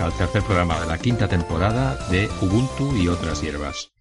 al 0.00 0.16
tercer 0.16 0.42
programa 0.42 0.80
de 0.80 0.86
la 0.86 0.98
quinta 0.98 1.28
temporada 1.28 1.96
de 2.10 2.28
Ubuntu 2.40 2.96
y 2.96 3.06
otras 3.06 3.42
hierbas. 3.42 3.92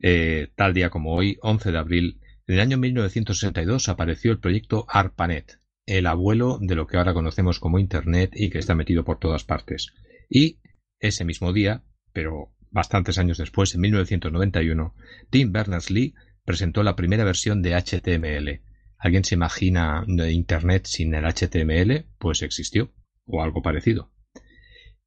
Eh, 0.00 0.48
tal 0.54 0.74
día 0.74 0.90
como 0.90 1.14
hoy, 1.14 1.38
11 1.40 1.72
de 1.72 1.78
abril, 1.78 2.20
en 2.46 2.54
el 2.56 2.60
año 2.60 2.76
1962 2.76 3.88
apareció 3.88 4.32
el 4.32 4.40
proyecto 4.40 4.84
ARPANET, 4.88 5.60
el 5.86 6.06
abuelo 6.06 6.58
de 6.60 6.74
lo 6.74 6.86
que 6.86 6.98
ahora 6.98 7.14
conocemos 7.14 7.58
como 7.58 7.78
Internet 7.78 8.32
y 8.34 8.50
que 8.50 8.58
está 8.58 8.74
metido 8.74 9.04
por 9.04 9.18
todas 9.18 9.44
partes. 9.44 9.92
Y 10.28 10.58
ese 10.98 11.24
mismo 11.24 11.52
día, 11.52 11.84
pero 12.12 12.52
bastantes 12.70 13.16
años 13.16 13.38
después, 13.38 13.74
en 13.74 13.80
1991, 13.80 14.94
Tim 15.30 15.52
Berners-Lee 15.52 16.14
presentó 16.44 16.82
la 16.82 16.96
primera 16.96 17.24
versión 17.24 17.62
de 17.62 17.74
HTML. 17.74 18.62
¿Alguien 18.98 19.24
se 19.24 19.36
imagina 19.36 20.04
Internet 20.06 20.86
sin 20.86 21.14
el 21.14 21.24
HTML? 21.24 22.06
Pues 22.18 22.42
existió, 22.42 22.92
o 23.24 23.42
algo 23.42 23.62
parecido. 23.62 24.10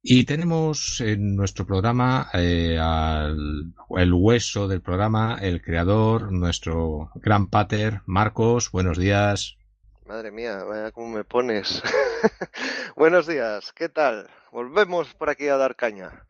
Y 0.06 0.24
tenemos 0.26 1.00
en 1.00 1.34
nuestro 1.34 1.66
programa 1.66 2.28
eh, 2.34 2.78
el 3.96 4.12
hueso 4.12 4.68
del 4.68 4.82
programa, 4.82 5.38
el 5.40 5.62
creador, 5.62 6.30
nuestro 6.30 7.10
gran 7.14 7.46
pater, 7.46 8.02
Marcos. 8.04 8.70
Buenos 8.70 8.98
días. 8.98 9.56
Madre 10.06 10.30
mía, 10.30 10.62
vaya 10.62 10.90
cómo 10.92 11.08
me 11.08 11.24
pones. 11.24 11.82
Buenos 12.96 13.26
días, 13.26 13.72
¿qué 13.72 13.88
tal? 13.88 14.28
Volvemos 14.52 15.14
por 15.14 15.30
aquí 15.30 15.48
a 15.48 15.56
dar 15.56 15.74
caña. 15.74 16.26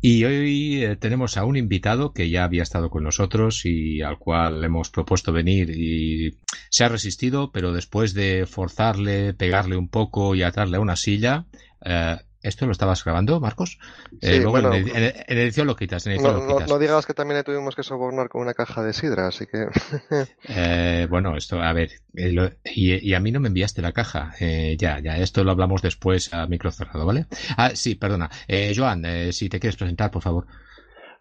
Y 0.00 0.24
hoy 0.24 0.84
eh, 0.84 0.96
tenemos 0.96 1.36
a 1.36 1.44
un 1.44 1.56
invitado 1.56 2.12
que 2.12 2.30
ya 2.30 2.44
había 2.44 2.62
estado 2.62 2.88
con 2.88 3.02
nosotros 3.02 3.64
y 3.64 4.00
al 4.00 4.18
cual 4.18 4.60
le 4.60 4.66
hemos 4.66 4.90
propuesto 4.90 5.32
venir 5.32 5.70
y 5.70 6.38
se 6.70 6.84
ha 6.84 6.88
resistido, 6.88 7.50
pero 7.50 7.72
después 7.72 8.14
de 8.14 8.46
forzarle, 8.46 9.34
pegarle 9.34 9.76
un 9.76 9.88
poco 9.88 10.36
y 10.36 10.42
atarle 10.42 10.76
a 10.76 10.80
una 10.80 10.94
silla, 10.94 11.46
eh, 11.84 12.16
¿Esto 12.40 12.66
lo 12.66 12.72
estabas 12.72 13.04
grabando, 13.04 13.40
Marcos? 13.40 13.80
Eh, 14.22 14.44
bueno, 14.44 14.72
en, 14.72 14.86
edición 15.26 15.66
lo 15.66 15.74
quitas. 15.74 16.06
no, 16.06 16.78
digas 16.78 17.04
que 17.04 17.12
también 17.12 17.38
le 17.38 17.42
tuvimos 17.42 17.74
que 17.74 17.82
sobornar 17.82 18.28
con 18.28 18.42
una 18.42 18.54
caja 18.54 18.82
de 18.84 18.92
sidra, 18.92 19.26
así 19.26 19.46
que. 19.46 19.66
Eh, 20.48 21.06
bueno, 21.10 21.36
esto, 21.36 21.60
a 21.60 21.72
ver, 21.72 21.90
eh, 22.16 22.56
y, 22.64 23.14
a 23.14 23.20
mí 23.20 23.32
no 23.32 23.40
me 23.40 23.48
enviaste 23.48 23.82
la 23.82 23.92
caja. 23.92 24.32
ya, 24.78 25.00
ya, 25.00 25.16
esto 25.18 25.42
lo 25.42 25.50
hablamos 25.50 25.82
después 25.82 26.32
a 26.32 26.46
micro 26.46 26.70
cerrado, 26.70 27.04
¿vale? 27.04 27.26
Ah, 27.56 27.70
sí, 27.74 27.96
perdona. 27.96 28.30
Joan, 28.74 29.04
si 29.32 29.48
te 29.48 29.58
quieres 29.58 29.76
presentar, 29.76 30.10
por 30.10 30.22
favor. 30.22 30.46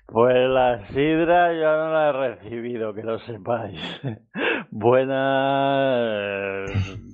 Pues 0.06 0.36
la 0.50 0.88
sidra 0.88 1.54
yo 1.54 1.78
no 1.78 1.94
la 1.94 2.10
he 2.10 2.12
recibido, 2.14 2.94
que 2.94 3.04
lo 3.04 3.20
sepáis. 3.20 3.80
Buena. 4.72 6.66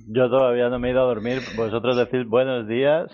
Yo 0.08 0.28
todavía 0.28 0.68
no 0.68 0.78
me 0.78 0.88
he 0.88 0.90
ido 0.92 1.02
a 1.02 1.06
dormir. 1.06 1.40
Vosotros 1.56 1.96
decís 1.96 2.26
buenos 2.28 2.68
días 2.68 3.10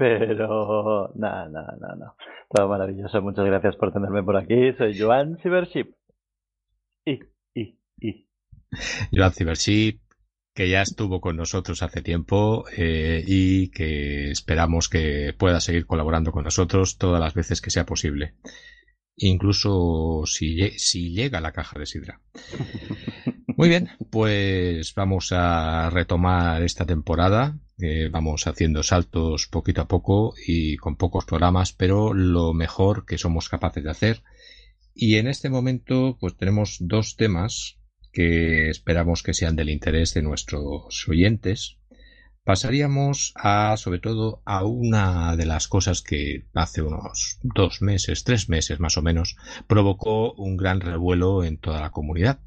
pero 0.00 1.12
nada, 1.14 1.46
nada, 1.50 1.76
nada. 1.78 2.14
Todo 2.48 2.68
maravilloso. 2.68 3.20
Muchas 3.20 3.44
gracias 3.44 3.76
por 3.76 3.92
tenerme 3.92 4.22
por 4.22 4.34
aquí. 4.34 4.72
Soy 4.78 4.98
Joan 4.98 5.36
Cybership. 5.42 5.94
Y, 7.04 7.20
y, 7.54 7.78
y. 8.00 8.26
Joan 9.12 9.32
Cybership, 9.32 10.00
que 10.54 10.70
ya 10.70 10.80
estuvo 10.80 11.20
con 11.20 11.36
nosotros 11.36 11.82
hace 11.82 12.00
tiempo 12.00 12.64
eh, 12.74 13.22
y 13.26 13.70
que 13.72 14.30
esperamos 14.30 14.88
que 14.88 15.34
pueda 15.38 15.60
seguir 15.60 15.84
colaborando 15.84 16.32
con 16.32 16.44
nosotros 16.44 16.96
todas 16.96 17.20
las 17.20 17.34
veces 17.34 17.60
que 17.60 17.68
sea 17.68 17.84
posible. 17.84 18.36
Incluso 19.16 20.22
si, 20.24 20.70
si 20.78 21.12
llega 21.12 21.42
la 21.42 21.52
caja 21.52 21.78
de 21.78 21.84
sidra. 21.84 22.22
Muy 23.60 23.68
bien, 23.68 23.90
pues 24.08 24.94
vamos 24.94 25.32
a 25.32 25.90
retomar 25.90 26.62
esta 26.62 26.86
temporada 26.86 27.58
vamos 28.10 28.46
haciendo 28.46 28.82
saltos 28.82 29.48
poquito 29.48 29.82
a 29.82 29.86
poco 29.86 30.32
y 30.46 30.78
con 30.78 30.96
pocos 30.96 31.26
programas, 31.26 31.74
pero 31.74 32.14
lo 32.14 32.54
mejor 32.54 33.04
que 33.04 33.18
somos 33.18 33.50
capaces 33.50 33.84
de 33.84 33.90
hacer. 33.90 34.22
Y 34.94 35.16
en 35.16 35.28
este 35.28 35.50
momento, 35.50 36.16
pues 36.18 36.38
tenemos 36.38 36.78
dos 36.80 37.16
temas 37.16 37.76
que 38.14 38.70
esperamos 38.70 39.22
que 39.22 39.34
sean 39.34 39.56
del 39.56 39.68
interés 39.68 40.14
de 40.14 40.22
nuestros 40.22 41.06
oyentes. 41.06 41.76
Pasaríamos 42.42 43.34
a, 43.36 43.76
sobre 43.76 43.98
todo, 43.98 44.40
a 44.46 44.64
una 44.64 45.36
de 45.36 45.44
las 45.44 45.68
cosas 45.68 46.00
que 46.00 46.46
hace 46.54 46.80
unos 46.80 47.38
dos 47.42 47.82
meses, 47.82 48.24
tres 48.24 48.48
meses 48.48 48.80
más 48.80 48.96
o 48.96 49.02
menos, 49.02 49.36
provocó 49.66 50.32
un 50.32 50.56
gran 50.56 50.80
revuelo 50.80 51.44
en 51.44 51.58
toda 51.58 51.82
la 51.82 51.90
comunidad, 51.90 52.40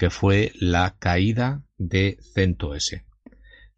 que 0.00 0.08
fue 0.08 0.52
la 0.58 0.96
caída 0.98 1.62
de 1.76 2.16
CentOS. 2.32 3.02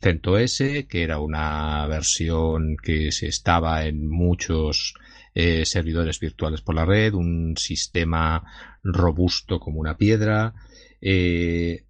CentOS, 0.00 0.59
que 0.88 1.03
era 1.03 1.19
una 1.19 1.84
versión 1.88 2.77
que 2.81 3.10
se 3.10 3.27
estaba 3.27 3.87
en 3.87 4.09
muchos 4.09 4.94
eh, 5.34 5.66
servidores 5.66 6.21
virtuales 6.21 6.60
por 6.60 6.77
la 6.77 6.84
red, 6.84 7.15
un 7.15 7.56
sistema 7.56 8.44
robusto 8.84 9.59
como 9.59 9.81
una 9.81 9.97
piedra, 9.97 10.55
eh, 11.00 11.88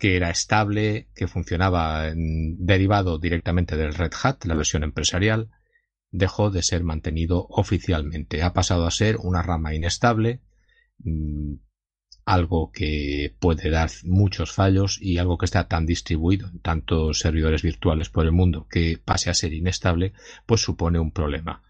que 0.00 0.16
era 0.16 0.30
estable, 0.30 1.06
que 1.14 1.28
funcionaba 1.28 2.10
derivado 2.12 3.20
directamente 3.20 3.76
del 3.76 3.94
Red 3.94 4.14
Hat, 4.20 4.46
la 4.46 4.56
versión 4.56 4.82
empresarial, 4.82 5.50
dejó 6.10 6.50
de 6.50 6.64
ser 6.64 6.82
mantenido 6.82 7.46
oficialmente. 7.50 8.42
Ha 8.42 8.52
pasado 8.52 8.84
a 8.84 8.90
ser 8.90 9.16
una 9.18 9.42
rama 9.42 9.76
inestable, 9.76 10.40
mm, 10.98 11.54
algo 12.24 12.72
que 12.72 13.34
puede 13.38 13.70
dar 13.70 13.90
muchos 14.04 14.52
fallos 14.52 14.98
y 15.00 15.18
algo 15.18 15.36
que 15.36 15.44
está 15.44 15.68
tan 15.68 15.86
distribuido 15.86 16.48
en 16.48 16.58
tantos 16.60 17.18
servidores 17.18 17.62
virtuales 17.62 18.08
por 18.08 18.24
el 18.24 18.32
mundo 18.32 18.66
que 18.68 18.98
pase 19.02 19.30
a 19.30 19.34
ser 19.34 19.52
inestable, 19.52 20.14
pues 20.46 20.62
supone 20.62 20.98
un 20.98 21.10
problema. 21.10 21.62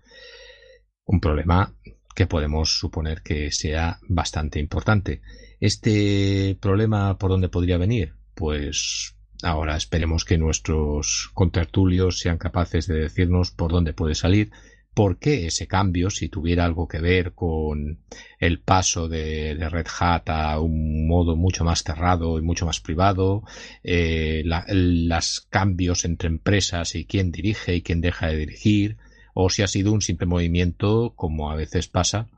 Un 1.05 1.21
problema 1.21 1.75
que 2.15 2.27
podemos 2.27 2.79
suponer 2.79 3.23
que 3.23 3.51
sea 3.51 3.99
bastante 4.09 4.61
importante. 4.61 5.23
¿Este 5.59 6.57
problema 6.61 7.19
por 7.19 7.31
dónde 7.31 7.49
podría 7.49 7.77
venir? 7.77 8.15
Pues 8.35 9.17
ahora 9.43 9.77
esperemos 9.77 10.25
que 10.25 10.39
nuestros 10.39 11.31
contertulios 11.35 12.21
sean 12.21 12.39
capaces 12.39 12.87
de 12.87 12.95
decirnos 12.95 13.51
por 13.51 13.73
dónde 13.73 13.93
puede 13.93 14.15
salir 14.15 14.53
por 14.95 15.19
qué 15.19 15.47
ese 15.47 15.67
cambio, 15.67 16.09
si 16.09 16.29
tuviera 16.29 16.65
algo 16.65 16.87
que 16.87 17.01
ver 17.01 17.35
con 17.35 18.05
el 18.39 18.61
paso 18.61 19.09
de, 19.09 19.55
Red 19.69 19.87
Hat 19.99 20.31
a 20.31 20.61
un 20.61 21.07
modo 21.09 21.37
mucho 21.37 21.65
más 21.65 21.83
cerrado 21.83 22.39
y 22.39 22.43
mucho 22.43 22.65
más 22.65 22.81
privado, 22.81 23.43
eh, 23.83 24.45
los 24.45 25.41
cambios 25.51 26.05
entre 26.05 26.29
empresas 26.29 26.95
y 26.95 27.07
quién 27.07 27.33
dirige 27.33 27.75
y 27.75 27.83
quién 27.83 28.01
deja 28.01 28.29
de 28.29 28.37
dirigir, 28.37 28.97
o 29.35 29.51
si 29.51 29.63
ha 29.63 29.67
sido 29.67 29.93
un 29.93 30.01
simple 30.01 30.27
movimiento, 30.27 31.13
como 31.17 31.51
a 31.51 31.57
veces 31.57 31.89
pasa, 31.89 32.29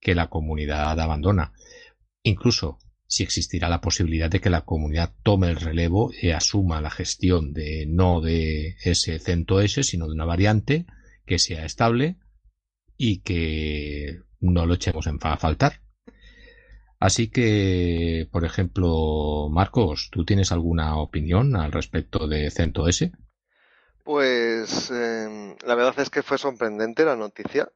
que 0.00 0.14
la 0.14 0.28
comunidad 0.28 0.98
abandona. 1.00 1.52
Incluso 2.22 2.78
si 3.06 3.24
existirá 3.24 3.68
la 3.68 3.80
posibilidad 3.80 4.30
de 4.30 4.40
que 4.40 4.50
la 4.50 4.64
comunidad 4.64 5.12
tome 5.22 5.48
el 5.48 5.56
relevo 5.56 6.12
y 6.20 6.30
asuma 6.30 6.80
la 6.80 6.90
gestión 6.90 7.52
de 7.52 7.86
no 7.88 8.20
de 8.20 8.76
ese 8.84 9.18
CentOS, 9.18 9.86
sino 9.86 10.06
de 10.06 10.14
una 10.14 10.24
variante, 10.24 10.86
que 11.26 11.38
sea 11.38 11.64
estable 11.64 12.16
y 12.96 13.20
que 13.20 14.20
no 14.40 14.66
lo 14.66 14.74
echemos 14.74 15.06
en 15.06 15.18
a 15.22 15.36
faltar. 15.36 15.80
Así 17.00 17.30
que, 17.30 18.28
por 18.30 18.44
ejemplo, 18.44 19.48
Marcos, 19.50 20.08
¿tú 20.10 20.24
tienes 20.24 20.52
alguna 20.52 20.96
opinión 20.96 21.56
al 21.56 21.72
respecto 21.72 22.26
de 22.28 22.50
CentOS? 22.50 23.10
Pues 24.04 24.90
em, 24.90 25.56
la 25.66 25.74
verdad 25.74 25.98
es 25.98 26.10
que 26.10 26.22
fue 26.22 26.38
sorprendente 26.38 27.04
la 27.04 27.16
noticia, 27.16 27.70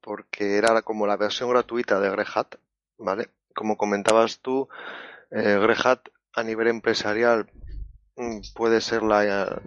porque 0.00 0.56
era 0.56 0.82
como 0.82 1.06
la 1.06 1.16
versión 1.16 1.50
gratuita 1.50 2.00
de 2.00 2.10
Grehat, 2.10 2.56
¿vale? 2.98 3.28
Como 3.54 3.76
comentabas 3.76 4.40
tú, 4.40 4.68
eh, 5.30 5.58
Grehat 5.60 6.08
a 6.34 6.42
nivel 6.42 6.68
empresarial 6.68 7.50
mm, 8.16 8.40
puede 8.54 8.80
ser 8.80 9.02
la, 9.02 9.62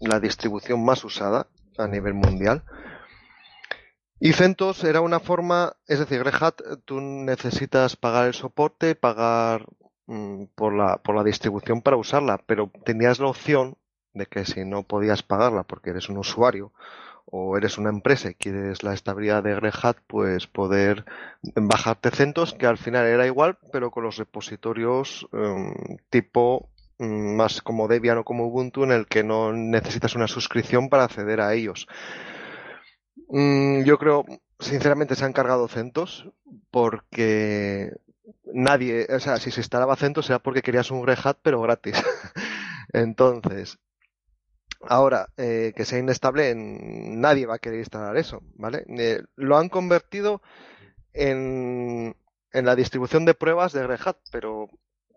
la 0.00 0.20
distribución 0.20 0.84
más 0.84 1.04
usada 1.04 1.48
a 1.78 1.86
nivel 1.86 2.14
mundial. 2.14 2.62
Y 4.20 4.32
CentOS 4.32 4.84
era 4.84 5.00
una 5.00 5.20
forma, 5.20 5.76
es 5.86 5.98
decir, 5.98 6.22
Red 6.22 6.54
tú 6.84 7.00
necesitas 7.00 7.96
pagar 7.96 8.26
el 8.26 8.34
soporte, 8.34 8.94
pagar 8.94 9.66
mm, 10.06 10.44
por, 10.54 10.72
la, 10.72 10.98
por 10.98 11.14
la 11.14 11.24
distribución 11.24 11.82
para 11.82 11.96
usarla, 11.96 12.38
pero 12.46 12.70
tenías 12.84 13.18
la 13.18 13.26
opción 13.26 13.76
de 14.14 14.26
que 14.26 14.44
si 14.44 14.64
no 14.64 14.84
podías 14.84 15.22
pagarla 15.22 15.64
porque 15.64 15.90
eres 15.90 16.08
un 16.08 16.18
usuario 16.18 16.72
o 17.26 17.56
eres 17.56 17.78
una 17.78 17.90
empresa 17.90 18.30
y 18.30 18.34
quieres 18.34 18.82
la 18.82 18.94
estabilidad 18.94 19.42
de 19.42 19.58
Red 19.58 19.96
pues 20.06 20.46
poder 20.46 21.04
bajarte 21.42 22.10
CentOS, 22.10 22.54
que 22.54 22.66
al 22.66 22.78
final 22.78 23.06
era 23.06 23.26
igual, 23.26 23.58
pero 23.72 23.90
con 23.90 24.04
los 24.04 24.16
repositorios 24.16 25.26
em, 25.32 25.74
tipo 26.10 26.70
más 26.98 27.62
como 27.62 27.88
Debian 27.88 28.18
o 28.18 28.24
como 28.24 28.46
Ubuntu 28.46 28.84
en 28.84 28.92
el 28.92 29.06
que 29.06 29.22
no 29.24 29.52
necesitas 29.52 30.14
una 30.14 30.28
suscripción 30.28 30.88
para 30.88 31.04
acceder 31.04 31.40
a 31.40 31.54
ellos. 31.54 31.86
Mm, 33.28 33.84
yo 33.84 33.98
creo, 33.98 34.24
sinceramente, 34.58 35.14
se 35.16 35.24
han 35.24 35.32
cargado 35.32 35.68
CentOS 35.68 36.28
porque 36.70 37.92
nadie, 38.52 39.06
o 39.10 39.20
sea, 39.20 39.38
si 39.38 39.50
se 39.50 39.60
instalaba 39.60 39.96
CentOS 39.96 40.30
era 40.30 40.38
porque 40.38 40.62
querías 40.62 40.90
un 40.90 41.06
Red 41.06 41.18
Hat 41.24 41.38
pero 41.42 41.60
gratis. 41.60 41.96
Entonces, 42.92 43.78
Ahora, 44.88 45.28
eh, 45.36 45.72
que 45.74 45.84
sea 45.84 45.98
inestable, 45.98 46.54
nadie 46.54 47.46
va 47.46 47.54
a 47.56 47.58
querer 47.58 47.78
instalar 47.78 48.16
eso, 48.16 48.42
¿vale? 48.54 48.84
Eh, 48.98 49.22
lo 49.36 49.56
han 49.56 49.68
convertido 49.68 50.42
en, 51.12 52.16
en 52.52 52.66
la 52.66 52.76
distribución 52.76 53.24
de 53.24 53.34
pruebas 53.34 53.72
de 53.72 53.86
Red 53.86 54.00
Hat, 54.04 54.18
pero 54.30 54.68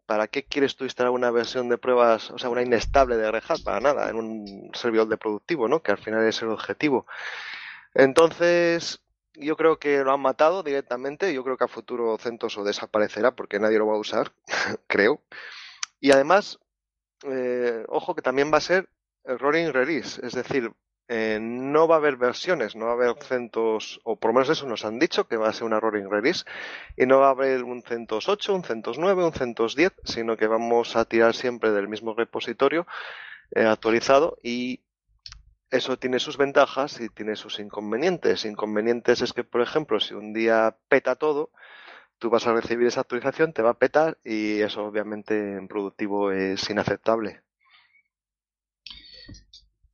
¿para 0.08 0.28
qué 0.28 0.46
quieres 0.46 0.76
tú 0.76 0.86
instalar 0.86 1.12
una 1.12 1.30
versión 1.30 1.70
de 1.70 1.78
pruebas, 1.78 2.32
o 2.32 2.40
sea, 2.40 2.50
una 2.50 2.64
inestable 2.64 3.18
de 3.18 3.30
Red? 3.30 3.44
Para 3.64 3.80
nada, 3.80 4.10
en 4.10 4.16
un 4.16 4.72
servidor 4.74 5.08
de 5.08 5.18
productivo, 5.18 5.68
¿no? 5.68 5.84
Que 5.84 5.92
al 5.92 6.00
final 6.00 6.26
es 6.26 6.42
el 6.42 6.50
objetivo. 6.50 7.06
Entonces, 7.94 9.04
yo 9.36 9.56
creo 9.58 9.80
que 9.80 10.04
lo 10.04 10.14
han 10.14 10.22
matado 10.22 10.64
directamente. 10.64 11.34
Yo 11.34 11.44
creo 11.44 11.58
que 11.58 11.66
a 11.66 11.68
futuro 11.68 12.18
CentOS 12.18 12.64
desaparecerá 12.66 13.36
porque 13.36 13.60
nadie 13.60 13.78
lo 13.78 13.88
va 13.88 13.96
a 13.96 14.00
usar, 14.00 14.34
creo. 14.88 15.22
Y 16.00 16.12
además, 16.12 16.60
eh, 17.24 17.86
ojo 17.90 18.16
que 18.16 18.22
también 18.22 18.52
va 18.52 18.58
a 18.58 18.62
ser 18.62 18.90
rolling 19.26 19.74
release, 19.74 20.26
es 20.26 20.34
decir, 20.34 20.72
eh, 21.10 21.40
no 21.42 21.88
va 21.88 21.96
a 21.96 21.98
haber 22.00 22.18
versiones, 22.18 22.76
no 22.76 22.86
va 22.86 22.92
a 22.92 22.96
haber 22.96 23.16
CentOS, 23.24 24.02
o 24.04 24.18
por 24.18 24.30
lo 24.30 24.36
menos 24.36 24.50
eso 24.50 24.68
nos 24.68 24.84
han 24.86 25.00
dicho, 25.00 25.28
que 25.28 25.38
va 25.38 25.50
a 25.50 25.54
ser 25.54 25.64
una 25.64 25.80
rolling 25.80 26.10
release, 26.10 26.44
y 26.98 27.06
no 27.06 27.20
va 27.20 27.28
a 27.28 27.32
haber 27.32 27.64
un 27.64 27.82
CentOS 27.82 28.28
8, 28.28 28.56
un 28.56 28.64
CentOS 28.64 29.00
9, 29.00 29.24
un 29.24 29.34
CentOS 29.34 29.76
10, 29.76 29.94
sino 30.04 30.36
que 30.36 30.48
vamos 30.48 30.96
a 30.96 31.06
tirar 31.06 31.34
siempre 31.34 31.72
del 31.72 31.88
mismo 31.88 32.14
repositorio 32.14 32.86
eh, 33.52 33.66
actualizado 33.66 34.38
y 34.44 34.82
eso 35.72 35.98
tiene 35.98 36.20
sus 36.20 36.38
ventajas 36.38 37.00
y 37.02 37.10
tiene 37.10 37.36
sus 37.36 37.60
inconvenientes. 37.60 38.46
Inconvenientes 38.46 39.22
es 39.22 39.34
que, 39.34 39.44
por 39.44 39.62
ejemplo, 39.62 40.00
si 40.00 40.14
un 40.14 40.34
día 40.34 40.78
peta 40.90 41.16
todo, 41.16 41.52
tú 42.20 42.30
vas 42.30 42.48
a 42.48 42.54
recibir 42.54 42.88
esa 42.88 43.02
actualización, 43.02 43.54
te 43.54 43.62
va 43.62 43.72
a 43.72 43.80
petar 43.80 44.18
y 44.24 44.62
eso 44.62 44.86
obviamente 44.86 45.58
en 45.58 45.68
productivo 45.68 46.32
es 46.32 46.70
inaceptable. 46.70 47.42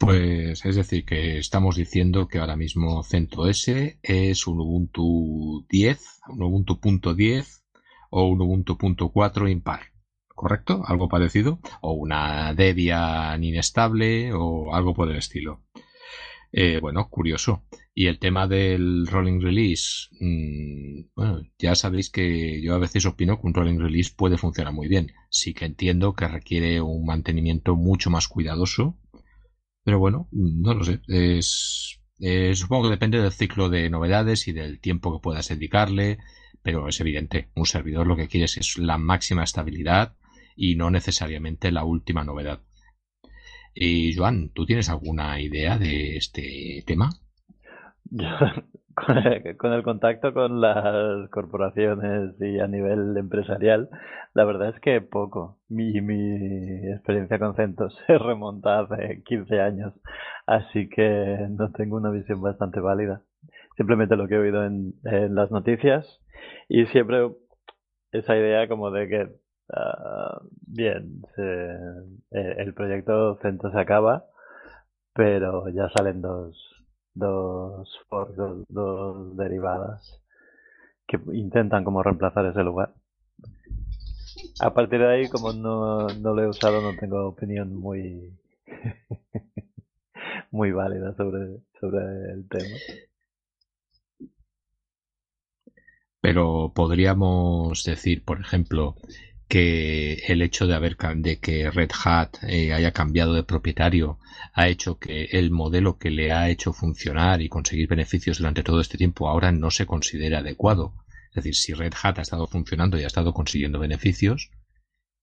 Pues 0.03 0.65
es 0.65 0.75
decir, 0.75 1.05
que 1.05 1.37
estamos 1.37 1.77
diciendo 1.77 2.27
que 2.27 2.39
ahora 2.39 2.57
mismo 2.57 3.03
CentOS 3.03 3.69
es 4.01 4.47
un 4.47 4.59
Ubuntu 4.59 5.65
10, 5.69 5.99
un 6.27 6.41
Ubuntu.10 6.41 7.63
o 8.09 8.25
un 8.27 8.41
Ubuntu.4 8.41 9.49
impar, 9.49 9.93
¿correcto? 10.27 10.83
¿Algo 10.85 11.07
parecido? 11.07 11.61
O 11.79 11.93
una 11.93 12.53
Debian 12.53 13.41
inestable 13.45 14.33
o 14.33 14.75
algo 14.75 14.93
por 14.93 15.09
el 15.09 15.15
estilo. 15.15 15.63
Eh, 16.51 16.79
bueno, 16.81 17.07
curioso. 17.09 17.63
Y 17.95 18.07
el 18.07 18.19
tema 18.19 18.45
del 18.45 19.07
rolling 19.07 19.39
release, 19.39 20.09
mm, 20.19 21.11
bueno, 21.15 21.43
ya 21.57 21.75
sabéis 21.75 22.09
que 22.09 22.61
yo 22.61 22.75
a 22.75 22.79
veces 22.79 23.05
opino 23.05 23.39
que 23.39 23.47
un 23.47 23.53
rolling 23.53 23.79
release 23.79 24.11
puede 24.13 24.37
funcionar 24.37 24.73
muy 24.73 24.89
bien. 24.89 25.13
Sí 25.29 25.53
que 25.53 25.63
entiendo 25.63 26.13
que 26.13 26.27
requiere 26.27 26.81
un 26.81 27.05
mantenimiento 27.05 27.77
mucho 27.77 28.09
más 28.09 28.27
cuidadoso 28.27 28.97
pero 29.83 29.99
bueno, 29.99 30.27
no 30.31 30.73
lo 30.73 30.83
sé. 30.83 31.01
Es, 31.07 31.99
eh, 32.19 32.55
supongo 32.55 32.83
que 32.83 32.91
depende 32.91 33.21
del 33.21 33.31
ciclo 33.31 33.69
de 33.69 33.89
novedades 33.89 34.47
y 34.47 34.53
del 34.53 34.79
tiempo 34.79 35.13
que 35.13 35.21
puedas 35.21 35.49
dedicarle, 35.49 36.19
pero 36.61 36.87
es 36.87 36.99
evidente, 36.99 37.49
un 37.55 37.65
servidor 37.65 38.07
lo 38.07 38.15
que 38.15 38.27
quieres 38.27 38.57
es 38.57 38.77
la 38.77 38.97
máxima 38.97 39.43
estabilidad 39.43 40.15
y 40.55 40.75
no 40.75 40.89
necesariamente 40.89 41.71
la 41.71 41.83
última 41.83 42.23
novedad. 42.23 42.61
Y 43.73 44.15
Joan, 44.15 44.49
¿tú 44.49 44.65
tienes 44.65 44.89
alguna 44.89 45.41
idea 45.41 45.77
de 45.77 46.15
este 46.15 46.83
tema? 46.85 47.09
con 49.05 49.73
el, 49.73 49.83
contacto 49.83 50.33
con 50.33 50.61
las 50.61 51.29
corporaciones 51.29 52.35
y 52.39 52.59
a 52.59 52.67
nivel 52.67 53.15
empresarial, 53.17 53.89
la 54.33 54.45
verdad 54.45 54.69
es 54.69 54.79
que 54.79 55.01
poco. 55.01 55.57
Mi, 55.69 56.01
mi 56.01 56.91
experiencia 56.91 57.39
con 57.39 57.55
CentOS 57.55 57.97
se 58.07 58.17
remonta 58.17 58.79
hace 58.79 59.23
15 59.23 59.61
años, 59.61 59.93
así 60.45 60.89
que 60.89 61.47
no 61.49 61.71
tengo 61.71 61.97
una 61.97 62.11
visión 62.11 62.41
bastante 62.41 62.79
válida. 62.79 63.21
Simplemente 63.77 64.15
lo 64.15 64.27
que 64.27 64.35
he 64.35 64.39
oído 64.39 64.65
en, 64.65 64.93
las 65.03 65.51
noticias 65.51 66.05
y 66.69 66.85
siempre 66.87 67.31
esa 68.11 68.35
idea 68.35 68.67
como 68.67 68.91
de 68.91 69.07
que, 69.07 69.29
ah, 69.73 70.41
bien, 70.67 71.21
eh, 71.37 72.55
el 72.57 72.73
proyecto 72.73 73.37
CentOS 73.41 73.73
se 73.73 73.79
acaba, 73.79 74.25
pero 75.13 75.69
ya 75.69 75.89
salen 75.89 76.21
dos 76.21 76.72
dos, 77.13 77.99
dos, 78.69 79.37
derivadas 79.37 80.21
que 81.07 81.19
intentan 81.33 81.83
como 81.83 82.03
reemplazar 82.03 82.45
ese 82.45 82.63
lugar. 82.63 82.93
A 84.59 84.73
partir 84.73 84.99
de 84.99 85.07
ahí, 85.07 85.29
como 85.29 85.53
no, 85.53 86.07
no 86.07 86.33
lo 86.33 86.43
he 86.43 86.47
usado, 86.47 86.81
no 86.81 86.97
tengo 86.97 87.27
opinión 87.27 87.75
muy 87.75 88.33
muy 90.51 90.71
válida 90.71 91.13
sobre, 91.15 91.59
sobre 91.79 92.31
el 92.31 92.47
tema. 92.47 92.77
Pero 96.21 96.71
podríamos 96.73 97.83
decir, 97.83 98.23
por 98.23 98.39
ejemplo, 98.39 98.95
que 99.47 100.13
el 100.27 100.41
hecho 100.41 100.67
de 100.67 100.75
haber 100.75 100.97
de 100.97 101.39
que 101.39 101.69
Red 101.69 101.91
Hat 102.03 102.43
eh, 102.43 102.73
haya 102.73 102.91
cambiado 102.91 103.33
de 103.33 103.43
propietario 103.43 104.19
ha 104.53 104.67
hecho 104.67 104.97
que 104.97 105.25
el 105.31 105.51
modelo 105.51 105.97
que 105.97 106.11
le 106.11 106.31
ha 106.31 106.49
hecho 106.49 106.73
funcionar 106.73 107.41
y 107.41 107.49
conseguir 107.49 107.87
beneficios 107.87 108.37
durante 108.37 108.63
todo 108.63 108.81
este 108.81 108.97
tiempo 108.97 109.29
ahora 109.29 109.51
no 109.51 109.71
se 109.71 109.85
considere 109.85 110.35
adecuado. 110.35 110.93
Es 111.29 111.43
decir, 111.43 111.55
si 111.55 111.73
Red 111.73 111.93
Hat 112.01 112.19
ha 112.19 112.21
estado 112.21 112.47
funcionando 112.47 112.99
y 112.99 113.03
ha 113.03 113.07
estado 113.07 113.33
consiguiendo 113.33 113.79
beneficios, 113.79 114.51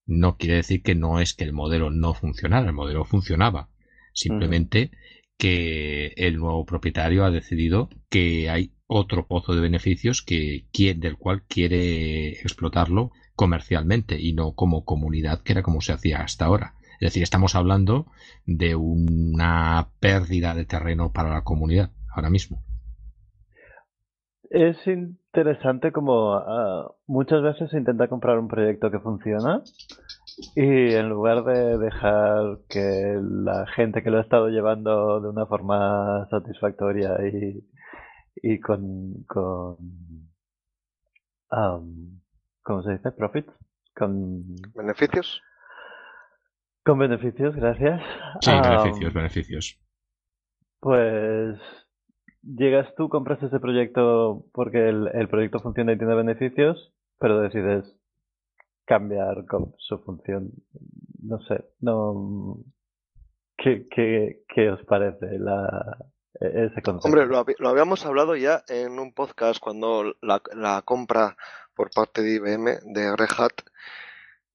no 0.06 0.36
quiere 0.36 0.56
decir 0.56 0.82
que 0.82 0.94
no 0.94 1.20
es 1.20 1.34
que 1.34 1.44
el 1.44 1.52
modelo 1.52 1.90
no 1.90 2.14
funcionara, 2.14 2.66
el 2.66 2.72
modelo 2.72 3.04
funcionaba. 3.04 3.70
Simplemente 4.12 4.90
que 5.38 6.12
el 6.16 6.36
nuevo 6.36 6.66
propietario 6.66 7.24
ha 7.24 7.30
decidido 7.30 7.88
que 8.10 8.50
hay 8.50 8.72
otro 8.86 9.26
pozo 9.28 9.54
de 9.54 9.60
beneficios 9.60 10.20
que, 10.20 10.66
del 10.96 11.16
cual 11.16 11.44
quiere 11.44 12.32
explotarlo 12.40 13.12
comercialmente 13.40 14.20
y 14.20 14.34
no 14.34 14.52
como 14.52 14.84
comunidad, 14.84 15.40
que 15.42 15.52
era 15.52 15.62
como 15.62 15.80
se 15.80 15.94
hacía 15.94 16.18
hasta 16.18 16.44
ahora. 16.44 16.74
Es 17.00 17.08
decir, 17.08 17.22
estamos 17.22 17.54
hablando 17.54 18.04
de 18.44 18.74
una 18.74 19.86
pérdida 19.98 20.54
de 20.54 20.66
terreno 20.66 21.10
para 21.10 21.30
la 21.30 21.42
comunidad 21.42 21.88
ahora 22.14 22.28
mismo. 22.28 22.62
Es 24.50 24.76
interesante 24.86 25.90
como 25.90 26.34
ah, 26.34 26.92
muchas 27.06 27.40
veces 27.40 27.70
se 27.70 27.78
intenta 27.78 28.08
comprar 28.08 28.38
un 28.38 28.48
proyecto 28.48 28.90
que 28.90 29.00
funciona 29.00 29.62
y 30.54 30.92
en 30.92 31.08
lugar 31.08 31.42
de 31.44 31.78
dejar 31.78 32.58
que 32.68 33.18
la 33.22 33.66
gente 33.74 34.02
que 34.02 34.10
lo 34.10 34.18
ha 34.18 34.22
estado 34.22 34.50
llevando 34.50 35.18
de 35.22 35.30
una 35.30 35.46
forma 35.46 36.28
satisfactoria 36.28 37.16
y, 37.26 37.64
y 38.42 38.60
con, 38.60 39.24
con 39.26 39.78
¿cómo 42.62 42.82
se 42.82 42.92
dice? 42.92 43.10
Profits. 43.12 43.52
Con 43.94 44.56
beneficios. 44.74 45.42
Con 46.84 46.98
beneficios, 46.98 47.54
gracias. 47.54 48.00
Sí, 48.40 48.50
beneficios, 48.50 49.12
beneficios. 49.12 49.80
Pues 50.80 51.58
llegas 52.42 52.94
tú, 52.96 53.08
compras 53.08 53.42
ese 53.42 53.60
proyecto 53.60 54.46
porque 54.52 54.88
el, 54.88 55.28
proyecto 55.28 55.60
funciona 55.60 55.92
y 55.92 55.98
tiene 55.98 56.14
beneficios, 56.14 56.92
pero 57.18 57.40
decides 57.40 57.84
cambiar 58.86 59.44
con 59.46 59.74
su 59.78 59.98
función. 59.98 60.50
No 61.22 61.38
sé, 61.40 61.64
no. 61.80 62.56
¿Qué, 63.56 63.86
qué, 63.94 64.42
qué 64.48 64.70
os 64.70 64.82
parece 64.86 65.38
la, 65.38 65.98
ese 66.40 66.80
concepto? 66.80 67.08
Hombre, 67.08 67.26
lo, 67.26 67.44
lo, 67.58 67.68
habíamos 67.68 68.06
hablado 68.06 68.36
ya 68.36 68.62
en 68.68 68.98
un 68.98 69.12
podcast 69.12 69.60
cuando 69.60 70.14
la, 70.22 70.40
la 70.54 70.80
compra 70.82 71.36
por 71.80 71.90
parte 71.92 72.20
de 72.20 72.34
IBM, 72.34 72.80
de 72.92 73.16
Red 73.16 73.30
Hat. 73.38 73.52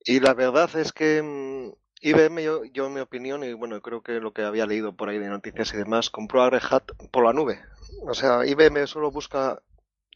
Y 0.02 0.20
la 0.20 0.36
verdad 0.36 0.70
es 0.76 0.94
que 0.94 1.24
mm, 1.24 1.74
IBM, 2.02 2.44
yo, 2.44 2.64
yo 2.66 2.86
en 2.86 2.94
mi 2.94 3.00
opinión, 3.00 3.44
y 3.44 3.52
bueno, 3.54 3.82
creo 3.82 4.04
que 4.04 4.20
lo 4.20 4.32
que 4.32 4.44
había 4.44 4.68
leído 4.68 4.96
por 4.96 5.10
ahí 5.10 5.18
de 5.18 5.28
noticias 5.28 5.74
y 5.74 5.78
demás, 5.78 6.12
compró 6.12 6.44
a 6.44 6.52
Red 6.52 6.62
Hat 6.70 6.84
por 7.10 7.26
la 7.26 7.34
nube. 7.34 7.60
O 8.04 8.14
sea, 8.14 8.46
IBM 8.46 8.86
solo 8.86 9.10
busca 9.10 9.60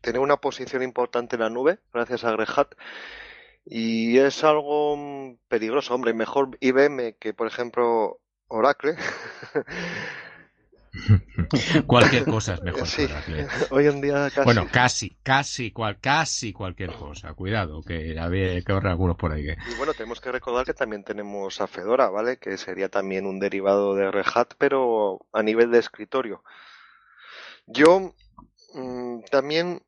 tener 0.03 0.21
una 0.21 0.37
posición 0.37 0.83
importante 0.83 1.35
en 1.35 1.41
la 1.41 1.49
nube, 1.49 1.79
gracias 1.91 2.23
a 2.25 2.35
Red 2.35 2.49
Hat. 2.55 2.75
Y 3.65 4.19
es 4.19 4.43
algo 4.43 4.95
mm, 4.95 5.37
peligroso, 5.47 5.95
hombre. 5.95 6.13
Mejor 6.13 6.59
IBM 6.59 7.15
que, 7.19 7.33
por 7.33 7.47
ejemplo, 7.47 8.19
Oracle. 8.49 8.97
cualquier 11.88 12.25
cosa 12.25 12.55
es 12.55 12.62
mejor 12.63 12.88
Hoy 13.72 13.88
en 13.88 14.01
día 14.01 14.29
casi. 14.29 14.43
Bueno, 14.43 14.67
casi, 14.72 15.17
casi, 15.24 15.72
cual, 15.72 16.00
casi 16.00 16.53
cualquier 16.53 16.93
cosa. 16.93 17.34
Cuidado, 17.34 17.81
que 17.84 18.17
había 18.19 18.62
que 18.62 18.72
ahorrar 18.72 18.91
algunos 18.91 19.17
por 19.17 19.31
ahí. 19.31 19.48
Y 19.50 19.75
bueno, 19.77 19.93
tenemos 19.93 20.19
que 20.19 20.31
recordar 20.31 20.65
que 20.65 20.74
también 20.74 21.03
tenemos 21.03 21.62
a 21.62 21.67
Fedora, 21.67 22.10
¿vale? 22.10 22.38
Que 22.38 22.58
sería 22.58 22.89
también 22.89 23.25
un 23.25 23.39
derivado 23.39 23.96
de 23.96 24.12
Red 24.12 24.25
Hat, 24.34 24.53
pero 24.58 25.25
a 25.31 25.43
nivel 25.43 25.72
de 25.72 25.79
escritorio. 25.79 26.43
Yo 27.67 28.13
mm, 28.74 29.22
también 29.29 29.81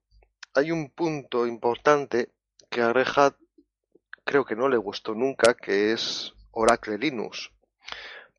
hay 0.53 0.71
un 0.71 0.89
punto 0.89 1.47
importante 1.47 2.29
que 2.69 2.81
a 2.81 2.93
Red 2.93 3.07
Hat 3.15 3.35
creo 4.23 4.45
que 4.45 4.55
no 4.55 4.69
le 4.69 4.77
gustó 4.77 5.15
nunca, 5.15 5.55
que 5.55 5.91
es 5.93 6.33
Oracle 6.51 6.97
Linux 6.97 7.51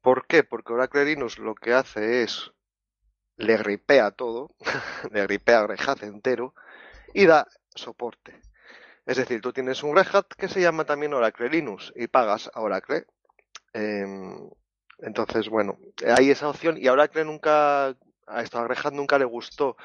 ¿Por 0.02 0.26
qué? 0.26 0.42
Porque 0.42 0.72
Oracle 0.72 1.04
Linux 1.04 1.38
lo 1.38 1.54
que 1.54 1.72
hace 1.72 2.22
es 2.22 2.52
le 3.36 3.56
gripea 3.56 4.10
todo, 4.10 4.54
le 5.12 5.22
gripea 5.22 5.66
Red 5.66 5.80
Hat 5.86 6.02
entero 6.02 6.54
y 7.14 7.26
da 7.26 7.46
soporte. 7.74 8.40
Es 9.06 9.16
decir, 9.16 9.40
tú 9.40 9.52
tienes 9.52 9.82
un 9.82 9.96
Red 9.96 10.06
que 10.36 10.48
se 10.48 10.60
llama 10.60 10.84
también 10.84 11.14
Oracle 11.14 11.48
Linux 11.48 11.92
y 11.96 12.08
pagas 12.08 12.50
a 12.52 12.60
Oracle. 12.60 13.06
Em, 13.72 14.50
entonces, 14.98 15.48
bueno, 15.48 15.78
hay 16.16 16.30
esa 16.30 16.48
opción 16.48 16.76
y 16.78 16.88
a 16.88 16.92
Oracle 16.92 17.24
nunca, 17.24 17.88
a 18.26 18.42
esto 18.42 18.58
a 18.58 18.90
nunca 18.90 19.18
le 19.18 19.24
gustó 19.24 19.76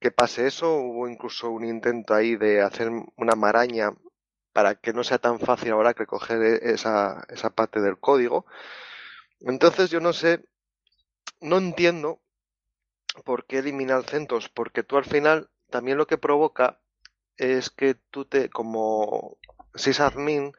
que 0.00 0.10
pase 0.10 0.46
eso. 0.46 0.74
Hubo 0.76 1.08
incluso 1.08 1.50
un 1.50 1.64
intento 1.64 2.14
ahí 2.14 2.36
de 2.36 2.62
hacer 2.62 2.90
una 3.16 3.34
maraña 3.34 3.92
para 4.52 4.74
que 4.74 4.92
no 4.92 5.04
sea 5.04 5.18
tan 5.18 5.38
fácil 5.38 5.72
ahora 5.72 5.94
que 5.94 6.06
coger 6.06 6.42
e-, 6.42 6.72
esa, 6.72 7.24
esa 7.28 7.50
parte 7.50 7.80
del 7.80 7.98
código. 7.98 8.46
Entonces 9.46 9.90
yo 9.90 10.00
no 10.00 10.12
sé, 10.12 10.44
no 11.40 11.58
entiendo 11.58 12.20
por 13.24 13.46
qué 13.46 13.58
eliminar 13.58 14.04
CentOS, 14.04 14.48
porque 14.48 14.82
tú 14.82 14.96
al 14.96 15.04
final 15.04 15.48
también 15.70 15.98
lo 15.98 16.06
que 16.06 16.18
provoca 16.18 16.80
es 17.36 17.70
que 17.70 17.94
tú 18.10 18.24
te, 18.24 18.50
como 18.50 19.38
sysadmin, 19.74 20.52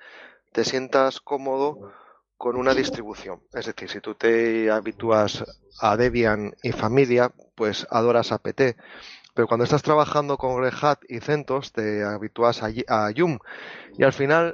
te 0.52 0.64
sientas 0.64 1.20
cómodo 1.20 1.92
con 2.38 2.56
una 2.56 2.74
distribución. 2.74 3.42
Es 3.54 3.66
decir, 3.66 3.90
si 3.90 4.00
tú 4.00 4.16
te 4.16 4.72
habitúas 4.72 5.44
a 5.80 5.98
Debian 5.98 6.56
y 6.64 6.72
familia, 6.72 7.32
pues 7.56 7.88
adoras 7.90 8.32
apt. 8.32 8.62
Pero 9.34 9.48
cuando 9.48 9.66
estás 9.66 9.84
trabajando 9.84 10.38
con 10.38 10.62
Red 10.62 10.74
Hat 10.82 11.00
y 11.08 11.20
CentOS, 11.20 11.72
te 11.72 12.04
habitúas 12.04 12.64
a, 12.64 13.12
Yum. 13.12 13.40
Y 13.98 14.04
al 14.04 14.14
final, 14.14 14.54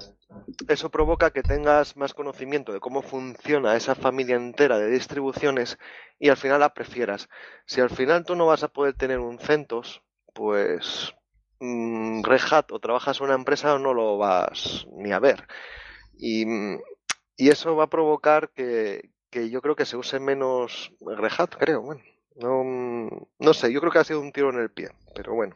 eso 0.67 0.89
provoca 0.89 1.31
que 1.31 1.43
tengas 1.43 1.97
más 1.97 2.13
conocimiento 2.13 2.73
de 2.73 2.79
cómo 2.79 3.01
funciona 3.01 3.75
esa 3.75 3.95
familia 3.95 4.35
entera 4.35 4.77
de 4.77 4.89
distribuciones 4.89 5.77
y 6.19 6.29
al 6.29 6.37
final 6.37 6.59
la 6.59 6.73
prefieras. 6.73 7.29
Si 7.65 7.81
al 7.81 7.89
final 7.89 8.25
tú 8.25 8.35
no 8.35 8.45
vas 8.45 8.63
a 8.63 8.69
poder 8.69 8.93
tener 8.93 9.19
un 9.19 9.39
CentOS, 9.39 10.01
pues 10.33 11.13
mmm, 11.59 12.23
Red 12.23 12.41
Hat 12.51 12.71
o 12.71 12.79
trabajas 12.79 13.19
en 13.19 13.25
una 13.25 13.35
empresa 13.35 13.73
o 13.73 13.79
no 13.79 13.93
lo 13.93 14.17
vas 14.17 14.85
ni 14.93 15.11
a 15.11 15.19
ver. 15.19 15.47
Y, 16.13 16.45
y 17.37 17.49
eso 17.49 17.75
va 17.75 17.85
a 17.85 17.89
provocar 17.89 18.49
que, 18.51 19.09
que 19.29 19.49
yo 19.49 19.61
creo 19.61 19.75
que 19.75 19.85
se 19.85 19.97
use 19.97 20.19
menos 20.19 20.93
Red 21.01 21.31
Hat, 21.37 21.55
creo. 21.57 21.81
Bueno. 21.81 22.01
No, 22.35 23.27
no 23.37 23.53
sé, 23.53 23.71
yo 23.71 23.79
creo 23.79 23.91
que 23.91 23.99
ha 23.99 24.03
sido 24.03 24.19
un 24.19 24.31
tiro 24.31 24.49
en 24.49 24.59
el 24.59 24.71
pie, 24.71 24.89
pero 25.13 25.35
bueno. 25.35 25.55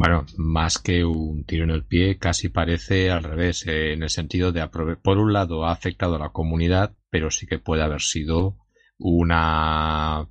Bueno, 0.00 0.24
más 0.38 0.78
que 0.78 1.04
un 1.04 1.44
tiro 1.44 1.64
en 1.64 1.70
el 1.70 1.84
pie, 1.84 2.16
casi 2.16 2.48
parece 2.48 3.10
al 3.10 3.22
revés, 3.22 3.66
eh, 3.66 3.92
en 3.92 4.02
el 4.02 4.08
sentido 4.08 4.50
de, 4.50 4.66
por 4.66 5.18
un 5.18 5.34
lado, 5.34 5.66
ha 5.66 5.72
afectado 5.72 6.16
a 6.16 6.18
la 6.18 6.30
comunidad, 6.30 6.94
pero 7.10 7.30
sí 7.30 7.46
que 7.46 7.58
puede 7.58 7.82
haber 7.82 8.00
sido 8.00 8.56
una, 8.96 10.26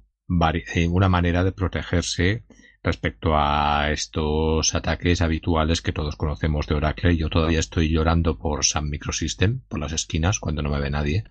eh, 0.73 0.87
una 0.87 1.07
manera 1.07 1.43
de 1.43 1.51
protegerse 1.51 2.45
respecto 2.81 3.37
a 3.37 3.91
estos 3.91 4.73
ataques 4.73 5.21
habituales 5.21 5.83
que 5.83 5.93
todos 5.93 6.15
conocemos 6.15 6.65
de 6.65 6.73
Oracle. 6.73 7.15
Yo 7.15 7.29
todavía 7.29 7.59
estoy 7.59 7.89
llorando 7.89 8.39
por 8.39 8.65
Sun 8.65 8.89
Microsystem, 8.89 9.61
por 9.69 9.79
las 9.79 9.91
esquinas, 9.91 10.39
cuando 10.39 10.63
no 10.63 10.71
me 10.71 10.79
ve 10.79 10.89
nadie 10.89 11.25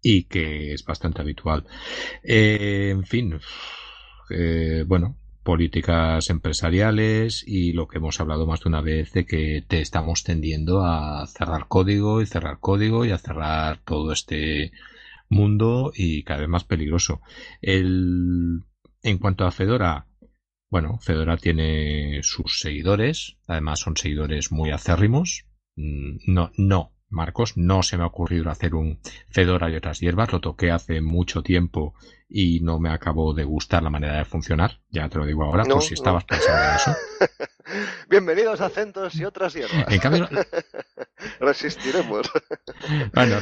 y 0.00 0.28
que 0.28 0.72
es 0.72 0.84
bastante 0.84 1.20
habitual. 1.20 1.66
Eh, 2.22 2.90
en 2.92 3.04
fin, 3.04 3.40
eh, 4.30 4.84
bueno, 4.86 5.19
políticas 5.42 6.30
empresariales 6.30 7.44
y 7.46 7.72
lo 7.72 7.88
que 7.88 7.98
hemos 7.98 8.20
hablado 8.20 8.46
más 8.46 8.60
de 8.60 8.68
una 8.68 8.82
vez 8.82 9.12
de 9.12 9.24
que 9.24 9.64
te 9.66 9.80
estamos 9.80 10.22
tendiendo 10.22 10.84
a 10.84 11.26
cerrar 11.26 11.66
código 11.68 12.20
y 12.20 12.26
cerrar 12.26 12.58
código 12.60 13.04
y 13.04 13.10
a 13.10 13.18
cerrar 13.18 13.78
todo 13.84 14.12
este 14.12 14.72
mundo 15.28 15.92
y 15.94 16.24
cada 16.24 16.40
vez 16.40 16.48
más 16.48 16.64
peligroso. 16.64 17.20
El, 17.62 18.64
en 19.02 19.18
cuanto 19.18 19.46
a 19.46 19.50
Fedora, 19.50 20.06
bueno, 20.70 20.98
Fedora 21.00 21.36
tiene 21.36 22.20
sus 22.22 22.60
seguidores, 22.60 23.38
además 23.46 23.80
son 23.80 23.96
seguidores 23.96 24.52
muy 24.52 24.70
acérrimos. 24.70 25.46
Mm, 25.76 26.18
no, 26.26 26.52
no, 26.56 26.92
Marcos, 27.10 27.56
no 27.56 27.82
se 27.82 27.96
me 27.96 28.04
ha 28.04 28.06
ocurrido 28.06 28.50
hacer 28.50 28.74
un 28.74 29.00
Fedora 29.28 29.68
y 29.68 29.76
otras 29.76 30.00
hierbas, 30.00 30.32
lo 30.32 30.40
toqué 30.40 30.70
hace 30.70 31.00
mucho 31.00 31.42
tiempo 31.42 31.94
y 32.28 32.60
no 32.60 32.78
me 32.78 32.90
acabó 32.90 33.34
de 33.34 33.44
gustar 33.44 33.82
la 33.82 33.90
manera 33.90 34.18
de 34.18 34.24
funcionar, 34.24 34.80
ya 34.90 35.08
te 35.08 35.18
lo 35.18 35.26
digo 35.26 35.44
ahora, 35.44 35.64
por 35.64 35.82
si 35.82 35.94
estabas 35.94 36.24
pensando 36.24 36.62
en 36.62 36.74
eso. 36.76 36.96
Bienvenidos 38.08 38.60
a 38.60 38.68
Centos 38.68 39.14
y 39.16 39.24
otras 39.24 39.54
hierbas. 39.54 39.92
En 39.92 39.98
cambio, 39.98 40.28
resistiremos. 41.40 42.30
bueno, 43.14 43.36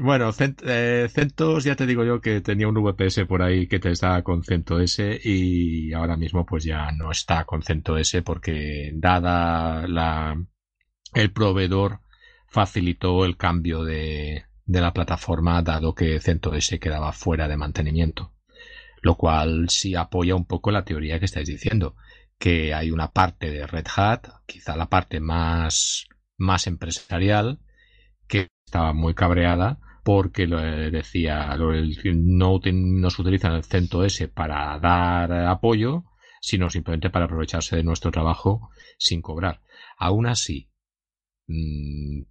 bueno, 0.00 0.30
eh, 0.38 1.08
CentOS 1.10 1.64
ya 1.64 1.76
te 1.76 1.86
digo 1.86 2.04
yo 2.04 2.20
que 2.20 2.40
tenía 2.40 2.68
un 2.68 2.74
VPS 2.74 3.24
por 3.26 3.42
ahí 3.42 3.66
que 3.66 3.78
te 3.78 3.90
estaba 3.90 4.22
con 4.22 4.42
CentOS 4.42 5.00
y 5.24 5.92
ahora 5.92 6.16
mismo 6.16 6.44
pues 6.44 6.64
ya 6.64 6.90
no 6.92 7.10
está 7.10 7.44
con 7.44 7.62
CentOS 7.62 8.16
porque 8.24 8.90
dada 8.94 9.86
la 9.86 10.36
el 11.14 11.32
proveedor 11.32 12.00
facilitó 12.52 13.24
el 13.24 13.36
cambio 13.38 13.82
de, 13.82 14.44
de 14.66 14.80
la 14.80 14.92
plataforma 14.92 15.62
dado 15.62 15.94
que 15.94 16.20
CentOS 16.20 16.76
quedaba 16.80 17.12
fuera 17.12 17.48
de 17.48 17.56
mantenimiento. 17.56 18.34
Lo 19.00 19.16
cual 19.16 19.70
sí 19.70 19.94
apoya 19.96 20.36
un 20.36 20.44
poco 20.44 20.70
la 20.70 20.84
teoría 20.84 21.18
que 21.18 21.24
estáis 21.24 21.48
diciendo, 21.48 21.96
que 22.38 22.74
hay 22.74 22.90
una 22.90 23.10
parte 23.10 23.50
de 23.50 23.66
Red 23.66 23.86
Hat, 23.96 24.28
quizá 24.46 24.76
la 24.76 24.90
parte 24.90 25.18
más, 25.18 26.06
más 26.36 26.66
empresarial, 26.66 27.58
que 28.28 28.48
estaba 28.66 28.92
muy 28.92 29.14
cabreada 29.14 29.78
porque 30.04 30.46
lo 30.46 30.60
decía, 30.60 31.56
no, 31.56 32.60
no 32.64 33.10
se 33.10 33.22
utiliza 33.22 33.48
el 33.48 33.64
CentOS 33.64 34.28
para 34.34 34.78
dar 34.78 35.32
apoyo, 35.32 36.04
sino 36.40 36.68
simplemente 36.68 37.08
para 37.08 37.26
aprovecharse 37.26 37.76
de 37.76 37.84
nuestro 37.84 38.10
trabajo 38.10 38.70
sin 38.98 39.22
cobrar. 39.22 39.62
Aún 39.96 40.26
así, 40.26 40.68
mm, 41.46 42.22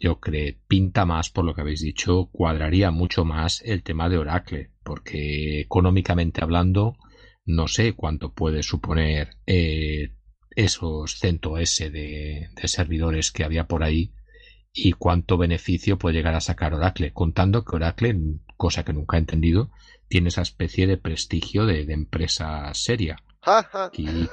yo 0.00 0.20
creo, 0.20 0.54
pinta 0.66 1.04
más 1.04 1.30
por 1.30 1.44
lo 1.44 1.54
que 1.54 1.60
habéis 1.60 1.80
dicho, 1.80 2.28
cuadraría 2.32 2.90
mucho 2.90 3.24
más 3.24 3.62
el 3.64 3.82
tema 3.82 4.08
de 4.08 4.18
Oracle, 4.18 4.70
porque 4.82 5.60
económicamente 5.60 6.42
hablando, 6.42 6.96
no 7.44 7.68
sé 7.68 7.94
cuánto 7.94 8.32
puede 8.32 8.62
suponer 8.62 9.36
eh, 9.46 10.14
esos 10.56 11.18
CentOS 11.18 11.78
de, 11.78 12.48
de 12.54 12.68
servidores 12.68 13.30
que 13.30 13.44
había 13.44 13.66
por 13.66 13.82
ahí 13.82 14.12
y 14.72 14.92
cuánto 14.92 15.38
beneficio 15.38 15.98
puede 15.98 16.16
llegar 16.16 16.34
a 16.34 16.40
sacar 16.40 16.74
Oracle, 16.74 17.12
contando 17.12 17.64
que 17.64 17.76
Oracle, 17.76 18.16
cosa 18.56 18.84
que 18.84 18.92
nunca 18.92 19.16
he 19.16 19.20
entendido, 19.20 19.70
tiene 20.08 20.28
esa 20.28 20.42
especie 20.42 20.86
de 20.86 20.96
prestigio 20.96 21.64
de, 21.64 21.86
de 21.86 21.94
empresa 21.94 22.72
seria. 22.74 23.16
y, 23.92 24.06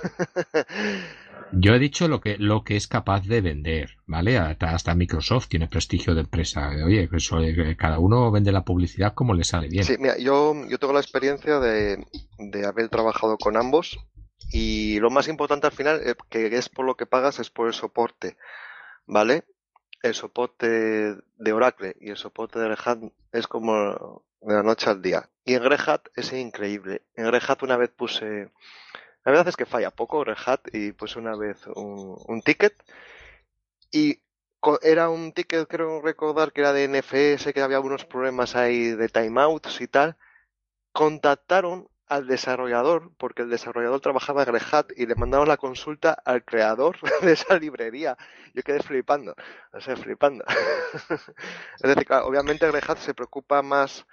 Yo 1.53 1.73
he 1.73 1.79
dicho 1.79 2.07
lo 2.07 2.21
que, 2.21 2.37
lo 2.37 2.63
que 2.63 2.77
es 2.77 2.87
capaz 2.87 3.25
de 3.27 3.41
vender, 3.41 3.97
¿vale? 4.05 4.37
Hasta, 4.37 4.95
Microsoft 4.95 5.47
tiene 5.49 5.67
prestigio 5.67 6.15
de 6.15 6.21
empresa. 6.21 6.69
Oye, 6.85 7.09
eso, 7.11 7.41
eh, 7.41 7.75
cada 7.77 7.99
uno 7.99 8.31
vende 8.31 8.51
la 8.51 8.63
publicidad 8.63 9.13
como 9.13 9.33
le 9.33 9.43
sale 9.43 9.67
bien. 9.67 9.83
Sí, 9.83 9.95
mira, 9.99 10.17
yo, 10.17 10.53
yo 10.69 10.77
tengo 10.77 10.93
la 10.93 11.01
experiencia 11.01 11.59
de, 11.59 12.05
de 12.37 12.65
haber 12.65 12.89
trabajado 12.89 13.37
con 13.37 13.57
ambos 13.57 13.99
y 14.51 14.99
lo 14.99 15.09
más 15.09 15.27
importante 15.27 15.67
al 15.67 15.73
final, 15.73 16.01
eh, 16.05 16.15
que 16.29 16.47
es 16.47 16.69
por 16.69 16.85
lo 16.85 16.95
que 16.95 17.05
pagas, 17.05 17.39
es 17.39 17.49
por 17.49 17.67
el 17.67 17.73
soporte, 17.73 18.37
¿vale? 19.05 19.43
El 20.01 20.13
soporte 20.13 20.67
de 20.67 21.53
Oracle 21.53 21.95
y 21.99 22.09
el 22.09 22.17
soporte 22.17 22.59
de 22.59 22.69
Red 22.69 22.79
Hat 22.83 22.99
es 23.31 23.47
como 23.47 24.23
de 24.41 24.53
la 24.53 24.63
noche 24.63 24.89
al 24.89 25.01
día. 25.01 25.29
Y 25.45 25.53
en 25.53 25.63
Red 25.63 25.79
Hat 25.85 26.01
es 26.15 26.33
increíble. 26.33 27.03
En 27.15 27.31
Red 27.31 27.43
Hat 27.47 27.63
una 27.63 27.77
vez 27.77 27.91
puse 27.91 28.49
la 29.23 29.31
verdad 29.31 29.47
es 29.47 29.55
que 29.55 29.65
falla 29.65 29.91
poco 29.91 30.23
Red 30.23 30.59
y 30.73 30.93
pues 30.93 31.15
una 31.15 31.35
vez 31.35 31.67
un, 31.75 32.41
ticket 32.41 32.73
y 33.91 34.21
era 34.81 35.09
un 35.09 35.33
ticket, 35.33 35.67
creo 35.67 36.01
recordar 36.01 36.51
que 36.51 36.61
era 36.61 36.73
de 36.73 36.87
NFS, 36.87 37.53
que 37.53 37.61
había 37.61 37.77
algunos 37.77 38.05
problemas 38.05 38.55
ahí 38.55 38.91
de 38.91 39.09
timeouts 39.09 39.81
y 39.81 39.87
tal. 39.87 40.17
Contactaron 40.91 41.87
al 42.07 42.27
desarrollador, 42.27 43.11
porque 43.17 43.43
el 43.43 43.49
desarrollador 43.49 44.01
trabajaba 44.01 44.43
en 44.43 44.53
Red 44.53 44.85
y 44.97 45.05
le 45.05 45.15
mandaron 45.15 45.47
la 45.47 45.57
consulta 45.57 46.11
al 46.25 46.43
creador 46.43 46.97
de 47.21 47.31
esa 47.31 47.57
librería. 47.57 48.17
Yo 48.53 48.63
quedé 48.63 48.81
flipando, 48.81 49.35
o 49.71 49.81
sea, 49.81 49.95
flipando. 49.95 50.43
es 51.09 51.95
decir, 51.95 52.07
obviamente 52.23 52.69
Red 52.69 52.97
se 52.97 53.13
preocupa 53.13 53.61
más 53.61 54.05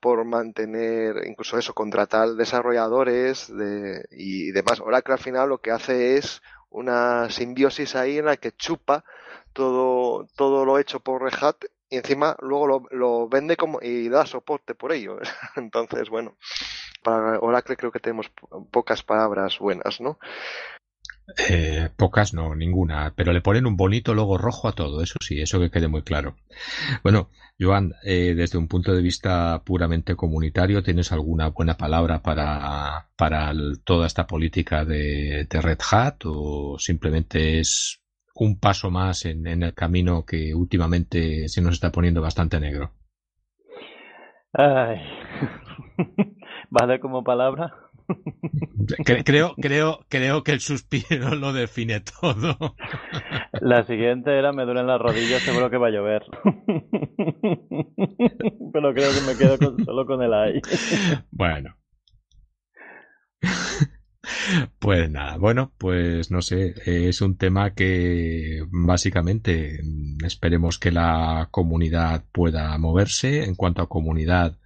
por 0.00 0.24
mantener, 0.24 1.26
incluso 1.26 1.58
eso, 1.58 1.74
contratar 1.74 2.30
desarrolladores 2.30 3.54
de, 3.54 4.04
y 4.10 4.52
demás. 4.52 4.80
Oracle 4.80 5.14
al 5.14 5.20
final 5.20 5.48
lo 5.48 5.58
que 5.58 5.70
hace 5.70 6.16
es 6.16 6.42
una 6.70 7.30
simbiosis 7.30 7.94
ahí 7.96 8.18
en 8.18 8.26
la 8.26 8.36
que 8.36 8.52
chupa 8.52 9.04
todo, 9.52 10.26
todo 10.36 10.64
lo 10.64 10.78
hecho 10.78 11.00
por 11.00 11.22
Red 11.22 11.42
Hat 11.42 11.56
y 11.88 11.96
encima 11.96 12.36
luego 12.40 12.66
lo, 12.66 12.82
lo 12.90 13.28
vende 13.28 13.56
como 13.56 13.78
y 13.80 14.08
da 14.08 14.26
soporte 14.26 14.74
por 14.74 14.92
ello. 14.92 15.18
Entonces, 15.56 16.10
bueno, 16.10 16.36
para 17.02 17.38
Oracle 17.38 17.76
creo 17.76 17.92
que 17.92 18.00
tenemos 18.00 18.30
pocas 18.70 19.02
palabras 19.02 19.58
buenas, 19.58 20.00
¿no? 20.00 20.18
Eh, 21.50 21.88
pocas 21.96 22.34
no, 22.34 22.54
ninguna, 22.54 23.12
pero 23.16 23.32
le 23.32 23.40
ponen 23.40 23.66
un 23.66 23.76
bonito 23.76 24.14
logo 24.14 24.38
rojo 24.38 24.68
a 24.68 24.72
todo, 24.72 25.02
eso 25.02 25.16
sí, 25.20 25.40
eso 25.40 25.58
que 25.58 25.70
quede 25.70 25.88
muy 25.88 26.02
claro. 26.02 26.36
Bueno, 27.02 27.30
Joan, 27.58 27.94
eh, 28.04 28.34
desde 28.36 28.58
un 28.58 28.68
punto 28.68 28.94
de 28.94 29.02
vista 29.02 29.62
puramente 29.64 30.14
comunitario, 30.14 30.84
¿tienes 30.84 31.10
alguna 31.10 31.48
buena 31.48 31.76
palabra 31.76 32.22
para, 32.22 33.08
para 33.16 33.52
toda 33.84 34.06
esta 34.06 34.26
política 34.26 34.84
de, 34.84 35.48
Red 35.50 35.78
Hat 35.90 36.18
o 36.26 36.78
simplemente 36.78 37.58
es 37.58 38.00
un 38.34 38.60
paso 38.60 38.90
más 38.90 39.24
en, 39.24 39.46
el 39.46 39.74
camino 39.74 40.24
que 40.24 40.54
últimamente 40.54 41.48
se 41.48 41.60
nos 41.60 41.74
está 41.74 41.90
poniendo 41.90 42.22
bastante 42.22 42.60
negro? 42.60 42.92
¿Vale 46.70 47.00
como 47.00 47.24
palabra? 47.24 47.85
Creo, 49.04 49.54
creo, 49.56 49.98
creo 50.08 50.42
que 50.44 50.52
el 50.52 50.60
suspiro 50.60 51.34
lo 51.34 51.52
define 51.52 52.00
todo. 52.00 52.76
La 53.60 53.84
siguiente 53.84 54.38
era 54.38 54.52
me 54.52 54.64
duelen 54.64 54.86
las 54.86 55.00
rodillas, 55.00 55.42
seguro 55.42 55.70
que 55.70 55.78
va 55.78 55.88
a 55.88 55.90
llover. 55.90 56.22
Pero 58.72 58.94
creo 58.94 59.10
que 59.10 59.20
me 59.26 59.36
quedo 59.36 59.56
solo 59.84 60.06
con 60.06 60.22
el 60.22 60.32
ay. 60.32 60.60
Bueno. 61.30 61.76
Pues 64.78 65.10
nada, 65.10 65.36
bueno, 65.36 65.72
pues 65.78 66.30
no 66.30 66.42
sé, 66.42 66.74
es 66.84 67.20
un 67.20 67.36
tema 67.36 67.74
que 67.74 68.64
básicamente 68.70 69.80
esperemos 70.24 70.78
que 70.78 70.92
la 70.92 71.48
comunidad 71.50 72.24
pueda 72.32 72.76
moverse. 72.78 73.44
En 73.44 73.54
cuanto 73.54 73.82
a 73.82 73.88
comunidad, 73.88 74.58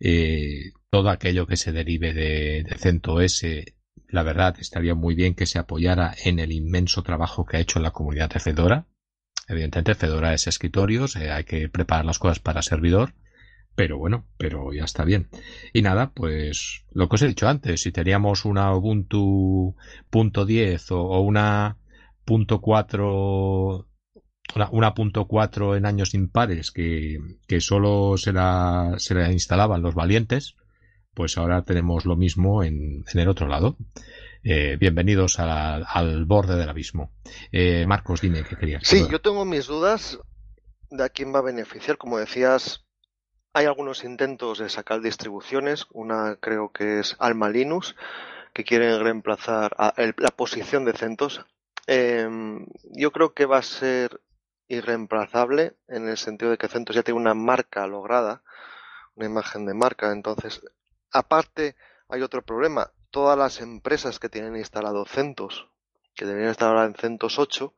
eh, 0.00 0.72
todo 0.90 1.10
aquello 1.10 1.46
que 1.46 1.56
se 1.56 1.72
derive 1.72 2.12
de, 2.12 2.64
de 2.64 2.78
CentOS, 2.78 3.44
la 4.08 4.22
verdad, 4.22 4.56
estaría 4.60 4.94
muy 4.94 5.14
bien 5.14 5.34
que 5.34 5.46
se 5.46 5.58
apoyara 5.58 6.14
en 6.24 6.38
el 6.38 6.52
inmenso 6.52 7.02
trabajo 7.02 7.44
que 7.44 7.56
ha 7.56 7.60
hecho 7.60 7.80
la 7.80 7.90
comunidad 7.90 8.30
de 8.30 8.40
Fedora. 8.40 8.86
Evidentemente, 9.48 9.94
Fedora 9.94 10.34
es 10.34 10.46
escritorios, 10.46 11.16
hay 11.16 11.44
que 11.44 11.68
preparar 11.68 12.04
las 12.04 12.18
cosas 12.18 12.40
para 12.40 12.62
servidor, 12.62 13.14
pero 13.74 13.98
bueno, 13.98 14.26
pero 14.38 14.72
ya 14.72 14.84
está 14.84 15.04
bien. 15.04 15.28
Y 15.72 15.82
nada, 15.82 16.12
pues 16.12 16.84
lo 16.90 17.08
que 17.08 17.16
os 17.16 17.22
he 17.22 17.28
dicho 17.28 17.48
antes, 17.48 17.82
si 17.82 17.92
teníamos 17.92 18.44
una 18.44 18.74
Ubuntu 18.74 19.76
punto 20.10 20.46
.10 20.46 20.92
o, 20.92 21.02
o 21.02 21.20
una 21.20 21.78
punto 22.24 22.60
.4 22.60 23.86
una, 24.72 24.94
punto 24.94 25.26
.4 25.26 25.76
en 25.76 25.86
años 25.86 26.14
impares 26.14 26.70
que, 26.70 27.18
que 27.46 27.60
solo 27.60 28.16
se 28.16 28.32
la, 28.32 28.94
se 28.98 29.14
la 29.14 29.32
instalaban 29.32 29.82
los 29.82 29.94
valientes, 29.94 30.56
pues 31.16 31.38
ahora 31.38 31.62
tenemos 31.62 32.04
lo 32.04 32.14
mismo 32.14 32.62
en, 32.62 33.04
en 33.12 33.20
el 33.20 33.28
otro 33.28 33.48
lado. 33.48 33.76
Eh, 34.44 34.76
bienvenidos 34.78 35.40
al 35.40 36.26
borde 36.26 36.56
del 36.56 36.68
abismo. 36.68 37.10
Eh, 37.50 37.86
Marcos, 37.86 38.20
dime 38.20 38.44
qué 38.44 38.54
querías. 38.54 38.82
Sí, 38.84 39.04
yo 39.10 39.20
tengo 39.20 39.46
mis 39.46 39.66
dudas 39.66 40.20
de 40.90 41.02
a 41.02 41.08
quién 41.08 41.34
va 41.34 41.38
a 41.38 41.42
beneficiar. 41.42 41.96
Como 41.96 42.18
decías, 42.18 42.84
hay 43.54 43.64
algunos 43.64 44.04
intentos 44.04 44.58
de 44.58 44.68
sacar 44.68 45.00
distribuciones. 45.00 45.86
Una 45.90 46.36
creo 46.36 46.70
que 46.70 47.00
es 47.00 47.16
Alma 47.18 47.48
Linux, 47.48 47.96
que 48.52 48.64
quieren 48.64 49.00
reemplazar 49.00 49.74
la 49.78 50.30
posición 50.36 50.84
de 50.84 50.92
CentOS. 50.92 51.46
Em, 51.86 52.66
yo 52.92 53.10
creo 53.10 53.32
que 53.32 53.46
va 53.46 53.58
a 53.58 53.62
ser 53.62 54.20
irreemplazable 54.68 55.76
en 55.88 56.08
el 56.08 56.18
sentido 56.18 56.50
de 56.50 56.58
que 56.58 56.68
CentOS 56.68 56.96
ya 56.96 57.02
tiene 57.02 57.20
una 57.20 57.34
marca 57.34 57.86
lograda, 57.86 58.42
una 59.14 59.26
imagen 59.26 59.64
de 59.64 59.72
marca. 59.72 60.12
Entonces, 60.12 60.60
aparte, 61.12 61.76
hay 62.08 62.22
otro 62.22 62.42
problema. 62.42 62.92
Todas 63.10 63.38
las 63.38 63.60
empresas 63.60 64.18
que 64.18 64.28
tienen 64.28 64.56
instalado 64.56 65.06
CentOS, 65.06 65.68
que 66.14 66.24
deberían 66.24 66.50
estar 66.50 66.68
ahora 66.68 66.84
en 66.84 66.94
CentOS 66.94 67.38
8, 67.38 67.74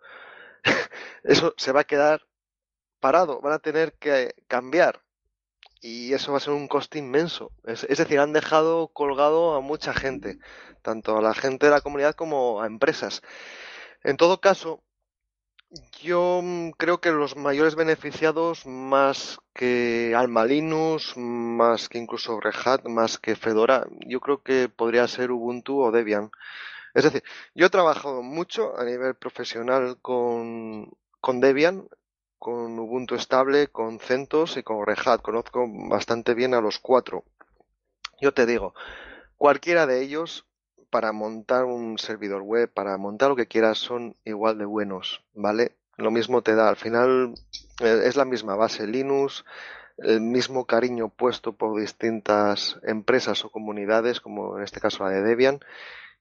eso 1.25 1.55
se 1.57 1.73
va 1.73 1.81
a 1.81 1.85
quedar 1.85 2.27
parado. 3.01 3.41
Van 3.41 3.53
a 3.53 3.59
tener 3.59 3.95
que 3.95 4.35
cambiar. 4.49 5.03
Y 5.81 6.13
eso 6.13 6.33
va 6.33 6.39
a 6.39 6.41
ser 6.41 6.55
un 6.55 6.67
coste 6.67 6.99
inmenso. 6.99 7.53
Es, 7.65 7.85
es 7.85 7.99
decir, 7.99 8.19
han 8.19 8.33
dejado 8.33 8.89
colgado 8.89 9.55
a 9.55 9.61
mucha 9.61 9.95
gente, 9.95 10.39
tanto 10.83 11.17
a 11.17 11.23
la 11.23 11.35
gente 11.35 11.67
de 11.67 11.73
la 11.73 11.81
comunidad 11.81 12.15
como 12.15 12.61
a 12.61 12.67
empresas. 12.67 13.23
En 14.03 14.17
todo 14.17 14.41
caso, 14.41 14.83
yo 16.01 16.41
mm, 16.43 16.71
creo 16.71 17.01
que 17.01 17.11
los 17.11 17.37
mayores 17.37 17.75
beneficiados, 17.75 18.67
más 18.67 19.39
que 19.55 20.15
Alma 20.17 20.45
Linux, 20.45 21.17
más 21.17 21.89
que 21.89 21.99
incluso 21.99 22.41
Red 22.41 22.55
Hat, 22.65 22.85
más 22.85 23.19
que 23.19 23.37
Fedora, 23.37 23.87
yo 24.07 24.21
creo 24.21 24.43
que 24.43 24.69
podría 24.69 25.07
ser 25.09 25.31
Ubuntu 25.31 25.81
o 25.81 25.91
Debian. 25.93 26.31
Es 26.95 27.05
decir, 27.05 27.23
yo 27.55 27.67
he 27.67 27.71
trabajado 27.71 28.23
mucho 28.23 28.79
a 28.79 28.85
nivel 28.85 29.15
profesional 29.15 29.99
con, 30.01 30.91
con 31.21 31.41
Debian, 31.41 31.89
con 32.39 32.79
Ubuntu 32.79 33.15
estable, 33.15 33.69
con 33.69 34.01
CentOS 34.01 34.57
y 34.57 34.63
con 34.63 34.87
Red 34.87 34.99
Hat. 35.05 35.21
Conozco 35.21 35.67
bastante 35.69 36.35
bien 36.35 36.55
a 36.55 36.61
los 36.61 36.79
cuatro. 36.79 37.25
Yo 38.21 38.33
te 38.33 38.47
digo, 38.47 38.75
cualquiera 39.37 39.87
de 39.87 40.03
ellos 40.03 40.48
para 40.91 41.13
montar 41.13 41.65
un 41.65 41.99
servidor 41.99 42.43
web, 42.43 42.71
para 42.73 42.97
montar 42.97 43.31
lo 43.31 43.37
que 43.37 43.47
quieras, 43.47 43.79
son 43.79 44.17
igual 44.25 44.59
de 44.59 44.65
buenos, 44.65 45.23
¿vale? 45.35 45.73
Lo 45.97 46.11
mismo 46.11 46.43
te 46.43 46.55
da, 46.55 46.69
al 46.69 46.77
final 46.77 47.35
eh, 47.81 48.03
es 48.05 48.17
la 48.17 48.25
misma 48.25 48.55
base 48.55 48.87
Linux, 48.87 49.45
el 49.99 50.21
mismo 50.21 50.65
cariño 50.65 51.09
puesto 51.09 51.57
por 51.57 51.79
distintas 51.79 52.79
empresas 52.85 53.45
o 53.45 53.51
comunidades, 53.51 54.21
como 54.21 54.57
en 54.59 54.65
este 54.65 54.81
caso 54.81 55.05
la 55.05 55.11
de 55.11 55.23
Debian, 55.23 55.61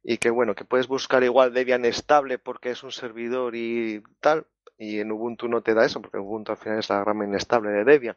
y 0.03 0.17
que 0.17 0.29
bueno, 0.29 0.55
que 0.55 0.65
puedes 0.65 0.87
buscar 0.87 1.23
igual 1.23 1.53
Debian 1.53 1.85
estable 1.85 2.39
porque 2.39 2.71
es 2.71 2.83
un 2.83 2.91
servidor 2.91 3.55
y 3.55 4.01
tal, 4.19 4.47
y 4.77 4.99
en 4.99 5.11
Ubuntu 5.11 5.47
no 5.47 5.61
te 5.61 5.73
da 5.73 5.85
eso, 5.85 6.01
porque 6.01 6.17
Ubuntu 6.17 6.51
al 6.51 6.57
final 6.57 6.79
es 6.79 6.89
la 6.89 7.03
rama 7.03 7.25
inestable 7.25 7.69
de 7.71 7.83
Debian. 7.83 8.15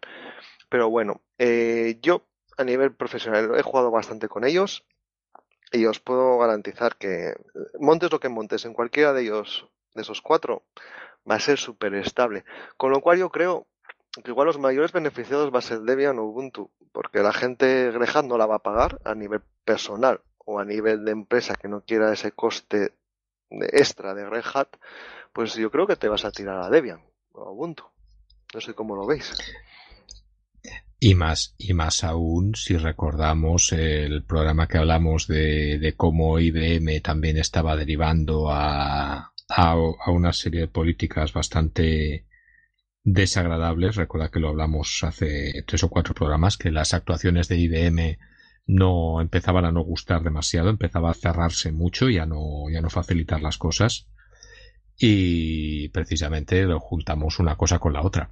Pero 0.69 0.89
bueno, 0.89 1.21
eh, 1.39 1.99
yo 2.03 2.27
a 2.57 2.65
nivel 2.65 2.95
profesional 2.95 3.53
he 3.57 3.63
jugado 3.63 3.91
bastante 3.91 4.29
con 4.29 4.45
ellos, 4.45 4.85
y 5.73 5.87
os 5.87 6.01
puedo 6.01 6.39
garantizar 6.39 6.97
que 6.97 7.35
montes 7.79 8.11
lo 8.11 8.21
que 8.21 8.29
montes 8.29 8.65
en 8.65 8.75
cualquiera 8.75 9.13
de 9.13 9.23
ellos, 9.23 9.69
de 9.95 10.03
esos 10.03 10.21
cuatro, 10.23 10.63
va 11.29 11.37
a 11.37 11.41
ser 11.41 11.59
súper 11.59 11.95
estable. 11.95 12.45
Con 12.77 12.91
lo 12.91 13.01
cual 13.01 13.19
yo 13.19 13.31
creo 13.31 13.67
que 14.25 14.31
igual 14.31 14.47
los 14.47 14.59
mayores 14.59 14.93
beneficiados 14.93 15.55
va 15.55 15.61
a 15.61 15.63
ser 15.63 15.81
Debian 15.81 16.19
o 16.19 16.25
Ubuntu, 16.25 16.71
porque 16.93 17.21
la 17.21 17.33
gente 17.33 17.91
Red 17.93 18.25
no 18.25 18.39
la 18.39 18.47
va 18.47 18.57
a 18.57 18.63
pagar 18.63 19.01
a 19.05 19.15
nivel 19.15 19.43
personal 19.65 20.21
o 20.39 20.59
a 20.59 20.65
nivel 20.65 21.05
de 21.05 21.13
empresa 21.13 21.55
que 21.55 21.69
no 21.69 21.83
quiera 21.83 22.13
ese 22.13 22.33
coste 22.33 22.95
extra 23.51 24.15
de 24.15 24.29
Red 24.29 24.45
pues 25.33 25.55
yo 25.55 25.71
creo 25.71 25.87
que 25.87 25.97
te 25.97 26.09
vas 26.09 26.25
a 26.25 26.33
tirar 26.33 26.59
a 26.59 26.71
Debian 26.71 27.05
o 27.33 27.53
Ubuntu. 27.53 27.85
No 28.53 28.61
sé 28.61 28.75
cómo 28.75 28.97
lo 28.97 29.07
veis. 29.07 29.33
Y 31.03 31.15
más, 31.15 31.55
y 31.57 31.73
más 31.73 32.05
aún 32.05 32.55
si 32.55 32.77
recordamos 32.77 33.73
el 33.73 34.23
programa 34.23 34.69
que 34.69 34.77
hablamos 34.77 35.27
de, 35.27 35.79
de 35.79 35.95
cómo 35.95 36.39
IBM 36.39 37.01
también 37.01 37.39
estaba 37.39 37.75
derivando 37.75 38.51
a, 38.51 39.33
a, 39.49 39.73
a, 39.73 40.11
una 40.11 40.35
serie 40.35 40.61
de 40.61 40.69
políticas 40.69 41.33
bastante 41.33 42.27
desagradables. 43.03 43.97
Recuerda 43.97 44.31
que 44.31 44.41
lo 44.41 44.51
hablamos 44.51 45.03
hace 45.03 45.65
tres 45.67 45.83
o 45.85 45.89
cuatro 45.89 46.13
programas, 46.13 46.59
que 46.59 46.71
las 46.71 46.93
actuaciones 46.93 47.49
de 47.49 47.57
IBM 47.57 48.19
no 48.67 49.23
empezaban 49.23 49.65
a 49.65 49.73
no 49.73 49.83
gustar 49.83 50.23
demasiado, 50.23 50.69
empezaba 50.69 51.11
a 51.11 51.15
cerrarse 51.15 51.73
mucho 51.73 52.11
y 52.11 52.19
a 52.19 52.27
no, 52.27 52.69
y 52.69 52.77
a 52.77 52.83
no 52.83 52.91
facilitar 52.91 53.41
las 53.41 53.57
cosas 53.57 54.07
y 55.03 55.89
precisamente 55.89 56.63
lo 56.65 56.79
juntamos 56.79 57.39
una 57.39 57.57
cosa 57.57 57.79
con 57.79 57.95
la 57.95 58.03
otra. 58.03 58.29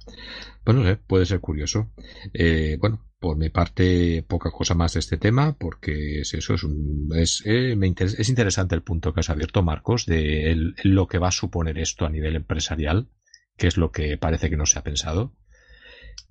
Bueno, 0.63 0.83
pues 0.83 0.99
puede 1.07 1.25
ser 1.25 1.39
curioso. 1.39 1.89
Eh, 2.31 2.77
bueno, 2.79 3.07
por 3.19 3.37
mi 3.37 3.49
parte, 3.49 4.23
poca 4.27 4.51
cosa 4.51 4.75
más 4.75 4.93
de 4.93 4.99
este 4.99 5.17
tema, 5.17 5.57
porque 5.57 6.21
es 6.21 6.33
eso, 6.35 6.53
es, 6.53 6.63
un, 6.63 7.09
es, 7.15 7.41
eh, 7.45 7.75
es 7.97 8.29
interesante 8.29 8.75
el 8.75 8.83
punto 8.83 9.13
que 9.13 9.21
has 9.21 9.31
abierto, 9.31 9.63
Marcos, 9.63 10.05
de 10.05 10.73
lo 10.83 11.07
que 11.07 11.17
va 11.17 11.29
a 11.29 11.31
suponer 11.31 11.79
esto 11.79 12.05
a 12.05 12.09
nivel 12.11 12.35
empresarial, 12.35 13.09
que 13.57 13.65
es 13.65 13.77
lo 13.77 13.91
que 13.91 14.17
parece 14.17 14.51
que 14.51 14.57
no 14.57 14.67
se 14.67 14.77
ha 14.77 14.83
pensado. 14.83 15.35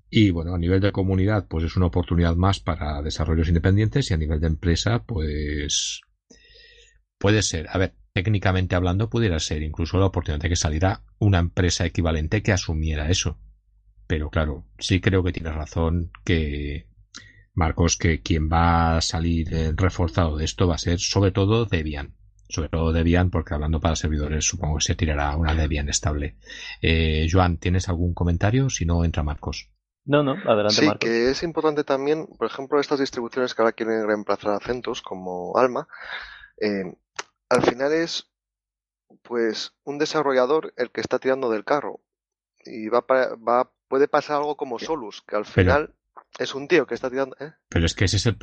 Y 0.09 0.31
bueno, 0.31 0.55
a 0.55 0.57
nivel 0.57 0.79
de 0.79 0.93
comunidad, 0.93 1.47
pues 1.49 1.65
es 1.65 1.75
una 1.75 1.87
oportunidad 1.87 2.37
más 2.37 2.61
para 2.61 3.01
desarrollos 3.01 3.49
independientes 3.49 4.09
y 4.09 4.13
a 4.13 4.17
nivel 4.17 4.39
de 4.39 4.47
empresa, 4.47 5.03
pues 5.03 5.99
puede 7.17 7.41
ser. 7.41 7.67
A 7.69 7.77
ver, 7.77 7.93
técnicamente 8.23 8.75
hablando, 8.75 9.09
pudiera 9.09 9.39
ser 9.39 9.63
incluso 9.63 9.97
la 9.97 10.07
oportunidad 10.07 10.41
de 10.41 10.49
que 10.49 10.57
saliera 10.57 11.03
una 11.19 11.39
empresa 11.39 11.85
equivalente 11.85 12.43
que 12.43 12.51
asumiera 12.51 13.09
eso. 13.09 13.37
Pero 14.07 14.29
claro, 14.29 14.65
sí 14.77 14.99
creo 14.99 15.23
que 15.23 15.31
tienes 15.31 15.55
razón 15.55 16.11
que, 16.25 16.89
Marcos, 17.53 17.95
que 17.95 18.21
quien 18.21 18.49
va 18.49 18.97
a 18.97 19.01
salir 19.01 19.73
reforzado 19.77 20.35
de 20.35 20.43
esto 20.43 20.67
va 20.67 20.75
a 20.75 20.79
ser 20.79 20.99
sobre 20.99 21.31
todo 21.31 21.65
Debian. 21.65 22.13
Sobre 22.49 22.67
todo 22.67 22.91
Debian, 22.91 23.29
porque 23.29 23.53
hablando 23.53 23.79
para 23.79 23.95
servidores 23.95 24.43
supongo 24.43 24.79
que 24.79 24.83
se 24.83 24.95
tirará 24.95 25.37
una 25.37 25.55
Debian 25.55 25.87
estable. 25.87 26.35
Eh, 26.81 27.25
Joan, 27.31 27.57
¿tienes 27.57 27.87
algún 27.87 28.13
comentario? 28.13 28.69
Si 28.69 28.85
no, 28.85 29.05
entra 29.05 29.23
Marcos. 29.23 29.69
No, 30.03 30.23
no, 30.23 30.33
adelante 30.33 30.81
sí, 30.81 30.85
Marcos. 30.87 31.07
que 31.07 31.29
es 31.29 31.41
importante 31.43 31.85
también, 31.85 32.27
por 32.37 32.47
ejemplo, 32.47 32.81
estas 32.81 32.99
distribuciones 32.99 33.53
que 33.53 33.61
ahora 33.61 33.71
quieren 33.71 34.05
reemplazar 34.05 34.55
a 34.55 34.59
CentOS 34.59 35.01
como 35.01 35.55
Alma, 35.55 35.87
eh, 36.59 36.91
al 37.49 37.63
final 37.63 37.93
es 37.93 38.29
pues 39.23 39.73
un 39.83 39.97
desarrollador 39.97 40.73
el 40.77 40.91
que 40.91 41.01
está 41.01 41.19
tirando 41.19 41.49
del 41.49 41.65
carro. 41.65 42.01
Y 42.63 42.89
va, 42.89 43.05
va 43.07 43.71
puede 43.87 44.07
pasar 44.07 44.37
algo 44.37 44.55
como 44.55 44.79
Solus, 44.79 45.23
que 45.27 45.35
al 45.35 45.45
final 45.45 45.95
es 46.37 46.53
un 46.55 46.67
tío 46.67 46.85
que 46.85 46.95
está 46.95 47.09
tirando. 47.09 47.35
¿eh? 47.39 47.53
Pero 47.69 47.85
es 47.85 47.95
que 47.95 48.05
ese 48.05 48.17
es 48.17 48.25
el 48.25 48.37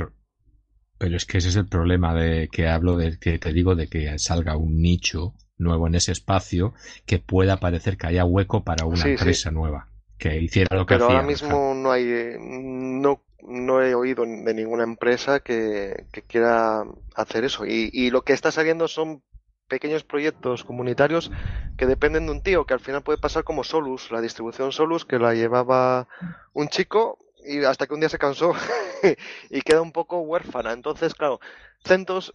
pero 0.98 1.16
es 1.16 1.26
que 1.26 1.38
ese 1.38 1.50
es 1.50 1.56
el 1.56 1.68
problema 1.68 2.14
de 2.14 2.48
que 2.48 2.68
hablo 2.68 2.96
de 2.96 3.18
que 3.18 3.38
te 3.38 3.52
digo 3.52 3.74
de 3.74 3.88
que 3.88 4.18
salga 4.18 4.56
un 4.56 4.80
nicho 4.80 5.34
nuevo 5.58 5.86
en 5.86 5.94
ese 5.94 6.12
espacio 6.12 6.72
que 7.04 7.18
pueda 7.18 7.58
parecer 7.58 7.98
que 7.98 8.06
haya 8.06 8.24
hueco 8.24 8.64
para 8.64 8.86
una 8.86 9.04
empresa 9.04 9.50
nueva 9.50 9.88
que 10.16 10.40
hiciera 10.40 10.74
lo 10.74 10.86
que 10.86 10.94
pero 10.94 11.06
ahora 11.06 11.22
mismo 11.22 11.74
no 11.74 11.92
hay 11.92 12.36
no 12.38 13.25
no 13.46 13.82
he 13.82 13.94
oído 13.94 14.24
de 14.24 14.54
ninguna 14.54 14.84
empresa 14.84 15.40
que, 15.40 16.06
quiera 16.26 16.84
hacer 17.14 17.44
eso 17.44 17.64
y, 17.64 17.90
y 17.92 18.10
lo 18.10 18.22
que 18.22 18.32
está 18.32 18.50
saliendo 18.50 18.88
son 18.88 19.22
pequeños 19.68 20.04
proyectos 20.04 20.64
comunitarios 20.64 21.30
que 21.76 21.86
dependen 21.86 22.26
de 22.26 22.32
un 22.32 22.42
tío, 22.42 22.66
que 22.66 22.74
al 22.74 22.80
final 22.80 23.02
puede 23.02 23.18
pasar 23.18 23.44
como 23.44 23.64
Solus, 23.64 24.10
la 24.10 24.20
distribución 24.20 24.72
Solus, 24.72 25.04
que 25.04 25.18
la 25.18 25.34
llevaba 25.34 26.08
un 26.52 26.68
chico 26.68 27.18
y 27.44 27.64
hasta 27.64 27.86
que 27.86 27.94
un 27.94 28.00
día 28.00 28.08
se 28.08 28.18
cansó 28.18 28.52
y 29.50 29.60
queda 29.62 29.80
un 29.80 29.92
poco 29.92 30.20
huérfana. 30.20 30.72
Entonces, 30.72 31.14
claro, 31.14 31.40
Centos 31.84 32.34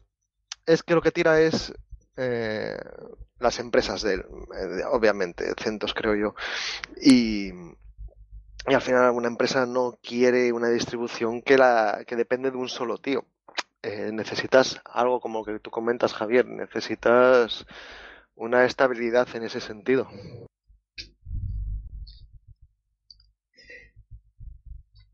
es 0.65 0.83
que 0.83 0.95
lo 0.95 1.01
que 1.01 1.11
tira 1.11 1.41
es 1.41 1.73
eh, 2.17 2.77
las 3.39 3.59
empresas 3.59 4.01
de 4.01 4.15
él, 4.15 4.25
eh, 4.55 4.83
obviamente, 4.89 5.53
Centos 5.57 5.93
creo 5.93 6.15
yo. 6.15 6.35
Y, 7.01 7.51
y 8.67 8.73
al 8.73 8.81
final 8.81 9.11
una 9.11 9.27
empresa 9.27 9.65
no 9.65 9.97
quiere 10.01 10.51
una 10.51 10.69
distribución 10.69 11.41
que, 11.41 11.57
la, 11.57 12.03
que 12.05 12.15
depende 12.15 12.51
de 12.51 12.57
un 12.57 12.69
solo 12.69 12.97
tío. 12.97 13.25
Eh, 13.83 14.11
necesitas 14.13 14.79
algo 14.85 15.19
como 15.19 15.43
que 15.43 15.59
tú 15.59 15.71
comentas, 15.71 16.13
Javier, 16.13 16.45
necesitas 16.45 17.65
una 18.35 18.65
estabilidad 18.65 19.27
en 19.35 19.43
ese 19.43 19.59
sentido. 19.59 20.07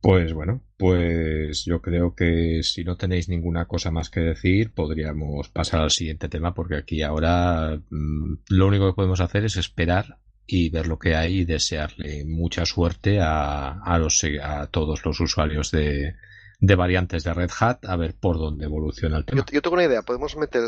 Pues 0.02 0.34
bueno, 0.34 0.62
pues 0.78 1.66
yo 1.66 1.82
creo 1.82 2.16
que 2.16 2.62
si 2.64 2.84
no 2.84 2.98
tenéis 2.98 3.30
ninguna 3.30 3.66
cosa 3.66 3.92
más 3.92 4.10
que 4.10 4.20
decir, 4.20 4.74
podríamos 4.74 5.50
pasar 5.50 5.82
al 5.82 5.92
siguiente 5.92 6.30
tema, 6.30 6.54
porque 6.54 6.76
aquí 6.76 7.02
ahora 7.02 7.82
mm, 7.90 8.36
lo 8.50 8.68
único 8.68 8.88
que 8.88 8.96
podemos 8.96 9.22
hacer 9.22 9.44
es 9.46 9.58
esperar 9.58 10.20
y 10.48 10.70
ver 10.70 10.88
lo 10.88 10.98
que 10.98 11.16
hay 11.16 11.40
y 11.40 11.46
desearle 11.46 12.24
mucha 12.26 12.66
suerte 12.66 13.20
a, 13.20 13.82
a, 13.82 13.98
los, 14.00 14.26
a 14.42 14.68
todos 14.68 15.06
los 15.06 15.20
usuarios 15.20 15.72
de, 15.72 16.16
de 16.60 16.76
variantes 16.76 17.24
de 17.24 17.34
Red 17.34 17.52
Hat 17.60 17.86
a 17.86 17.96
ver 17.98 18.16
por 18.16 18.38
dónde 18.38 18.66
evoluciona 18.66 19.18
el 19.18 19.26
tema. 19.26 19.46
Yo, 19.52 19.62
tengo 19.62 19.76
una 19.76 19.84
idea, 19.84 20.02
podemos 20.02 20.36
meter 20.38 20.64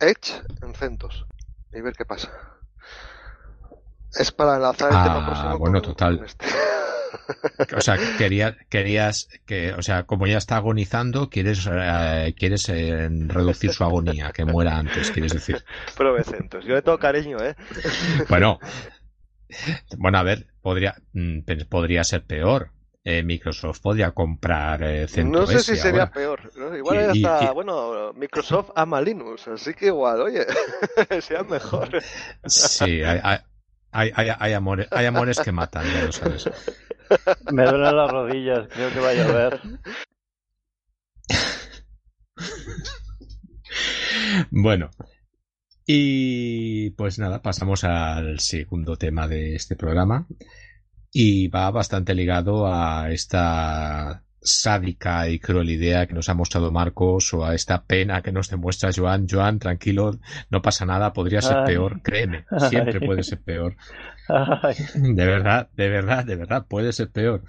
Edge 0.00 0.42
en 0.62 0.74
CentOS 0.74 1.26
y 1.72 1.80
ver 1.80 1.94
qué 1.94 2.04
pasa. 2.04 2.32
Es 4.12 4.32
para 4.32 4.56
enlazar 4.56 4.88
el 4.88 5.02
tema 5.02 5.22
ah, 5.22 5.26
próximo. 5.26 5.58
Bueno, 5.58 5.82
total. 5.82 6.22
Este. 6.24 6.46
O 7.76 7.80
sea, 7.80 7.98
querías, 8.18 8.56
querías 8.68 9.28
que, 9.46 9.72
o 9.72 9.82
sea, 9.82 10.04
como 10.04 10.26
ya 10.26 10.38
está 10.38 10.56
agonizando, 10.56 11.30
quieres, 11.30 11.68
eh, 11.70 12.34
quieres 12.38 12.68
eh, 12.68 13.08
reducir 13.26 13.72
su 13.72 13.84
agonía, 13.84 14.32
que 14.32 14.44
muera 14.44 14.78
antes, 14.78 15.10
quieres 15.10 15.32
decir. 15.32 15.64
Prove 15.96 16.24
CentOS. 16.24 16.64
Yo 16.64 16.74
le 16.74 16.82
tengo 16.82 16.98
cariño, 16.98 17.38
¿eh? 17.42 17.54
Bueno, 18.28 18.58
bueno, 19.98 20.18
a 20.18 20.22
ver, 20.22 20.46
podría, 20.62 20.94
mm, 21.12 21.40
podría 21.68 22.04
ser 22.04 22.24
peor. 22.24 22.70
Eh, 23.06 23.22
Microsoft 23.22 23.80
podría 23.82 24.12
comprar 24.12 24.82
eh, 24.82 25.06
No 25.26 25.46
sé 25.46 25.60
si 25.60 25.76
sería 25.76 26.10
peor. 26.10 26.50
Igual 26.74 27.10
hasta, 27.10 27.52
bueno, 27.52 28.14
Microsoft 28.14 28.70
ama 28.74 28.98
Linux, 29.02 29.46
así 29.46 29.74
que 29.74 29.86
igual, 29.86 30.22
oye, 30.22 30.46
sea 31.20 31.42
mejor. 31.42 31.90
Sí, 32.46 33.02
hay, 33.02 33.20
hay, 33.92 34.10
hay, 34.14 34.30
hay, 34.38 34.52
amores, 34.54 34.88
hay 34.90 35.04
amores 35.04 35.38
que 35.38 35.52
matan, 35.52 35.84
ya 35.84 36.04
lo 36.06 36.12
sabes. 36.12 36.50
Me 37.52 37.64
duelen 37.64 37.96
las 37.96 38.10
rodillas, 38.10 38.68
creo 38.68 38.92
que 38.92 39.00
va 39.00 39.08
a 39.10 39.14
llover. 39.14 39.60
Bueno, 44.50 44.90
y 45.86 46.90
pues 46.90 47.18
nada, 47.18 47.42
pasamos 47.42 47.84
al 47.84 48.40
segundo 48.40 48.96
tema 48.96 49.28
de 49.28 49.54
este 49.54 49.76
programa, 49.76 50.26
y 51.12 51.48
va 51.48 51.70
bastante 51.70 52.14
ligado 52.14 52.66
a 52.66 53.12
esta 53.12 54.24
sádica 54.44 55.28
y 55.28 55.38
cruel 55.38 55.70
idea 55.70 56.06
que 56.06 56.14
nos 56.14 56.28
ha 56.28 56.34
mostrado 56.34 56.70
Marcos 56.70 57.32
o 57.34 57.44
a 57.44 57.54
esta 57.54 57.82
pena 57.82 58.22
que 58.22 58.30
nos 58.30 58.50
demuestra 58.50 58.90
Joan. 58.94 59.26
Joan, 59.28 59.58
tranquilo, 59.58 60.18
no 60.50 60.62
pasa 60.62 60.84
nada, 60.84 61.12
podría 61.12 61.40
ser 61.40 61.64
peor, 61.64 62.02
créeme, 62.02 62.44
siempre 62.68 63.00
puede 63.00 63.22
ser 63.22 63.40
peor. 63.40 63.76
De 64.94 65.26
verdad, 65.26 65.68
de 65.76 65.88
verdad, 65.88 66.24
de 66.24 66.36
verdad, 66.36 66.66
puede 66.66 66.92
ser 66.92 67.10
peor. 67.10 67.42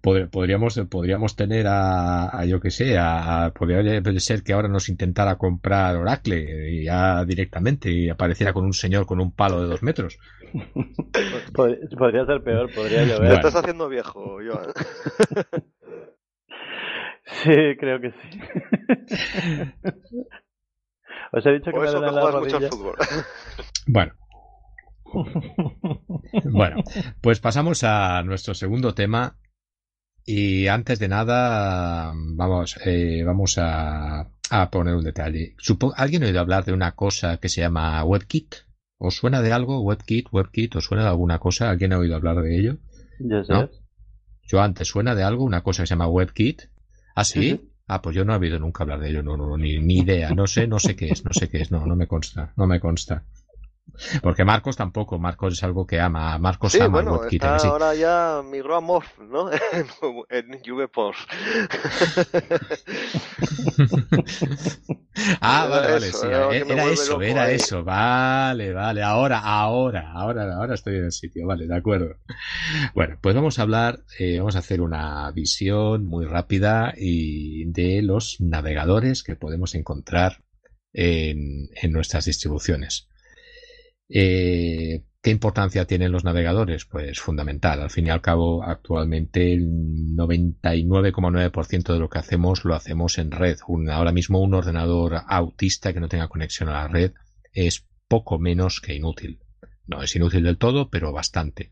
podríamos, 0.00 0.80
podríamos 0.90 1.36
tener 1.36 1.66
a, 1.68 2.44
yo 2.44 2.60
que 2.60 2.70
sé, 2.70 2.96
a, 2.98 3.52
podría 3.56 4.02
ser 4.18 4.42
que 4.42 4.52
ahora 4.52 4.68
nos 4.68 4.88
intentara 4.88 5.36
comprar 5.36 5.96
Oracle 5.96 6.82
ya 6.82 7.24
directamente 7.24 7.90
y 7.90 8.08
apareciera 8.08 8.52
con 8.52 8.64
un 8.64 8.72
señor 8.72 9.06
con 9.06 9.20
un 9.20 9.32
palo 9.32 9.62
de 9.62 9.68
dos 9.68 9.82
metros. 9.82 10.18
Podría 11.52 12.26
ser 12.26 12.42
peor, 12.42 12.72
podría 12.74 13.04
llover. 13.04 13.28
Te 13.28 13.34
estás 13.34 13.56
haciendo 13.56 13.88
viejo, 13.88 14.38
Joan. 14.44 14.72
Sí, 17.26 17.76
creo 17.78 18.00
que 18.00 18.12
sí. 18.12 18.40
Os 21.32 21.44
he 21.44 21.52
dicho 21.52 21.72
que 21.72 21.78
me 21.78 21.90
duelen 21.90 22.14
las 22.14 22.32
rodillas. 22.32 22.70
Bueno. 23.86 24.12
Bueno, 26.44 26.82
pues 27.20 27.40
pasamos 27.40 27.84
a 27.84 28.22
nuestro 28.24 28.54
segundo 28.54 28.92
tema. 28.94 29.38
Y 30.24 30.66
antes 30.66 30.98
de 30.98 31.08
nada, 31.08 32.12
vamos, 32.14 32.78
eh, 32.84 33.22
vamos 33.24 33.56
a, 33.58 34.28
a, 34.50 34.70
poner 34.70 34.96
un 34.96 35.04
detalle. 35.04 35.54
¿Alguien 35.96 36.24
ha 36.24 36.26
oído 36.26 36.40
hablar 36.40 36.64
de 36.64 36.72
una 36.72 36.92
cosa 36.92 37.36
que 37.38 37.48
se 37.48 37.60
llama 37.60 38.04
WebKit? 38.04 38.56
¿Os 38.98 39.16
suena 39.16 39.40
de 39.42 39.52
algo? 39.52 39.80
WebKit, 39.82 40.28
WebKit, 40.32 40.76
¿os 40.76 40.84
suena 40.84 41.04
de 41.04 41.10
alguna 41.10 41.38
cosa? 41.38 41.70
¿Alguien 41.70 41.92
ha 41.92 41.98
oído 41.98 42.16
hablar 42.16 42.42
de 42.42 42.58
ello? 42.58 42.76
¿No? 43.20 43.70
Yo 44.42 44.60
antes 44.60 44.88
suena 44.88 45.14
de 45.14 45.22
algo, 45.22 45.44
una 45.44 45.62
cosa 45.62 45.82
que 45.82 45.86
se 45.86 45.94
llama 45.94 46.08
WebKit. 46.08 46.62
¿Ah, 47.16 47.24
sí? 47.24 47.60
Ah, 47.88 48.00
pues 48.02 48.14
yo 48.14 48.24
no 48.24 48.34
he 48.34 48.38
oído 48.38 48.58
nunca 48.58 48.84
hablar 48.84 49.00
de 49.00 49.10
ello, 49.10 49.22
no, 49.22 49.36
no, 49.36 49.56
ni, 49.56 49.78
ni 49.78 49.98
idea, 49.98 50.30
no 50.30 50.46
sé, 50.46 50.66
no 50.68 50.78
sé 50.78 50.94
qué 50.94 51.10
es, 51.10 51.24
no 51.24 51.32
sé 51.32 51.48
qué 51.48 51.62
es, 51.62 51.70
no, 51.70 51.84
no 51.86 51.96
me 51.96 52.06
consta, 52.06 52.52
no 52.56 52.66
me 52.66 52.78
consta. 52.78 53.24
Porque 54.22 54.44
Marcos 54.44 54.76
tampoco, 54.76 55.18
Marcos 55.18 55.54
es 55.54 55.62
algo 55.62 55.86
que 55.86 55.98
ama, 56.00 56.38
Marcos 56.38 56.72
sí, 56.72 56.80
ama 56.80 57.02
bueno, 57.02 57.24
está 57.24 57.56
ahora 57.56 57.94
ya 57.94 58.42
migró 58.44 58.76
a 58.76 58.80
Morph, 58.80 59.18
¿no? 59.18 59.50
en 60.30 60.50
VPOS. 60.50 61.16
ah, 65.40 65.66
vale, 65.70 65.92
vale, 65.92 66.12
sí, 66.12 66.26
era, 66.26 66.50
eso, 66.90 67.22
era 67.22 67.50
eso, 67.50 67.82
vale, 67.84 68.74
vale, 68.74 69.02
ahora, 69.02 69.40
ahora, 69.40 70.12
ahora, 70.12 70.54
ahora 70.54 70.74
estoy 70.74 70.96
en 70.96 71.06
el 71.06 71.12
sitio, 71.12 71.46
vale, 71.46 71.66
de 71.66 71.76
acuerdo. 71.76 72.16
Bueno, 72.94 73.18
pues 73.22 73.34
vamos 73.34 73.58
a 73.58 73.62
hablar, 73.62 74.04
eh, 74.18 74.36
vamos 74.38 74.56
a 74.56 74.60
hacer 74.60 74.82
una 74.82 75.30
visión 75.32 76.04
muy 76.04 76.26
rápida 76.26 76.92
y 76.96 77.64
de 77.72 78.02
los 78.02 78.36
navegadores 78.40 79.22
que 79.22 79.36
podemos 79.36 79.74
encontrar 79.74 80.42
en, 80.92 81.70
en 81.74 81.92
nuestras 81.92 82.26
distribuciones. 82.26 83.08
Eh, 84.08 85.04
¿Qué 85.26 85.32
importancia 85.32 85.86
tienen 85.86 86.12
los 86.12 86.22
navegadores? 86.22 86.84
Pues 86.84 87.18
fundamental. 87.18 87.82
Al 87.82 87.90
fin 87.90 88.06
y 88.06 88.10
al 88.10 88.20
cabo, 88.20 88.62
actualmente 88.62 89.52
el 89.52 90.14
99,9% 90.14 91.92
de 91.92 91.98
lo 91.98 92.08
que 92.08 92.20
hacemos 92.20 92.64
lo 92.64 92.76
hacemos 92.76 93.18
en 93.18 93.32
red. 93.32 93.58
ahora 93.90 94.12
mismo 94.12 94.40
un 94.40 94.54
ordenador 94.54 95.22
autista 95.26 95.92
que 95.92 95.98
no 95.98 96.08
tenga 96.08 96.28
conexión 96.28 96.68
a 96.68 96.74
la 96.74 96.86
red 96.86 97.12
es 97.52 97.88
poco 98.06 98.38
menos 98.38 98.80
que 98.80 98.94
inútil. 98.94 99.40
No 99.88 100.00
es 100.00 100.14
inútil 100.14 100.44
del 100.44 100.58
todo, 100.58 100.90
pero 100.90 101.12
bastante. 101.12 101.70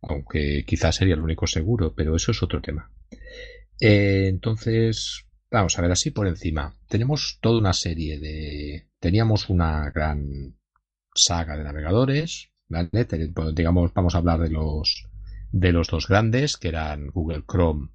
Aunque 0.00 0.64
quizás 0.64 0.94
sería 0.94 1.14
el 1.14 1.22
único 1.22 1.48
seguro, 1.48 1.94
pero 1.96 2.14
eso 2.14 2.30
es 2.30 2.40
otro 2.44 2.60
tema. 2.60 2.92
Eh, 3.80 4.26
entonces, 4.28 5.26
vamos 5.50 5.76
a 5.76 5.82
ver 5.82 5.90
así 5.90 6.12
por 6.12 6.28
encima. 6.28 6.76
Tenemos 6.88 7.38
toda 7.40 7.58
una 7.58 7.72
serie 7.72 8.20
de... 8.20 8.88
Teníamos 9.00 9.48
una 9.48 9.90
gran 9.90 10.57
saga 11.22 11.56
de 11.56 11.64
navegadores, 11.64 12.50
¿vale? 12.68 12.88
Pues, 13.34 13.54
digamos, 13.54 13.92
vamos 13.94 14.14
a 14.14 14.18
hablar 14.18 14.40
de 14.40 14.50
los 14.50 15.08
de 15.50 15.72
los 15.72 15.88
dos 15.88 16.08
grandes, 16.08 16.56
que 16.56 16.68
eran 16.68 17.08
Google 17.08 17.44
Chrome 17.50 17.88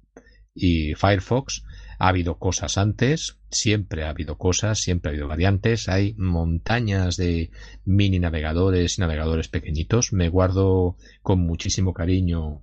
y 0.54 0.94
Firefox. 0.94 1.64
Ha 1.98 2.08
habido 2.08 2.38
cosas 2.38 2.78
antes, 2.78 3.38
siempre 3.50 4.04
ha 4.04 4.10
habido 4.10 4.36
cosas, 4.36 4.80
siempre 4.80 5.08
ha 5.08 5.12
habido 5.12 5.28
variantes. 5.28 5.88
Hay 5.88 6.14
montañas 6.18 7.16
de 7.16 7.50
mini 7.84 8.18
navegadores 8.18 8.98
y 8.98 9.00
navegadores 9.00 9.48
pequeñitos. 9.48 10.12
Me 10.12 10.28
guardo 10.28 10.96
con 11.22 11.40
muchísimo 11.40 11.94
cariño 11.94 12.62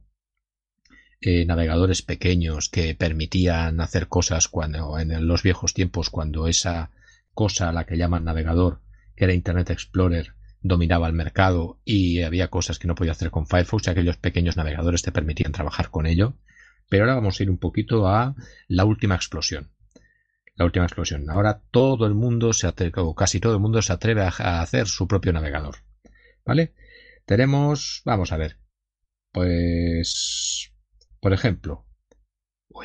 eh, 1.22 1.46
navegadores 1.46 2.02
pequeños 2.02 2.68
que 2.68 2.96
permitían 2.96 3.80
hacer 3.80 4.08
cosas 4.08 4.48
cuando 4.48 5.00
en 5.00 5.28
los 5.28 5.44
viejos 5.44 5.74
tiempos, 5.74 6.10
cuando 6.10 6.48
esa 6.48 6.92
cosa 7.34 7.70
a 7.70 7.74
la 7.74 7.86
que 7.86 7.98
llaman 7.98 8.26
navegador 8.26 8.82
que 9.16 9.26
era 9.26 9.34
Internet 9.34 9.70
Explorer, 9.70 10.34
dominaba 10.62 11.08
el 11.08 11.14
mercado 11.14 11.80
y 11.86 12.22
había 12.22 12.50
cosas 12.50 12.80
que 12.80 12.88
no 12.88 12.96
podía 12.96 13.12
hacer 13.14 13.32
con 13.32 13.48
Firefox, 13.48 13.88
aquellos 13.88 14.18
pequeños 14.18 14.58
navegadores 14.58 15.02
te 15.02 15.12
permitían 15.12 15.52
trabajar 15.52 15.90
con 15.90 16.06
ello. 16.06 16.36
Pero 16.90 17.04
ahora 17.04 17.16
vamos 17.16 17.40
a 17.40 17.44
ir 17.44 17.50
un 17.50 17.58
poquito 17.58 18.08
a 18.08 18.36
la 18.68 18.86
última 18.86 19.16
explosión. 19.16 19.72
La 20.56 20.66
última 20.66 20.86
explosión. 20.86 21.30
Ahora 21.30 21.62
todo 21.72 22.06
el 22.06 22.14
mundo 22.14 22.54
se 22.54 22.68
atreve, 22.68 23.02
o 23.02 23.16
casi 23.16 23.40
todo 23.40 23.54
el 23.54 23.60
mundo 23.60 23.82
se 23.82 23.94
atreve 23.94 24.22
a 24.22 24.62
hacer 24.62 24.88
su 24.88 25.08
propio 25.08 25.34
navegador. 25.34 25.78
¿Vale? 26.46 26.74
Tenemos, 27.26 28.02
vamos 28.04 28.32
a 28.32 28.38
ver, 28.38 28.58
pues, 29.32 30.74
por 31.22 31.34
ejemplo, 31.34 31.86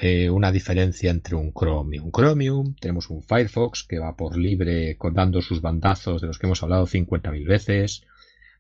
eh, 0.01 0.31
una 0.31 0.53
diferencia 0.53 1.11
entre 1.11 1.37
un 1.37 1.53
Chrome 1.53 1.97
y 1.97 1.99
un 1.99 2.11
Chromium. 2.11 2.75
Tenemos 2.75 3.11
un 3.11 3.23
Firefox 3.23 3.85
que 3.85 3.99
va 3.99 4.17
por 4.17 4.37
libre 4.37 4.97
dando 5.13 5.43
sus 5.43 5.61
bandazos 5.61 6.21
de 6.21 6.27
los 6.27 6.39
que 6.39 6.47
hemos 6.47 6.63
hablado 6.63 6.87
50.000 6.87 7.47
veces. 7.47 8.03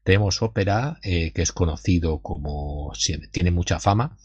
Tenemos 0.04 0.40
Opera, 0.40 0.98
eh, 1.02 1.32
que 1.32 1.42
es 1.42 1.52
conocido 1.52 2.20
como 2.20 2.92
tiene 3.32 3.50
mucha 3.50 3.80
fama. 3.80 4.16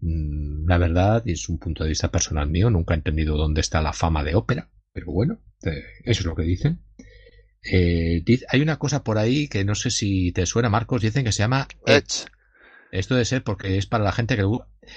Mm, 0.00 0.68
la 0.68 0.78
verdad, 0.78 1.22
y 1.24 1.32
es 1.32 1.48
un 1.48 1.58
punto 1.58 1.82
de 1.84 1.90
vista 1.90 2.10
personal 2.10 2.48
mío, 2.48 2.70
nunca 2.70 2.94
he 2.94 2.98
entendido 2.98 3.36
dónde 3.36 3.60
está 3.60 3.80
la 3.80 3.92
fama 3.92 4.22
de 4.22 4.34
Opera, 4.34 4.68
pero 4.92 5.12
bueno, 5.12 5.40
eh, 5.64 5.82
eso 6.04 6.20
es 6.20 6.26
lo 6.26 6.34
que 6.34 6.42
dicen. 6.42 6.80
hay 7.62 8.60
una 8.60 8.78
cosa 8.78 9.02
por 9.02 9.18
ahí 9.18 9.48
que 9.48 9.64
no 9.64 9.74
sé 9.74 9.90
si 9.90 10.32
te 10.32 10.46
suena, 10.46 10.68
Marcos, 10.68 11.02
dicen 11.02 11.24
que 11.24 11.32
se 11.32 11.42
llama 11.42 11.68
Edge. 11.86 12.26
Esto 12.92 13.14
debe 13.14 13.24
ser 13.24 13.44
porque 13.44 13.78
es 13.78 13.86
para 13.86 14.04
la 14.04 14.12
gente 14.12 14.36
que 14.36 14.44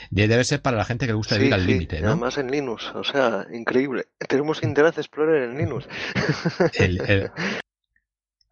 debe 0.10 0.44
ser 0.44 0.62
para 0.62 0.78
la 0.78 0.86
gente 0.86 1.06
que 1.06 1.12
le 1.12 1.18
gusta 1.18 1.38
vivir 1.38 1.54
al 1.54 1.66
límite, 1.66 2.02
¿no? 2.02 2.10
Además 2.10 2.38
en 2.38 2.50
Linux, 2.50 2.92
o 2.96 3.04
sea, 3.04 3.46
increíble. 3.52 4.08
Tenemos 4.28 4.64
Internet 4.64 4.98
Explorer 4.98 5.44
en 5.44 5.58
Linux. 5.58 5.88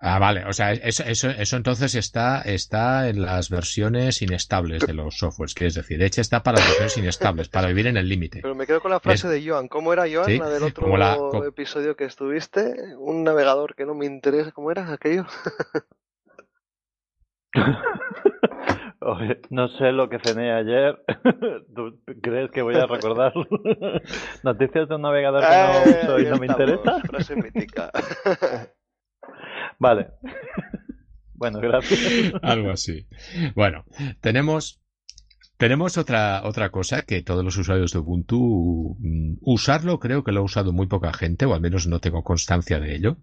Ah, 0.04 0.18
vale, 0.18 0.46
o 0.46 0.54
sea, 0.54 0.72
eso, 0.72 1.04
eso, 1.04 1.30
eso, 1.30 1.58
entonces 1.58 1.94
está, 1.94 2.42
está 2.42 3.08
en 3.08 3.22
las 3.22 3.52
versiones 3.52 4.24
inestables 4.24 4.82
de 4.88 4.96
los 4.96 5.20
softwares, 5.20 5.54
que 5.54 5.68
es 5.68 5.76
decir, 5.76 6.02
hecha 6.02 6.22
está 6.22 6.42
para 6.42 6.58
las 6.58 6.70
versiones 6.70 6.98
inestables, 6.98 7.50
para 7.50 7.68
vivir 7.68 7.86
en 7.86 7.98
el 7.98 8.10
límite. 8.10 8.40
Pero 8.42 8.56
me 8.56 8.66
quedo 8.66 8.82
con 8.82 8.90
la 8.90 9.00
frase 9.00 9.28
de 9.28 9.48
Joan. 9.48 9.68
¿Cómo 9.68 9.94
era 9.94 10.06
Joan? 10.12 10.40
La 10.40 10.50
del 10.50 10.64
otro 10.64 11.46
episodio 11.46 11.96
que 11.96 12.06
estuviste. 12.06 12.96
Un 12.98 13.24
navegador 13.24 13.76
que 13.76 13.86
no 13.86 13.94
me 13.94 14.08
interesa. 14.08 14.52
¿Cómo 14.52 14.72
era 14.72 14.92
aquello? 14.92 15.28
No 19.50 19.68
sé 19.68 19.92
lo 19.92 20.10
que 20.10 20.20
cené 20.20 20.52
ayer. 20.52 21.04
¿Tú 21.76 22.00
crees 22.22 22.52
que 22.52 22.62
voy 22.62 22.76
a 22.76 22.86
recordar 22.86 23.34
noticias 24.44 24.88
de 24.88 24.96
un 24.96 25.02
navegador 25.02 25.42
que 25.42 25.48
no 25.48 25.92
eh, 25.92 26.00
uso 26.04 26.20
y 26.20 26.26
no 26.26 26.38
me 26.38 26.46
interesa? 26.46 27.00
Frase 27.02 27.36
mítica. 27.36 27.92
Vale. 29.80 30.12
Bueno, 31.34 31.60
gracias. 31.60 32.34
Algo 32.44 32.70
así. 32.70 33.08
Bueno, 33.56 33.86
tenemos 34.22 34.80
tenemos 35.58 35.98
otra, 35.98 36.42
otra 36.44 36.70
cosa 36.70 37.02
que 37.04 37.24
todos 37.24 37.44
los 37.44 37.58
usuarios 37.58 37.94
de 37.94 38.00
Ubuntu 38.00 38.98
mm, 39.00 39.38
usarlo 39.42 40.00
creo 40.00 40.24
que 40.24 40.32
lo 40.32 40.42
ha 40.42 40.44
usado 40.44 40.74
muy 40.74 40.86
poca 40.88 41.14
gente, 41.14 41.46
o 41.46 41.56
al 41.56 41.62
menos 41.62 41.88
no 41.88 42.00
tengo 42.00 42.24
constancia 42.24 42.80
de 42.80 42.96
ello 42.96 43.18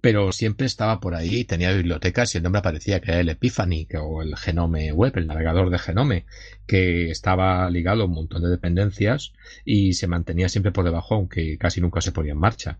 pero 0.00 0.32
siempre 0.32 0.66
estaba 0.66 1.00
por 1.00 1.14
ahí, 1.14 1.44
tenía 1.44 1.72
bibliotecas 1.72 2.34
y 2.34 2.38
el 2.38 2.44
nombre 2.44 2.60
aparecía 2.60 3.00
que 3.00 3.10
era 3.10 3.20
el 3.20 3.28
Epiphany 3.28 3.88
o 4.00 4.22
el 4.22 4.36
Genome 4.36 4.92
Web, 4.92 5.14
el 5.16 5.26
navegador 5.26 5.70
de 5.70 5.78
Genome, 5.78 6.26
que 6.66 7.10
estaba 7.10 7.70
ligado 7.70 8.02
a 8.02 8.06
un 8.06 8.12
montón 8.12 8.42
de 8.42 8.48
dependencias 8.48 9.32
y 9.64 9.94
se 9.94 10.06
mantenía 10.06 10.48
siempre 10.48 10.72
por 10.72 10.84
debajo, 10.84 11.14
aunque 11.14 11.56
casi 11.58 11.80
nunca 11.80 12.00
se 12.00 12.12
ponía 12.12 12.32
en 12.32 12.38
marcha. 12.38 12.78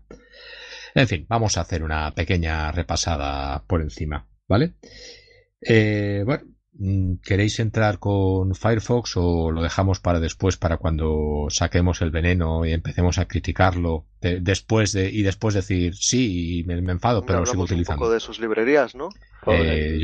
En 0.95 1.07
fin, 1.07 1.25
vamos 1.29 1.57
a 1.57 1.61
hacer 1.61 1.83
una 1.83 2.13
pequeña 2.13 2.71
repasada 2.71 3.63
por 3.65 3.81
encima, 3.81 4.27
¿vale? 4.47 4.73
Eh, 5.61 6.23
bueno, 6.25 6.43
¿Queréis 7.23 7.59
entrar 7.59 7.99
con 7.99 8.55
Firefox 8.55 9.17
o 9.17 9.51
lo 9.51 9.61
dejamos 9.61 9.99
para 9.99 10.21
después, 10.21 10.55
para 10.55 10.77
cuando 10.77 11.47
saquemos 11.49 12.01
el 12.01 12.09
veneno 12.09 12.65
y 12.65 12.71
empecemos 12.71 13.17
a 13.17 13.27
criticarlo 13.27 14.05
después 14.21 14.93
de 14.93 15.09
y 15.09 15.23
después 15.23 15.55
decir 15.55 15.93
sí, 15.95 16.63
me, 16.65 16.75
enfado, 16.75 17.25
pero 17.25 17.41
lo 17.41 17.45
sigo 17.45 17.63
utilizando? 17.63 18.05
un 18.05 18.07
poco 18.07 18.13
de 18.13 18.21
sus 18.21 18.39
librerías, 18.39 18.95
¿no? 18.95 19.09
Eh, 19.47 19.99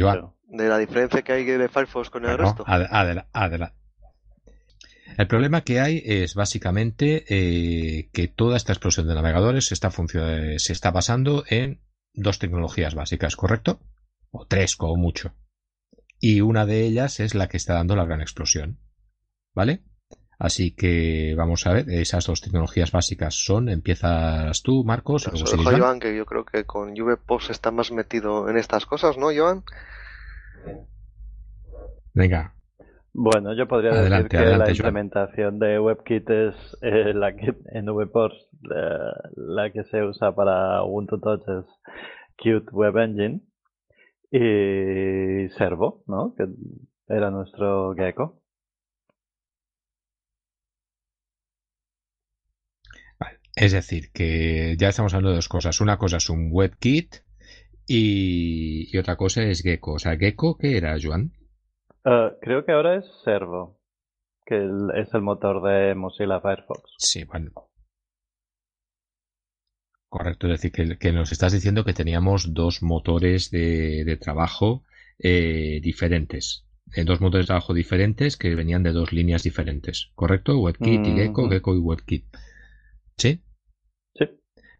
de 0.47 0.67
la 0.67 0.77
diferencia 0.77 1.21
que 1.21 1.31
hay 1.31 1.45
de 1.45 1.69
Firefox 1.69 2.09
con 2.09 2.25
el 2.25 2.38
resto. 2.38 2.65
El 5.17 5.27
problema 5.27 5.61
que 5.61 5.79
hay 5.79 6.03
es 6.03 6.35
básicamente 6.35 7.23
eh, 7.29 8.09
que 8.11 8.27
toda 8.27 8.57
esta 8.57 8.73
explosión 8.73 9.07
de 9.07 9.15
navegadores 9.15 9.71
está 9.71 9.91
se 9.91 10.73
está 10.73 10.91
basando 10.91 11.45
en 11.47 11.79
dos 12.13 12.38
tecnologías 12.38 12.95
básicas, 12.95 13.38
¿correcto? 13.38 13.79
O 14.31 14.45
tres, 14.45 14.75
como 14.75 14.97
mucho 14.97 15.33
y 16.27 16.41
una 16.41 16.65
de 16.65 16.88
ellas 16.88 17.19
es 17.19 17.35
la 17.35 17.47
que 17.47 17.57
está 17.57 17.75
dando 17.75 17.95
la 17.95 18.05
gran 18.05 18.19
explosión. 18.19 18.79
¿Vale? 19.53 19.83
Así 20.39 20.75
que 20.75 21.35
vamos 21.38 21.67
a 21.67 21.73
ver, 21.73 21.88
esas 21.88 22.25
dos 22.25 22.41
tecnologías 22.41 22.91
básicas 22.91 23.35
son, 23.35 23.69
empiezas 23.69 24.63
tú, 24.63 24.83
Marcos. 24.83 25.29
Joan, 25.63 25.99
que 25.99 26.17
yo 26.17 26.25
creo 26.25 26.43
que 26.43 26.65
con 26.65 26.95
VPOS 26.95 27.51
está 27.51 27.69
más 27.69 27.91
metido 27.91 28.49
en 28.49 28.57
estas 28.57 28.88
cosas, 28.88 29.19
¿no, 29.19 29.27
Joan? 29.35 29.61
Venga. 32.15 32.55
Bueno, 33.13 33.55
yo 33.55 33.67
podría 33.67 33.91
decir 33.91 34.27
que 34.27 34.38
la 34.39 34.71
implementación 34.71 35.59
de 35.59 35.79
WebKit 35.79 36.29
es 36.31 36.55
eh, 36.81 37.13
la 37.13 37.35
que 37.35 37.53
en 37.67 37.85
VPOS 37.85 38.33
la 39.35 39.71
que 39.71 39.83
se 39.83 40.01
usa 40.01 40.33
para 40.33 40.83
Ubuntu 40.83 41.19
Touch 41.19 41.47
es 41.47 41.65
Qt 42.38 42.73
Web 42.73 42.97
Engine 42.97 43.41
y 44.36 45.50
Servo, 45.50 46.04
¿no? 46.08 46.34
Que 46.36 46.45
era 47.08 47.32
nuestro 47.32 47.93
gecko. 47.95 48.41
Es 53.56 53.71
decir, 53.71 54.12
que 54.12 54.76
ya 54.78 54.89
estamos 54.89 55.13
hablando 55.13 55.30
de 55.30 55.38
dos 55.38 55.48
cosas. 55.48 55.80
Una 55.80 55.98
cosa 55.98 56.17
es 56.17 56.30
un 56.30 56.50
WebKit 56.52 57.15
y, 57.88 58.89
y 58.93 58.98
otra 58.98 59.15
cosa 59.15 59.43
es 59.43 59.62
Gecko. 59.62 59.93
O 59.93 60.00
sea, 60.00 60.17
¿Gecko 60.17 60.58
qué 60.58 60.76
era, 60.76 60.98
Joan? 61.02 61.32
Uh, 62.04 62.38
creo 62.41 62.65
que 62.65 62.74
ahora 62.74 62.98
es 62.98 63.06
Servo, 63.24 63.80
que 64.45 64.58
es 64.95 65.13
el 65.13 65.21
motor 65.21 65.63
de 65.63 65.95
Mozilla 65.95 66.41
Firefox. 66.41 66.82
Sí, 66.98 67.24
bueno. 67.24 67.52
Correcto, 70.10 70.48
es 70.48 70.62
decir, 70.62 70.98
que, 70.98 71.12
nos 71.12 71.32
estás 71.32 71.52
diciendo 71.52 71.84
que 71.84 71.94
teníamos 71.94 72.54
dos 72.54 72.82
motores 72.82 73.52
de, 73.52 74.18
trabajo 74.22 74.84
eh, 75.20 75.80
diferentes. 75.82 76.65
Eh, 76.96 77.04
dos 77.04 77.20
motores 77.20 77.46
de 77.46 77.48
trabajo 77.48 77.74
diferentes 77.74 78.38
que 78.38 78.56
venían 78.56 78.84
de 78.84 78.91
dos 78.91 79.12
líneas 79.12 79.44
diferentes. 79.44 80.12
¿Correcto? 80.15 80.60
WebKit 80.60 81.06
y 81.08 81.12
Gecko, 81.13 81.50
Gecko 81.50 81.76
y 81.76 81.80
WebKit. 81.80 82.26
¿Sí? 83.18 83.41
Sí. 84.13 84.26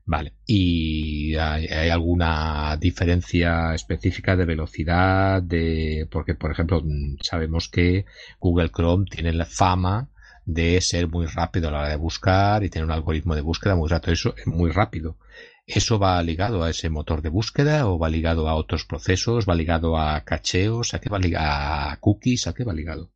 Vale. 0.06 0.34
¿Y 0.46 1.36
hay, 1.36 1.90
alguna 1.90 2.78
diferencia 2.78 3.74
específica 3.74 4.36
de 4.36 4.46
velocidad? 4.46 5.42
de 5.42 6.08
Porque, 6.12 6.36
por 6.36 6.52
ejemplo, 6.52 6.84
sabemos 7.22 7.70
que 7.70 8.06
Google 8.40 8.70
Chrome 8.70 9.06
tiene 9.10 9.34
la 9.34 9.46
fama 9.46 10.12
de 10.46 10.80
ser 10.82 11.08
muy 11.08 11.26
rápido 11.26 11.68
a 11.68 11.72
la 11.72 11.80
hora 11.80 11.90
de 11.90 11.96
buscar 11.96 12.64
y 12.64 12.70
tener 12.70 12.86
un 12.86 12.92
algoritmo 12.92 13.36
de 13.36 13.42
búsqueda 13.42 13.76
muy 13.76 13.90
rápido. 13.90 14.14
Eso 14.14 14.34
es 14.38 14.48
muy 14.48 14.72
rápido. 14.72 15.18
¿Eso 15.66 15.98
va 15.98 16.22
ligado 16.22 16.64
a 16.64 16.70
ese 16.70 16.90
motor 16.90 17.22
de 17.22 17.30
búsqueda 17.30 17.88
o 17.88 17.98
va 17.98 18.10
ligado 18.10 18.48
a 18.48 18.56
otros 18.56 18.86
procesos? 18.86 19.50
¿Va 19.50 19.56
ligado 19.56 19.98
a 19.98 20.22
cacheos? 20.22 20.94
¿A 20.94 21.00
qué 21.00 21.10
va 21.10 21.18
ligado? 21.18 21.46
¿A 21.48 21.98
cookies? 22.00 22.48
¿A 22.48 22.54
qué 22.54 22.64
va 22.64 22.74
ligado? 22.74 23.10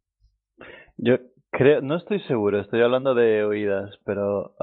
Yo 0.98 1.18
creo, 1.52 1.82
no 1.82 1.96
estoy 1.96 2.20
seguro, 2.22 2.60
estoy 2.60 2.82
hablando 2.82 3.14
de 3.14 3.44
oídas, 3.44 3.92
pero 4.04 4.56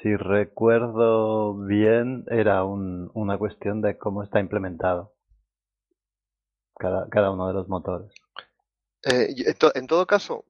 si 0.00 0.14
recuerdo 0.16 1.56
bien, 1.66 2.24
era 2.30 2.64
una 2.64 3.36
cuestión 3.36 3.82
de 3.82 3.98
cómo 3.98 4.22
está 4.22 4.38
implementado 4.38 5.12
cada, 6.76 7.08
cada 7.08 7.30
uno 7.32 7.48
de 7.48 7.54
los 7.54 7.68
motores. 7.68 8.12
Eh, 9.04 9.34
en 9.74 9.86
todo 9.86 10.06
caso, 10.06 10.44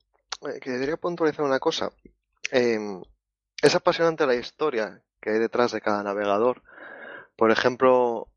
quería 0.61 0.97
puntualizar 0.97 1.45
una 1.45 1.59
cosa. 1.59 1.93
Em, 2.51 3.03
es 3.63 3.75
apasionante 3.75 4.27
la 4.27 4.35
historia 4.35 5.03
que 5.21 5.31
hay 5.31 5.39
detrás 5.39 5.73
de 5.73 5.81
cada 5.81 6.03
navegador. 6.03 6.63
Por 7.37 7.51
ejemplo, 7.51 8.29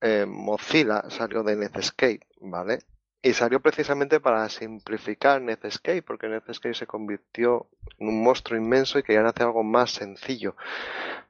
eh, 0.00 0.26
Mozilla 0.26 1.04
salió 1.10 1.42
de 1.42 1.56
Netscape, 1.56 2.26
¿vale? 2.40 2.80
Y 3.22 3.32
salió 3.34 3.60
precisamente 3.60 4.20
para 4.20 4.48
simplificar 4.48 5.40
Netscape, 5.40 6.02
porque 6.02 6.28
Netscape 6.28 6.74
se 6.74 6.86
convirtió 6.86 7.68
en 7.98 8.08
un 8.08 8.22
monstruo 8.22 8.58
inmenso 8.58 8.98
y 8.98 9.02
querían 9.02 9.26
hacer 9.26 9.44
algo 9.46 9.62
más 9.62 9.92
sencillo, 9.92 10.56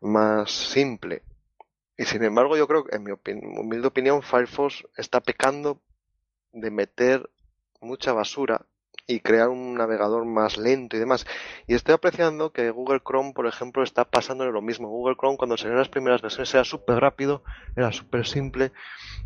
más 0.00 0.50
simple. 0.50 1.22
Y 1.96 2.04
sin 2.04 2.24
embargo, 2.24 2.56
yo 2.56 2.66
creo 2.66 2.84
que, 2.84 2.96
en 2.96 3.04
mi 3.04 3.12
humilde 3.12 3.86
opinión, 3.86 4.22
Firefox 4.22 4.84
está 4.96 5.20
pecando 5.20 5.80
de 6.52 6.70
meter 6.70 7.30
mucha 7.80 8.12
basura 8.12 8.66
y 9.06 9.20
crear 9.20 9.48
un 9.48 9.74
navegador 9.74 10.24
más 10.24 10.56
lento 10.56 10.96
y 10.96 11.00
demás. 11.00 11.26
Y 11.66 11.74
estoy 11.74 11.94
apreciando 11.94 12.52
que 12.52 12.70
Google 12.70 13.00
Chrome, 13.06 13.32
por 13.32 13.46
ejemplo, 13.46 13.82
está 13.82 14.04
pasándole 14.04 14.52
lo 14.52 14.62
mismo. 14.62 14.88
Google 14.88 15.16
Chrome 15.16 15.36
cuando 15.36 15.56
salieron 15.56 15.80
las 15.80 15.88
primeras 15.88 16.22
versiones 16.22 16.54
era 16.54 16.64
súper 16.64 16.98
rápido, 16.98 17.42
era 17.76 17.92
súper 17.92 18.26
simple 18.26 18.72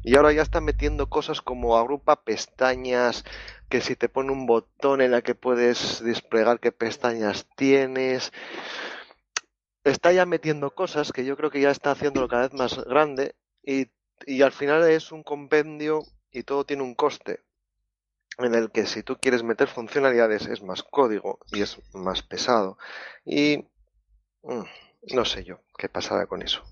y 0.03 0.17
ahora 0.17 0.33
ya 0.33 0.43
está 0.43 0.61
metiendo 0.61 1.09
cosas 1.09 1.41
como 1.43 1.77
agrupa 1.77 2.23
pestañas, 2.23 3.25
que 3.69 3.81
si 3.81 3.97
te 3.97 4.09
pone 4.09 4.31
un 4.31 4.47
botón 4.47 5.01
en 5.01 5.11
la 5.11 5.23
que 5.23 5.35
puedes 5.35 6.03
desplegar 6.03 6.61
qué 6.61 6.73
pestañas 6.73 7.49
tienes. 7.57 8.33
Está 9.85 10.13
ya 10.13 10.27
metiendo 10.27 10.75
cosas 10.75 11.13
que 11.13 11.25
yo 11.25 11.37
creo 11.37 11.51
que 11.51 11.61
ya 11.61 11.71
está 11.71 11.93
haciéndolo 11.93 12.29
cada 12.29 12.43
vez 12.43 12.53
más 12.55 12.85
grande 12.85 13.35
y, 13.65 13.89
y 14.27 14.43
al 14.43 14.53
final 14.53 14.89
es 14.89 15.13
un 15.13 15.23
compendio 15.23 16.03
y 16.31 16.43
todo 16.43 16.65
tiene 16.65 16.83
un 16.83 16.95
coste 16.95 17.46
en 18.39 18.55
el 18.55 18.71
que 18.71 18.87
si 18.87 19.03
tú 19.03 19.17
quieres 19.17 19.43
meter 19.43 19.69
funcionalidades 19.69 20.47
es 20.47 20.63
más 20.63 20.83
código 20.83 21.39
y 21.53 21.63
es 21.63 21.79
más 21.95 22.23
pesado. 22.23 22.79
Y 23.25 23.67
mm, 24.43 25.15
no 25.15 25.25
sé 25.25 25.45
yo 25.45 25.63
qué 25.79 25.89
pasará 25.89 26.27
con 26.27 26.43
eso. 26.43 26.63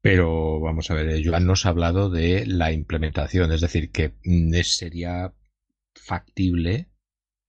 Pero 0.00 0.58
vamos 0.60 0.90
a 0.90 0.94
ver, 0.94 1.08
eh, 1.10 1.22
Joan 1.24 1.46
nos 1.46 1.64
ha 1.64 1.68
hablado 1.68 2.10
de 2.10 2.44
la 2.46 2.72
implementación, 2.72 3.52
es 3.52 3.60
decir, 3.60 3.92
que 3.92 4.14
mm, 4.24 4.52
sería 4.64 5.32
factible, 5.94 6.88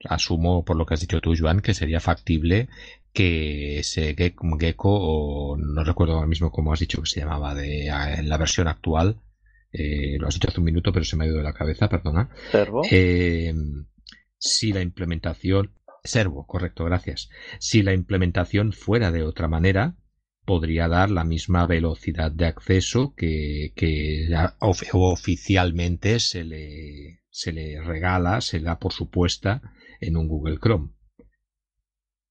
asumo 0.06 0.64
por 0.64 0.78
lo 0.78 0.86
que 0.86 0.94
has 0.94 1.02
dicho 1.02 1.20
tú, 1.22 1.34
Joan, 1.38 1.62
que 1.62 1.74
sería 1.74 2.00
factible 2.00 2.70
que 3.12 3.80
ese 3.80 4.16
Gecko, 4.16 4.90
o 4.92 5.58
no 5.58 5.84
recuerdo 5.84 6.14
ahora 6.14 6.28
mismo 6.28 6.52
cómo 6.52 6.74
has 6.74 6.80
dicho 6.80 7.02
que 7.02 7.10
se 7.10 7.22
llamaba, 7.22 7.56
de 7.56 7.88
en 7.88 8.30
la 8.30 8.38
versión 8.38 8.68
actual, 8.68 9.23
eh, 9.74 10.18
lo 10.20 10.28
has 10.28 10.36
dicho 10.36 10.48
hace 10.48 10.60
un 10.60 10.66
minuto, 10.66 10.94
pero 10.94 11.04
se 11.04 11.18
me 11.18 11.26
ha 11.26 11.28
ido 11.28 11.38
de 11.38 11.44
la 11.44 11.54
cabeza, 11.54 11.90
perdona. 11.90 12.30
Servo. 12.52 12.84
Eh, 12.90 13.54
si 14.38 14.72
la 14.72 14.82
implementación. 14.82 15.74
Servo, 16.04 16.46
correcto, 16.46 16.84
gracias. 16.84 17.30
Si 17.60 17.82
la 17.82 17.94
implementación 17.94 18.74
fuera 18.74 19.12
de 19.12 19.24
otra 19.24 19.48
manera, 19.48 19.96
podría 20.46 20.88
dar 20.88 21.10
la 21.10 21.24
misma 21.24 21.66
velocidad 21.66 22.32
de 22.32 22.46
acceso 22.46 23.14
que, 23.16 23.72
que 23.76 24.28
oficialmente 24.60 26.20
se 26.20 26.44
le, 26.44 27.22
se 27.30 27.54
le 27.54 27.82
regala, 27.82 28.42
se 28.42 28.60
da 28.60 28.80
por 28.80 28.92
supuesta 28.92 29.62
en 30.02 30.18
un 30.18 30.28
Google 30.28 30.60
Chrome. 30.60 30.90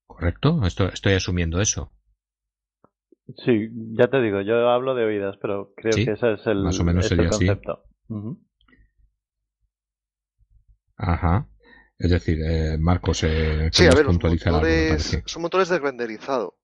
¿Correcto? 0.06 0.60
estoy 0.66 1.14
asumiendo 1.14 1.60
eso. 1.60 1.92
Sí, 3.44 3.70
ya 3.92 4.08
te 4.08 4.20
digo, 4.20 4.40
yo 4.40 4.68
hablo 4.68 4.94
de 4.94 5.04
oídas, 5.04 5.36
pero 5.40 5.72
creo 5.76 5.94
que 5.94 6.12
ese 6.12 6.32
es 6.32 6.46
el, 6.46 6.62
más 6.62 6.78
o 6.80 6.84
menos 6.84 7.06
sería 7.06 7.28
concepto. 7.28 7.84
Ajá. 10.96 11.48
Es 11.98 12.10
decir, 12.10 12.38
eh, 12.44 12.78
Marcos, 12.78 13.22
eh, 13.24 13.70
sí, 13.72 13.86
a 13.86 13.94
ver, 13.94 14.06
los 14.06 14.14
motores, 14.14 15.22
son 15.24 15.42
motores 15.42 15.68
de 15.68 15.78
renderizado, 15.78 16.58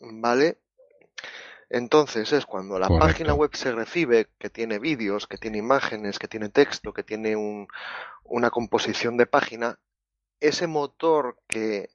¿vale? 0.00 0.60
Entonces 1.68 2.32
es 2.32 2.46
cuando 2.46 2.78
la 2.78 2.88
página 2.88 3.34
web 3.34 3.50
se 3.54 3.72
recibe, 3.72 4.28
que 4.38 4.50
tiene 4.50 4.78
vídeos, 4.78 5.26
que 5.26 5.38
tiene 5.38 5.58
imágenes, 5.58 6.18
que 6.18 6.28
tiene 6.28 6.48
texto, 6.48 6.92
que 6.92 7.04
tiene 7.04 7.36
un, 7.36 7.68
una 8.24 8.50
composición 8.50 9.16
de 9.16 9.26
página, 9.26 9.78
ese 10.40 10.66
motor 10.66 11.38
que, 11.48 11.90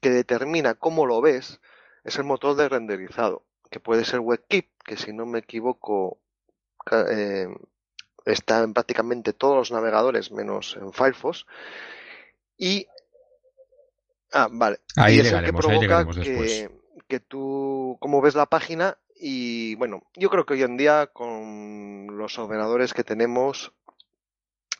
que 0.00 0.10
determina 0.10 0.74
cómo 0.74 1.06
lo 1.06 1.20
ves, 1.20 1.60
es 2.06 2.16
el 2.18 2.24
motor 2.24 2.54
de 2.54 2.68
renderizado, 2.68 3.42
que 3.68 3.80
puede 3.80 4.04
ser 4.04 4.20
WebKit, 4.20 4.68
que 4.84 4.96
si 4.96 5.12
no 5.12 5.26
me 5.26 5.40
equivoco 5.40 6.18
eh, 6.92 7.48
está 8.24 8.62
en 8.62 8.72
prácticamente 8.72 9.32
todos 9.32 9.56
los 9.56 9.72
navegadores 9.72 10.30
menos 10.30 10.76
en 10.80 10.92
Firefox. 10.92 11.46
Y. 12.56 12.86
Ah, 14.32 14.48
vale. 14.50 14.78
Ahí 14.96 15.18
es 15.18 15.32
el 15.32 15.44
que 15.44 15.52
provoca 15.52 16.06
que, 16.06 16.70
que 17.08 17.20
tú, 17.20 17.96
como 18.00 18.20
ves 18.20 18.36
la 18.36 18.46
página, 18.46 18.96
y 19.16 19.74
bueno, 19.74 20.04
yo 20.14 20.30
creo 20.30 20.46
que 20.46 20.54
hoy 20.54 20.62
en 20.62 20.76
día 20.76 21.08
con 21.12 22.06
los 22.16 22.38
ordenadores 22.38 22.94
que 22.94 23.02
tenemos 23.02 23.72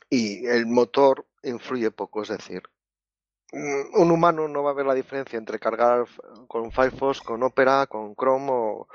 y 0.08 0.46
el 0.46 0.66
motor 0.66 1.26
influye 1.42 1.90
poco, 1.90 2.22
es 2.22 2.28
decir, 2.28 2.62
un 3.52 4.10
humano 4.10 4.48
no 4.48 4.62
va 4.62 4.70
a 4.70 4.74
ver 4.74 4.86
la 4.86 4.94
diferencia 4.94 5.38
entre 5.38 5.58
cargar 5.58 6.06
con 6.48 6.72
Firefox, 6.72 7.20
con 7.20 7.42
Opera, 7.42 7.86
con 7.86 8.14
Chrome 8.14 8.48
o, 8.50 8.88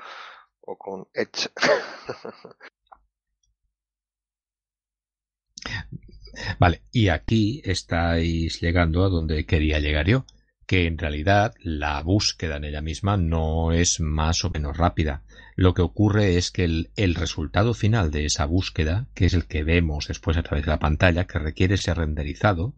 con 0.78 1.06
Edge. 1.14 1.48
Vale, 6.58 6.82
y 6.90 7.08
aquí 7.08 7.60
estáis 7.64 8.60
llegando 8.60 9.04
a 9.04 9.08
donde 9.08 9.44
quería 9.44 9.80
llegar 9.80 10.06
yo, 10.06 10.24
que 10.66 10.86
en 10.86 10.96
realidad 10.96 11.54
la 11.58 12.02
búsqueda 12.02 12.56
en 12.56 12.64
ella 12.64 12.80
misma 12.80 13.18
no 13.18 13.72
es 13.72 14.00
más 14.00 14.44
o 14.44 14.50
menos 14.50 14.76
rápida. 14.76 15.22
Lo 15.56 15.74
que 15.74 15.82
ocurre 15.82 16.38
es 16.38 16.50
que 16.50 16.64
el, 16.64 16.90
el, 16.96 17.14
resultado 17.14 17.74
final 17.74 18.10
de 18.10 18.24
esa 18.24 18.46
búsqueda, 18.46 19.08
que 19.14 19.26
es 19.26 19.34
el 19.34 19.46
que 19.46 19.62
vemos 19.62 20.08
después 20.08 20.38
a 20.38 20.42
través 20.42 20.64
de 20.64 20.70
la 20.70 20.78
pantalla, 20.78 21.26
que 21.26 21.38
requiere 21.38 21.76
ser 21.76 21.98
renderizado, 21.98 22.74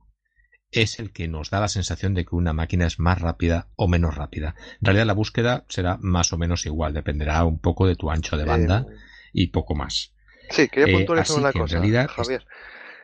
es 0.74 0.98
el 0.98 1.12
que 1.12 1.28
nos 1.28 1.50
da 1.50 1.60
la 1.60 1.68
sensación 1.68 2.14
de 2.14 2.24
que 2.24 2.34
una 2.34 2.52
máquina 2.52 2.86
es 2.86 2.98
más 2.98 3.20
rápida 3.20 3.68
o 3.76 3.88
menos 3.88 4.16
rápida. 4.16 4.54
En 4.80 4.86
realidad 4.86 5.06
la 5.06 5.14
búsqueda 5.14 5.64
será 5.68 5.98
más 6.00 6.32
o 6.32 6.38
menos 6.38 6.66
igual, 6.66 6.92
dependerá 6.92 7.44
un 7.44 7.58
poco 7.58 7.86
de 7.86 7.96
tu 7.96 8.10
ancho 8.10 8.36
de 8.36 8.44
banda 8.44 8.86
eh, 8.88 8.94
y 9.32 9.46
poco 9.48 9.74
más. 9.74 10.12
Sí, 10.50 10.68
quería 10.68 10.92
eh, 10.92 10.98
puntualizar 10.98 11.38
una 11.38 11.52
cosa, 11.52 11.80
Javier. 12.08 12.46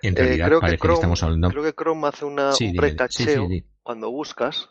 En 0.02 0.16
realidad 0.16 0.46
eh, 0.46 0.50
creo 0.50 0.60
que 0.60 0.78
Chrome, 0.78 0.94
estamos 0.94 1.22
hablando... 1.22 1.50
Creo 1.50 1.62
que 1.62 1.72
Chrome 1.72 2.08
hace 2.08 2.24
una, 2.24 2.50
un 2.58 2.76
precacheo 2.76 3.48
cuando 3.82 4.10
buscas, 4.10 4.68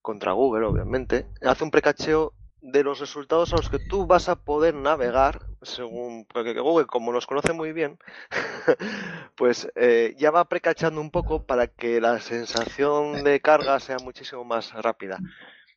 contra 0.00 0.32
Google 0.32 0.66
obviamente, 0.66 1.26
hace 1.42 1.64
un 1.64 1.70
precacheo 1.70 2.34
de 2.60 2.82
los 2.82 3.00
resultados 3.00 3.52
a 3.52 3.56
los 3.56 3.68
que 3.68 3.78
tú 3.78 4.06
vas 4.06 4.28
a 4.28 4.36
poder 4.36 4.74
navegar, 4.74 5.46
según 5.64 6.24
porque 6.26 6.58
Google, 6.58 6.86
como 6.86 7.12
los 7.12 7.26
conoce 7.26 7.52
muy 7.52 7.72
bien, 7.72 7.98
pues 9.36 9.68
eh, 9.74 10.14
ya 10.18 10.30
va 10.30 10.48
precachando 10.48 11.00
un 11.00 11.10
poco 11.10 11.44
para 11.44 11.66
que 11.66 12.00
la 12.00 12.20
sensación 12.20 13.24
de 13.24 13.40
carga 13.40 13.80
sea 13.80 13.98
muchísimo 13.98 14.44
más 14.44 14.72
rápida. 14.72 15.18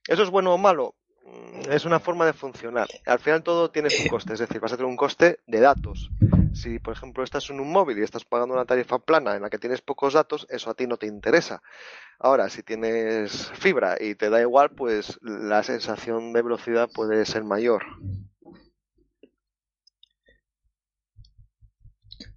¿Eso 0.07 0.23
es 0.23 0.29
bueno 0.29 0.53
o 0.53 0.57
malo? 0.57 0.95
Mm, 1.27 1.71
es 1.71 1.83
una 1.85 1.99
forma 1.99 2.25
de 2.25 2.33
funcionar. 2.33 2.87
Al 3.05 3.19
final 3.19 3.43
todo 3.43 3.69
tiene 3.69 3.89
su 3.89 4.07
coste, 4.09 4.33
es 4.33 4.39
decir, 4.39 4.61
vas 4.61 4.71
a 4.71 4.77
tener 4.77 4.89
un 4.89 4.95
coste 4.95 5.39
de 5.45 5.59
datos. 5.59 6.09
Si, 6.53 6.79
por 6.79 6.93
ejemplo, 6.93 7.23
estás 7.23 7.49
en 7.49 7.59
un 7.59 7.69
móvil 7.69 7.99
y 7.99 8.03
estás 8.03 8.23
pagando 8.23 8.55
una 8.55 8.65
tarifa 8.65 8.99
plana 8.99 9.35
en 9.35 9.41
la 9.41 9.49
que 9.49 9.59
tienes 9.59 9.81
pocos 9.81 10.13
datos, 10.13 10.47
eso 10.49 10.69
a 10.69 10.73
ti 10.73 10.87
no 10.87 10.97
te 10.97 11.05
interesa. 11.05 11.61
Ahora, 12.19 12.49
si 12.49 12.63
tienes 12.63 13.51
fibra 13.53 13.97
y 13.99 14.15
te 14.15 14.29
da 14.29 14.41
igual, 14.41 14.71
pues 14.71 15.19
la 15.21 15.61
sensación 15.63 16.33
de 16.33 16.41
velocidad 16.41 16.89
puede 16.91 17.25
ser 17.25 17.43
mayor. 17.43 17.83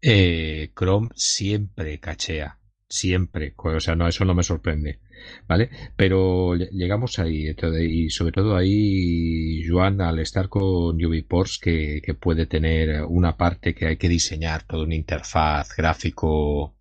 Eh, 0.02 0.72
Chrome 0.74 1.10
siempre 1.14 2.00
cachea, 2.00 2.58
siempre, 2.88 3.54
o 3.56 3.80
sea, 3.80 3.94
no, 3.96 4.08
eso 4.08 4.24
no 4.24 4.34
me 4.34 4.42
sorprende, 4.42 5.00
¿vale? 5.46 5.70
Pero 5.96 6.54
llegamos 6.54 7.18
ahí, 7.18 7.54
y 7.80 8.10
sobre 8.10 8.32
todo 8.32 8.56
ahí, 8.56 9.62
Joan, 9.68 10.00
al 10.00 10.18
estar 10.18 10.48
con 10.48 10.96
UbiPorts, 11.04 11.58
que, 11.58 12.00
que 12.04 12.14
puede 12.14 12.46
tener 12.46 13.04
una 13.04 13.36
parte 13.36 13.74
que 13.74 13.86
hay 13.86 13.96
que 13.96 14.08
diseñar, 14.08 14.64
toda 14.64 14.84
una 14.84 14.94
interfaz 14.94 15.76
gráfico 15.76 16.76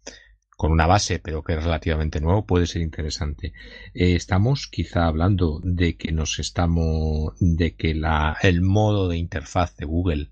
con 0.59 0.74
una 0.74 0.88
base, 0.88 1.20
pero 1.20 1.41
que 1.41 1.53
es 1.53 1.63
relativamente 1.63 2.20
nuevo, 2.20 2.45
puede 2.45 2.67
ser 2.67 2.82
interesante. 2.82 3.53
Eh, 3.93 4.15
estamos 4.15 4.67
quizá 4.67 5.07
hablando 5.07 5.61
de 5.63 5.95
que 5.95 6.11
nos 6.11 6.38
estamos, 6.38 7.34
de 7.39 7.76
que 7.76 7.95
la, 7.95 8.38
el 8.41 8.61
modo 8.61 9.07
de 9.07 9.17
interfaz 9.17 9.78
de 9.78 9.86
Google 9.86 10.32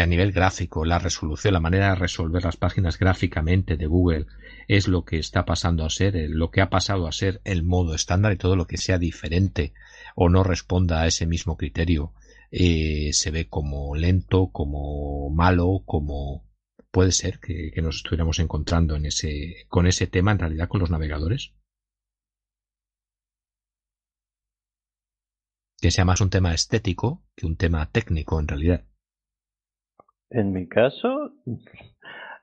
a 0.00 0.06
nivel 0.06 0.32
gráfico, 0.32 0.86
la 0.86 0.98
resolución, 0.98 1.52
la 1.52 1.60
manera 1.60 1.90
de 1.90 1.96
resolver 1.96 2.42
las 2.44 2.56
páginas 2.56 2.98
gráficamente 2.98 3.76
de 3.76 3.86
Google 3.86 4.26
es 4.66 4.88
lo 4.88 5.04
que 5.04 5.18
está 5.18 5.44
pasando 5.44 5.84
a 5.84 5.90
ser, 5.90 6.16
eh, 6.16 6.28
lo 6.28 6.50
que 6.50 6.62
ha 6.62 6.70
pasado 6.70 7.06
a 7.06 7.12
ser 7.12 7.42
el 7.44 7.62
modo 7.62 7.94
estándar 7.94 8.32
y 8.32 8.38
todo 8.38 8.56
lo 8.56 8.66
que 8.66 8.78
sea 8.78 8.98
diferente 8.98 9.74
o 10.14 10.30
no 10.30 10.44
responda 10.44 11.02
a 11.02 11.06
ese 11.06 11.26
mismo 11.26 11.56
criterio 11.58 12.14
eh, 12.50 13.12
se 13.12 13.30
ve 13.30 13.48
como 13.48 13.94
lento, 13.96 14.50
como 14.52 15.30
malo, 15.30 15.82
como 15.86 16.46
puede 16.90 17.12
ser 17.12 17.38
que, 17.40 17.72
nos 17.82 17.96
estuviéramos 17.96 18.38
encontrando 18.38 18.96
en 18.96 19.06
ese, 19.06 19.66
con 19.68 19.86
ese 19.86 20.06
tema 20.06 20.32
en 20.32 20.38
realidad 20.38 20.68
con 20.68 20.80
los 20.80 20.90
navegadores. 20.90 21.54
Que 25.80 25.90
sea 25.90 26.04
más 26.04 26.20
un 26.20 26.30
tema 26.30 26.54
estético 26.54 27.24
que 27.34 27.46
un 27.46 27.56
tema 27.56 27.90
técnico 27.90 28.38
en 28.38 28.48
realidad. 28.48 28.86
En 30.34 30.52
mi 30.52 30.66
caso, 30.66 31.32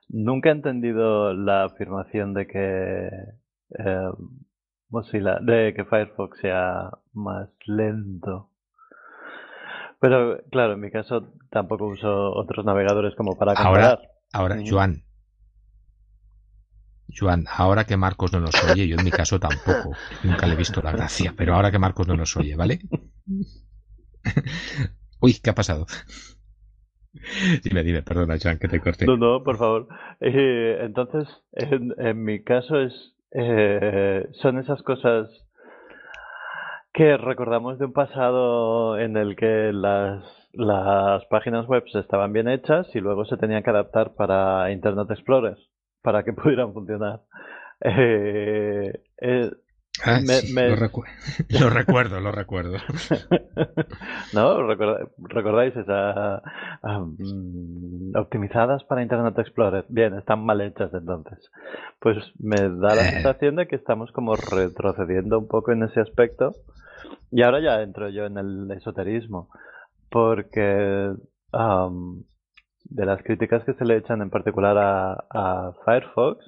nunca 0.08 0.48
he 0.48 0.52
entendido 0.52 1.34
la 1.34 1.64
afirmación 1.64 2.34
de 2.34 2.46
que 2.46 3.08
eh, 3.78 4.10
Mozilla, 4.88 5.40
de 5.40 5.74
que 5.74 5.84
Firefox 5.84 6.38
sea 6.40 6.90
más 7.12 7.48
lento. 7.66 8.50
Pero 9.98 10.40
claro, 10.50 10.74
en 10.74 10.80
mi 10.80 10.90
caso 10.92 11.32
tampoco 11.50 11.86
uso 11.86 12.32
otros 12.32 12.64
navegadores 12.64 13.14
como 13.16 13.36
para 13.36 13.54
comparar. 13.54 13.98
Ahora, 14.32 14.62
Joan, 14.64 15.02
Joan, 17.12 17.44
ahora 17.50 17.84
que 17.86 17.96
Marcos 17.96 18.32
no 18.32 18.38
nos 18.40 18.54
oye, 18.70 18.86
yo 18.86 18.96
en 18.96 19.04
mi 19.04 19.10
caso 19.10 19.40
tampoco, 19.40 19.96
nunca 20.22 20.46
le 20.46 20.54
he 20.54 20.56
visto 20.56 20.80
la 20.80 20.92
gracia, 20.92 21.34
pero 21.36 21.56
ahora 21.56 21.72
que 21.72 21.80
Marcos 21.80 22.06
no 22.06 22.16
nos 22.16 22.36
oye, 22.36 22.54
¿vale? 22.54 22.80
Uy, 25.20 25.34
¿qué 25.42 25.50
ha 25.50 25.54
pasado? 25.54 25.86
Dime, 27.64 27.82
dime, 27.82 28.02
perdona, 28.02 28.36
Joan, 28.40 28.58
que 28.58 28.68
te 28.68 28.80
corté. 28.80 29.06
No, 29.06 29.16
no, 29.16 29.42
por 29.42 29.56
favor. 29.56 29.88
Eh, 30.20 30.78
entonces, 30.82 31.28
en, 31.52 32.24
mi 32.24 32.42
caso 32.42 32.80
es 32.80 33.14
eh, 33.32 34.28
son 34.32 34.58
esas 34.58 34.82
cosas 34.82 35.28
que 36.92 37.16
recordamos 37.16 37.78
de 37.78 37.86
un 37.86 37.92
pasado 37.92 38.98
en 38.98 39.16
el 39.16 39.36
que 39.36 39.72
las, 39.72 40.24
las 40.52 41.24
páginas 41.26 41.66
web 41.66 41.84
estaban 41.94 42.32
bien 42.32 42.48
hechas 42.48 42.88
y 42.94 43.00
luego 43.00 43.24
se 43.24 43.36
tenían 43.36 43.62
que 43.62 43.70
adaptar 43.70 44.14
para 44.14 44.70
Internet 44.72 45.10
Explorer 45.10 45.56
para 46.02 46.22
que 46.22 46.32
pudieran 46.32 46.72
funcionar. 46.72 47.20
Eh, 47.80 48.92
Ah, 50.04 50.20
lo, 51.48 51.70
recuerdo, 51.70 52.20
lo 52.20 52.32
recuerdo. 52.32 52.78
¿No? 54.32 54.62
¿Recordáis 54.66 55.76
esa 55.76 56.42
optimizadas 58.14 58.84
para 58.84 59.02
Internet 59.02 59.38
Explorer? 59.38 59.84
Bien, 59.88 60.16
están 60.16 60.44
mal 60.44 60.60
hechas 60.60 60.92
entonces. 60.94 61.38
Pues 61.98 62.16
me 62.38 62.56
da 62.56 62.94
la 62.94 63.08
eh. 63.08 63.12
sensación 63.12 63.56
de 63.56 63.66
que 63.66 63.76
estamos 63.76 64.10
como 64.12 64.36
retrocediendo 64.36 65.38
un 65.38 65.48
poco 65.48 65.72
en 65.72 65.82
ese 65.82 66.00
aspecto. 66.00 66.52
Y 67.30 67.42
ahora 67.42 67.60
ya 67.60 67.82
entro 67.82 68.08
yo 68.08 68.24
en 68.26 68.38
el 68.38 68.70
esoterismo. 68.70 69.48
Porque 70.08 71.12
de 71.52 73.06
las 73.06 73.22
críticas 73.22 73.64
que 73.64 73.74
se 73.74 73.84
le 73.84 73.96
echan 73.96 74.22
en 74.22 74.30
particular 74.30 74.76
a 74.78 75.72
Firefox, 75.84 76.44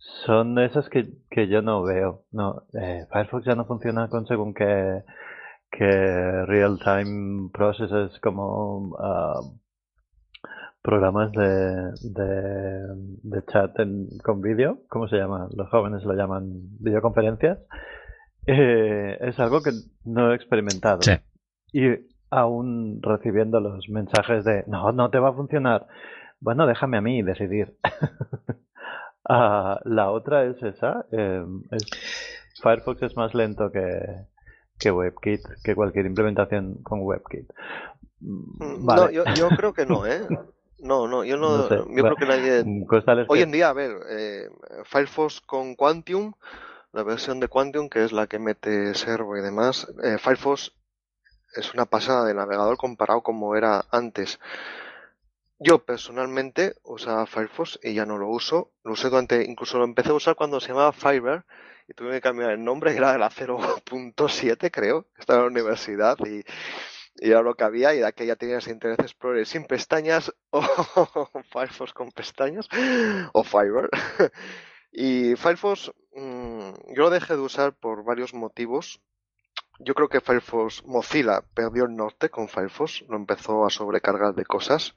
son 0.00 0.58
esas 0.58 0.88
que, 0.88 1.08
que 1.30 1.48
yo 1.48 1.62
no 1.62 1.82
veo. 1.82 2.24
No, 2.32 2.62
eh, 2.80 3.06
Firefox 3.12 3.44
ya 3.44 3.54
no 3.54 3.66
funciona 3.66 4.08
con 4.08 4.26
según 4.26 4.54
que, 4.54 5.02
que 5.70 5.86
real-time 6.46 7.50
processes 7.52 8.18
como 8.20 8.88
uh, 8.92 9.60
programas 10.82 11.30
de, 11.32 11.92
de, 12.02 12.86
de 13.22 13.44
chat 13.52 13.78
en, 13.78 14.08
con 14.24 14.40
vídeo, 14.40 14.78
¿cómo 14.88 15.06
se 15.06 15.16
llama? 15.16 15.48
Los 15.54 15.68
jóvenes 15.68 16.02
lo 16.04 16.14
llaman 16.14 16.48
videoconferencias. 16.80 17.58
Eh, 18.46 19.18
es 19.20 19.38
algo 19.38 19.62
que 19.62 19.70
no 20.04 20.32
he 20.32 20.34
experimentado. 20.34 21.02
Sí. 21.02 21.12
Y 21.72 21.82
aún 22.30 23.00
recibiendo 23.02 23.60
los 23.60 23.88
mensajes 23.90 24.44
de 24.44 24.64
no, 24.66 24.92
no 24.92 25.10
te 25.10 25.18
va 25.18 25.28
a 25.28 25.34
funcionar. 25.34 25.86
Bueno, 26.40 26.66
déjame 26.66 26.96
a 26.96 27.02
mí 27.02 27.22
decidir. 27.22 27.76
Ah, 29.32 29.80
la 29.84 30.10
otra 30.10 30.44
es 30.44 30.60
esa. 30.60 31.06
Em, 31.12 31.62
Firefox 32.60 33.02
es 33.02 33.16
más 33.16 33.32
lento 33.32 33.70
que, 33.70 34.26
que 34.76 34.90
WebKit, 34.90 35.40
que 35.62 35.76
cualquier 35.76 36.06
implementación 36.06 36.82
con 36.82 37.02
WebKit. 37.02 37.48
Mm, 38.18 38.84
no, 38.84 39.10
yo, 39.10 39.48
creo 39.56 39.72
que 39.72 39.86
no, 39.86 40.04
¿eh? 40.06 40.26
No, 40.80 41.06
no, 41.06 41.22
yo 41.22 41.36
no, 41.36 41.68
yo 41.68 42.02
creo 42.02 42.16
que 42.16 42.26
nadie... 42.26 42.64
Hoy 43.28 43.42
en 43.42 43.52
día, 43.52 43.68
a 43.68 43.72
ver, 43.72 43.92
eh, 44.10 44.48
Firefox 44.84 45.40
con 45.42 45.76
Quantium, 45.76 46.32
la 46.92 47.04
versión 47.04 47.38
de 47.38 47.46
Quantium, 47.46 47.88
que 47.88 48.02
es 48.02 48.10
la 48.10 48.26
que 48.26 48.40
mete 48.40 48.94
Servo 48.94 49.36
y 49.36 49.42
demás, 49.42 49.86
eh, 50.02 50.18
Firefox 50.18 50.72
es 51.54 51.72
una 51.72 51.84
pasada 51.84 52.24
de 52.24 52.34
navegador 52.34 52.76
comparado 52.76 53.22
como 53.22 53.54
era 53.54 53.84
antes. 53.92 54.40
Yo 55.62 55.84
personalmente 55.84 56.76
usaba 56.84 57.26
Firefox 57.26 57.78
y 57.82 57.92
ya 57.92 58.06
no 58.06 58.16
lo 58.16 58.28
uso. 58.28 58.72
Lo 58.82 58.92
usé 58.92 59.10
durante, 59.10 59.44
incluso 59.44 59.76
lo 59.76 59.84
empecé 59.84 60.08
a 60.08 60.14
usar 60.14 60.34
cuando 60.34 60.58
se 60.58 60.68
llamaba 60.68 60.90
Fiverr 60.90 61.44
y 61.86 61.92
tuve 61.92 62.12
que 62.12 62.22
cambiar 62.22 62.52
el 62.52 62.64
nombre, 62.64 62.96
era 62.96 63.18
la 63.18 63.28
0.7 63.28 64.70
creo, 64.70 65.06
estaba 65.18 65.40
en 65.40 65.44
la 65.44 65.50
universidad 65.50 66.16
y, 66.24 66.44
y 67.16 67.30
era 67.30 67.42
lo 67.42 67.56
que 67.56 67.64
había 67.64 67.94
y 67.94 67.98
de 67.98 68.06
aquella 68.06 68.36
tenías 68.36 68.68
Internet 68.68 69.00
Explorer 69.00 69.46
sin 69.46 69.66
pestañas 69.66 70.34
o 70.50 70.62
Firefox 71.52 71.92
con 71.92 72.10
pestañas 72.10 72.66
o 73.34 73.44
Fiverr. 73.44 73.90
y 74.92 75.36
Firefox 75.36 75.92
mm, 76.14 76.70
yo 76.94 77.02
lo 77.02 77.10
dejé 77.10 77.34
de 77.34 77.40
usar 77.40 77.74
por 77.74 78.02
varios 78.02 78.32
motivos. 78.32 79.02
Yo 79.78 79.94
creo 79.94 80.08
que 80.08 80.22
Firefox 80.22 80.84
Mozilla 80.86 81.42
perdió 81.52 81.84
el 81.84 81.96
norte 81.96 82.30
con 82.30 82.48
Firefox, 82.48 83.02
lo 83.08 83.16
empezó 83.16 83.66
a 83.66 83.70
sobrecargar 83.70 84.34
de 84.34 84.46
cosas 84.46 84.94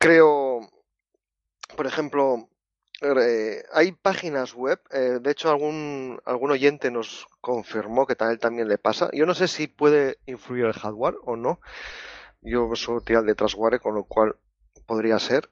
creo, 0.00 0.60
por 1.76 1.86
ejemplo, 1.86 2.48
eh, 3.02 3.62
hay 3.72 3.92
páginas 3.92 4.54
web, 4.54 4.80
eh, 4.90 5.18
de 5.20 5.30
hecho 5.30 5.50
algún, 5.50 6.20
algún 6.24 6.50
oyente 6.50 6.90
nos 6.90 7.26
confirmó 7.40 8.06
que 8.06 8.16
a 8.18 8.36
también 8.38 8.68
le 8.68 8.78
pasa. 8.78 9.10
Yo 9.12 9.26
no 9.26 9.34
sé 9.34 9.46
si 9.46 9.68
puede 9.68 10.18
influir 10.26 10.64
el 10.64 10.72
hardware 10.72 11.16
o 11.24 11.36
no. 11.36 11.60
Yo 12.42 12.74
soy 12.74 13.02
tirar 13.04 13.24
de 13.24 13.34
Trustware, 13.34 13.80
con 13.80 13.94
lo 13.94 14.04
cual 14.04 14.36
podría 14.86 15.18
ser. 15.18 15.50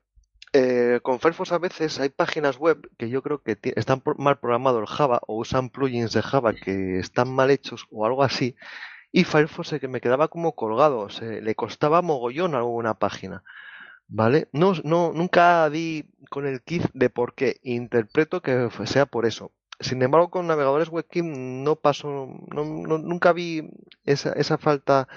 Eh, 0.54 1.00
con 1.02 1.20
Firefox 1.20 1.52
a 1.52 1.58
veces 1.58 2.00
hay 2.00 2.08
páginas 2.08 2.56
web 2.56 2.88
que 2.96 3.10
yo 3.10 3.22
creo 3.22 3.42
que 3.42 3.58
están 3.76 4.02
mal 4.16 4.38
programados 4.38 4.80
el 4.80 4.86
Java 4.86 5.20
o 5.26 5.36
usan 5.36 5.68
plugins 5.68 6.14
de 6.14 6.22
Java 6.22 6.54
que 6.54 6.98
están 6.98 7.30
mal 7.30 7.50
hechos 7.50 7.86
o 7.90 8.06
algo 8.06 8.22
así. 8.22 8.56
Y 9.12 9.24
Firefox 9.24 9.68
se 9.68 9.80
que 9.80 9.88
me 9.88 10.00
quedaba 10.00 10.28
como 10.28 10.54
colgado, 10.54 11.10
se, 11.10 11.42
le 11.42 11.54
costaba 11.54 12.00
mogollón 12.00 12.54
alguna 12.54 12.94
página. 12.94 13.44
¿Vale? 14.08 14.48
No, 14.52 14.72
no, 14.84 15.12
nunca 15.12 15.68
di 15.70 16.06
con 16.30 16.46
el 16.46 16.62
kit 16.62 16.82
de 16.94 17.10
por 17.10 17.34
qué. 17.34 17.60
Interpreto 17.62 18.40
que 18.42 18.68
sea 18.86 19.06
por 19.06 19.26
eso. 19.26 19.52
Sin 19.80 20.02
embargo, 20.02 20.30
con 20.30 20.46
navegadores 20.46 20.88
WebKit 20.88 21.24
no 21.24 21.76
pasó, 21.76 22.28
no, 22.54 22.64
nunca 22.64 23.32
vi 23.32 23.70
esa, 24.04 24.32
esa 24.32 24.58
falta 24.58 25.08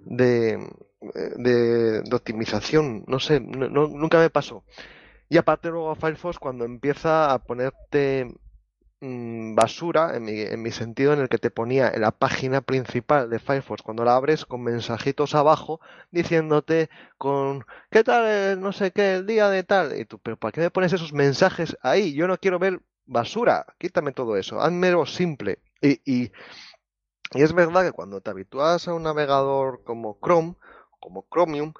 de, 0.00 0.58
de, 1.00 2.02
de, 2.02 2.16
optimización. 2.16 3.04
No 3.06 3.20
sé, 3.20 3.40
nunca 3.40 4.18
me 4.18 4.30
pasó. 4.30 4.64
Y 5.28 5.36
aparte 5.38 5.68
luego 5.70 5.94
Firefox 5.94 6.38
cuando 6.38 6.64
empieza 6.64 7.32
a 7.32 7.38
ponerte 7.44 8.34
Mm, 9.02 9.54
basura 9.54 10.14
en 10.14 10.24
mi, 10.24 10.40
en 10.42 10.60
mi, 10.60 10.72
sentido 10.72 11.14
en 11.14 11.20
el 11.20 11.30
que 11.30 11.38
te 11.38 11.50
ponía 11.50 11.88
en 11.88 12.02
la 12.02 12.10
página 12.10 12.60
principal 12.60 13.30
de 13.30 13.38
Firefox. 13.38 13.82
Cuando 13.82 14.04
la 14.04 14.14
abres 14.14 14.44
con 14.44 14.62
mensajitos 14.62 15.34
abajo 15.34 15.80
diciéndote 16.10 16.90
con 17.16 17.64
qué 17.90 18.04
tal 18.04 18.60
no 18.60 18.72
sé 18.72 18.90
qué 18.92 19.14
el 19.14 19.26
día 19.26 19.48
de 19.48 19.62
tal 19.64 19.98
y 19.98 20.04
tú 20.04 20.18
pero 20.18 20.36
¿para 20.36 20.52
qué 20.52 20.60
me 20.60 20.70
pones 20.70 20.92
esos 20.92 21.14
mensajes 21.14 21.78
ahí? 21.82 22.12
Yo 22.12 22.28
no 22.28 22.36
quiero 22.38 22.58
ver 22.58 22.82
basura. 23.06 23.64
Quítame 23.78 24.12
todo 24.12 24.36
eso. 24.36 24.60
Hazmelo 24.60 25.06
simple 25.06 25.60
y, 25.80 26.00
y, 26.04 26.32
y 27.32 27.42
es 27.42 27.54
verdad 27.54 27.84
que 27.84 27.92
cuando 27.92 28.20
te 28.20 28.30
habitúas 28.30 28.86
a 28.86 28.94
un 28.94 29.04
navegador 29.04 29.82
como 29.84 30.18
Chrome 30.22 30.56
como 31.00 31.26
Chromium 31.30 31.72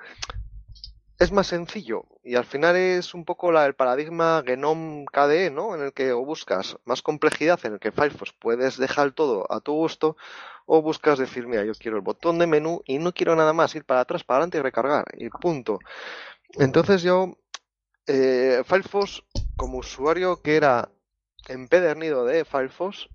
es 1.21 1.33
más 1.33 1.49
sencillo 1.49 2.07
y 2.25 2.35
al 2.35 2.47
final 2.47 2.77
es 2.77 3.13
un 3.13 3.27
poco 3.27 3.53
la, 3.53 3.67
el 3.67 3.75
paradigma 3.75 4.43
Genome 4.45 5.05
KDE, 5.13 5.51
¿no? 5.51 5.75
En 5.75 5.83
el 5.83 5.93
que 5.93 6.13
o 6.13 6.25
buscas 6.25 6.79
más 6.87 7.03
complejidad, 7.03 7.61
en 7.65 7.75
el 7.75 7.79
que 7.79 7.93
Firefox 7.93 8.33
puedes 8.33 8.79
dejar 8.79 9.13
todo 9.13 9.47
a 9.53 9.61
tu 9.61 9.75
gusto, 9.75 10.17
o 10.65 10.81
buscas 10.81 11.19
decir, 11.19 11.47
mira, 11.47 11.63
yo 11.65 11.75
quiero 11.75 11.99
el 11.99 12.03
botón 12.03 12.39
de 12.39 12.47
menú 12.47 12.83
y 12.87 12.99
no 12.99 13.13
quiero 13.13 13.37
nada 13.37 13.53
más, 13.53 13.75
ir 13.75 13.85
para 13.85 14.01
atrás, 14.01 14.25
para 14.25 14.39
adelante 14.39 14.59
y 14.59 14.63
recargar, 14.63 15.05
y 15.15 15.29
punto. 15.29 15.79
Entonces 16.59 17.03
yo, 17.03 17.37
eh, 18.07 18.63
Firefox, 18.65 19.23
como 19.57 19.79
usuario 19.79 20.41
que 20.41 20.57
era 20.57 20.91
empedernido 21.49 22.25
de 22.25 22.47
Firefox, 22.47 23.11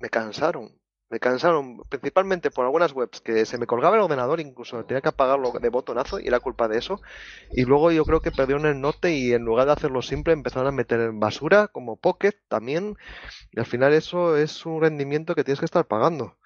me 0.00 0.10
cansaron 0.10 0.81
me 1.12 1.20
cansaron 1.20 1.82
principalmente 1.90 2.50
por 2.50 2.64
algunas 2.64 2.92
webs 2.94 3.20
que 3.20 3.44
se 3.44 3.58
me 3.58 3.66
colgaba 3.66 3.96
el 3.96 4.02
ordenador, 4.02 4.40
incluso 4.40 4.82
tenía 4.86 5.02
que 5.02 5.10
apagarlo 5.10 5.52
de 5.52 5.68
botonazo 5.68 6.18
y 6.18 6.26
era 6.26 6.40
culpa 6.40 6.68
de 6.68 6.78
eso. 6.78 7.02
Y 7.54 7.66
luego 7.66 7.92
yo 7.92 8.06
creo 8.06 8.22
que 8.22 8.30
perdieron 8.30 8.64
el 8.64 8.80
norte 8.80 9.14
y 9.14 9.34
en 9.34 9.44
lugar 9.44 9.66
de 9.66 9.72
hacerlo 9.72 10.00
simple 10.00 10.32
empezaron 10.32 10.68
a 10.68 10.72
meter 10.72 11.00
en 11.00 11.20
basura 11.20 11.68
como 11.68 11.96
Pocket 11.96 12.32
también. 12.48 12.96
Y 13.52 13.60
al 13.60 13.66
final 13.66 13.92
eso 13.92 14.38
es 14.38 14.64
un 14.64 14.80
rendimiento 14.80 15.34
que 15.34 15.44
tienes 15.44 15.58
que 15.58 15.66
estar 15.66 15.86
pagando. 15.86 16.38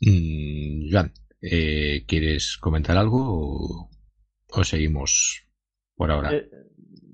Mm, 0.00 0.96
eh, 1.42 2.04
¿quieres 2.08 2.56
comentar 2.56 2.96
algo 2.96 3.88
o, 4.48 4.64
seguimos 4.64 5.46
por 5.94 6.10
ahora? 6.10 6.34
Eh, 6.34 6.50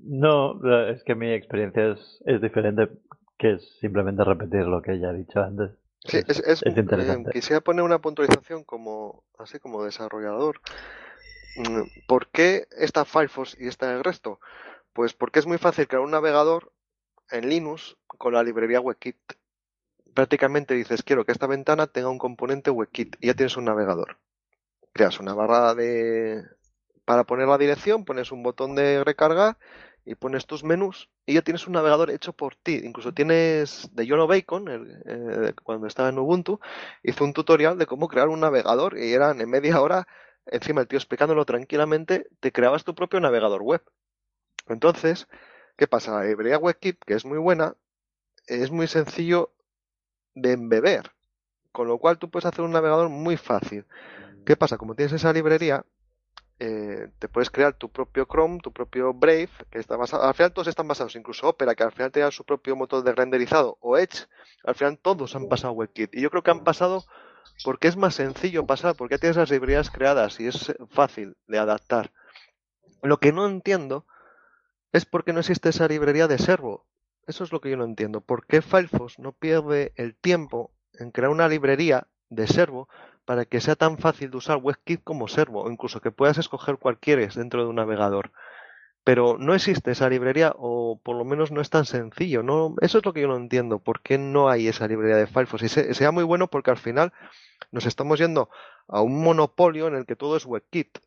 no, 0.07 0.59
es 0.89 1.03
que 1.03 1.15
mi 1.15 1.31
experiencia 1.33 1.91
es, 1.91 2.23
es 2.25 2.41
diferente 2.41 2.89
que 3.37 3.53
es 3.53 3.77
simplemente 3.79 4.23
repetir 4.23 4.61
lo 4.65 4.81
que 4.81 4.99
ya 4.99 5.09
he 5.09 5.17
dicho 5.17 5.41
antes. 5.41 5.71
Sí, 6.05 6.17
es, 6.27 6.39
es, 6.39 6.63
interesante. 6.65 7.31
quisiera 7.31 7.59
poner 7.61 7.83
una 7.83 7.99
puntualización 7.99 8.63
como 8.63 9.23
así 9.37 9.59
como 9.59 9.83
desarrollador. 9.83 10.61
Mm, 11.57 11.81
¿Por 12.07 12.27
qué 12.27 12.67
está 12.71 13.03
Firefox 13.03 13.57
y 13.59 13.67
está 13.67 13.93
el 13.93 14.03
resto? 14.03 14.39
Pues 14.93 15.13
porque 15.13 15.39
es 15.39 15.45
muy 15.45 15.57
fácil 15.57 15.87
crear 15.87 16.03
un 16.03 16.11
navegador 16.11 16.71
en 17.29 17.49
Linux 17.49 17.97
con 18.07 18.33
la 18.33 18.43
librería 18.43 18.79
WebKit. 18.79 19.17
Prácticamente 20.13 20.73
dices, 20.73 21.03
quiero 21.03 21.25
que 21.25 21.33
esta 21.33 21.45
ventana 21.45 21.87
tenga 21.87 22.09
un 22.09 22.17
componente 22.17 22.71
WebKit 22.71 23.17
y 23.19 23.27
ya 23.27 23.33
tienes 23.33 23.57
un 23.57 23.65
navegador. 23.65 24.17
creas 24.93 25.19
una 25.19 25.33
barra 25.33 25.75
de 25.75 26.43
para 27.05 27.23
poner 27.23 27.47
la 27.47 27.57
dirección, 27.57 28.03
pones 28.05 28.31
un 28.31 28.43
botón 28.43 28.75
de 28.75 29.03
recarga 29.03 29.57
y 30.07 30.15
pones 30.15 30.45
tus 30.45 30.63
menús 30.63 31.09
y 31.25 31.33
ya 31.33 31.41
tienes 31.41 31.67
un 31.67 31.73
navegador 31.73 32.09
hecho 32.09 32.31
por 32.31 32.55
ti. 32.55 32.79
Incluso 32.81 33.13
tienes 33.13 33.89
de 33.91 34.07
Yono 34.07 34.25
Bacon, 34.25 34.65
eh, 35.05 35.53
cuando 35.63 35.85
estaba 35.85 36.07
en 36.07 36.17
Ubuntu, 36.17 36.61
hizo 37.03 37.25
un 37.25 37.33
tutorial 37.33 37.77
de 37.77 37.85
cómo 37.85 38.07
crear 38.07 38.29
un 38.29 38.39
navegador 38.39 38.97
y 38.97 39.11
eran 39.11 39.41
en 39.41 39.49
media 39.49 39.81
hora, 39.81 40.07
encima 40.45 40.79
el 40.79 40.87
tío 40.87 40.97
explicándolo 40.97 41.43
tranquilamente, 41.43 42.29
te 42.39 42.53
creabas 42.53 42.85
tu 42.85 42.95
propio 42.95 43.19
navegador 43.19 43.61
web. 43.61 43.83
Entonces, 44.69 45.27
¿qué 45.75 45.87
pasa? 45.87 46.19
La 46.19 46.23
librería 46.23 46.57
WebKit, 46.57 47.03
que 47.05 47.13
es 47.13 47.25
muy 47.25 47.37
buena, 47.37 47.75
es 48.47 48.71
muy 48.71 48.87
sencillo 48.87 49.51
de 50.35 50.53
embeber, 50.53 51.11
con 51.73 51.89
lo 51.89 51.97
cual 51.97 52.17
tú 52.17 52.29
puedes 52.29 52.45
hacer 52.45 52.63
un 52.63 52.71
navegador 52.71 53.09
muy 53.09 53.35
fácil. 53.35 53.85
¿Qué 54.45 54.55
pasa? 54.55 54.77
Como 54.77 54.95
tienes 54.95 55.11
esa 55.11 55.33
librería, 55.33 55.83
eh, 56.59 57.09
te 57.19 57.29
puedes 57.29 57.49
crear 57.49 57.73
tu 57.73 57.89
propio 57.89 58.25
Chrome, 58.25 58.59
tu 58.59 58.71
propio 58.71 59.13
Brave, 59.13 59.49
que 59.69 59.79
está 59.79 59.95
basado, 59.95 60.23
al 60.23 60.33
final 60.33 60.53
todos 60.53 60.67
están 60.67 60.87
basados, 60.87 61.15
incluso 61.15 61.47
Opera, 61.47 61.75
que 61.75 61.83
al 61.83 61.91
final 61.91 62.11
tenga 62.11 62.31
su 62.31 62.43
propio 62.43 62.75
motor 62.75 63.03
de 63.03 63.13
renderizado, 63.13 63.77
o 63.81 63.97
Edge, 63.97 64.27
al 64.63 64.75
final 64.75 64.97
todos 64.97 65.35
han 65.35 65.47
pasado 65.47 65.73
WebKit. 65.73 66.15
Y 66.15 66.21
yo 66.21 66.29
creo 66.29 66.43
que 66.43 66.51
han 66.51 66.63
pasado 66.63 67.05
porque 67.63 67.87
es 67.87 67.97
más 67.97 68.15
sencillo 68.15 68.65
pasar, 68.65 68.95
porque 68.95 69.15
ya 69.15 69.19
tienes 69.19 69.37
las 69.37 69.51
librerías 69.51 69.89
creadas 69.89 70.39
y 70.39 70.47
es 70.47 70.73
fácil 70.89 71.37
de 71.47 71.59
adaptar. 71.59 72.11
Lo 73.01 73.17
que 73.17 73.31
no 73.31 73.47
entiendo 73.47 74.05
es 74.91 75.05
por 75.05 75.23
qué 75.23 75.33
no 75.33 75.39
existe 75.39 75.69
esa 75.69 75.87
librería 75.87 76.27
de 76.27 76.37
servo. 76.37 76.85
Eso 77.25 77.43
es 77.43 77.51
lo 77.51 77.61
que 77.61 77.69
yo 77.69 77.77
no 77.77 77.83
entiendo. 77.83 78.21
¿Por 78.21 78.45
qué 78.45 78.61
Firefox 78.61 79.19
no 79.19 79.33
pierde 79.33 79.93
el 79.95 80.15
tiempo 80.15 80.71
en 80.93 81.11
crear 81.11 81.29
una 81.29 81.47
librería 81.47 82.07
de 82.29 82.47
servo 82.47 82.87
para 83.27 83.43
que 83.43 83.59
sea 83.59 83.75
tan 83.75 83.97
fácil 83.97 84.31
de 84.31 84.37
usar 84.37 84.57
WebKit 84.63 85.03
como 85.03 85.27
servo, 85.27 85.63
o 85.63 85.69
incluso 85.69 85.99
que 85.99 86.11
puedas 86.11 86.37
escoger 86.37 86.77
cualquiera 86.77 87.27
dentro 87.35 87.61
de 87.61 87.67
un 87.67 87.75
navegador? 87.75 88.31
Pero 89.03 89.35
no 89.37 89.53
existe 89.53 89.91
esa 89.91 90.09
librería, 90.09 90.53
o 90.57 90.97
por 91.03 91.17
lo 91.17 91.25
menos 91.25 91.51
no 91.51 91.59
es 91.59 91.69
tan 91.69 91.83
sencillo. 91.83 92.41
No, 92.41 92.75
eso 92.79 92.99
es 92.99 93.05
lo 93.05 93.11
que 93.11 93.19
yo 93.19 93.27
no 93.27 93.35
entiendo. 93.35 93.79
¿Por 93.79 93.99
qué 93.99 94.17
no 94.17 94.47
hay 94.47 94.69
esa 94.69 94.87
librería 94.87 95.17
de 95.17 95.27
Firefox? 95.27 95.63
Y 95.63 95.93
sea 95.93 96.11
muy 96.11 96.23
bueno 96.23 96.47
porque 96.47 96.71
al 96.71 96.77
final 96.77 97.11
nos 97.71 97.85
estamos 97.85 98.17
yendo 98.17 98.49
a 98.87 99.01
un 99.01 99.21
monopolio 99.21 99.87
en 99.87 99.95
el 99.95 100.05
que 100.05 100.15
todo 100.15 100.37
es 100.37 100.45
WebKit. 100.45 100.99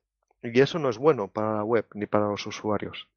Y 0.43 0.61
eso 0.61 0.79
no 0.79 0.91
es 0.91 0.99
bueno 0.99 1.29
para 1.29 1.55
la 1.55 1.65
web 1.65 1.87
ni 1.95 2.05
para 2.05 2.29
los 2.29 2.47
usuarios. 2.47 3.09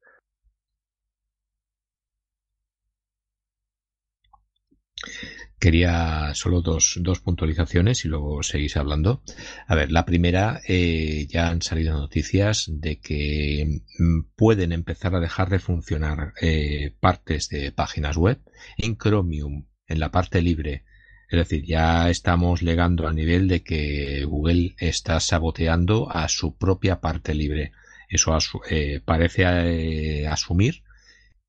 Quería 5.64 6.34
solo 6.34 6.60
dos, 6.60 6.98
dos 7.00 7.20
puntualizaciones 7.20 8.04
y 8.04 8.08
luego 8.08 8.42
seguís 8.42 8.76
hablando. 8.76 9.22
A 9.66 9.74
ver, 9.74 9.90
la 9.90 10.04
primera, 10.04 10.60
eh, 10.68 11.26
ya 11.26 11.48
han 11.48 11.62
salido 11.62 11.94
noticias 11.94 12.66
de 12.68 13.00
que 13.00 13.80
mm, 13.98 14.34
pueden 14.36 14.72
empezar 14.72 15.14
a 15.14 15.20
dejar 15.20 15.48
de 15.48 15.60
funcionar 15.60 16.34
eh, 16.42 16.92
partes 17.00 17.48
de 17.48 17.72
páginas 17.72 18.18
web 18.18 18.42
en 18.76 18.98
Chromium, 18.98 19.64
en 19.86 20.00
la 20.00 20.10
parte 20.10 20.42
libre. 20.42 20.84
Es 21.30 21.38
decir, 21.38 21.64
ya 21.64 22.10
estamos 22.10 22.60
llegando 22.60 23.08
al 23.08 23.14
nivel 23.14 23.48
de 23.48 23.62
que 23.62 24.26
Google 24.26 24.74
está 24.76 25.18
saboteando 25.18 26.10
a 26.14 26.28
su 26.28 26.58
propia 26.58 27.00
parte 27.00 27.34
libre. 27.34 27.72
Eso 28.10 28.36
eh, 28.68 29.00
parece 29.02 30.26
asumir 30.26 30.82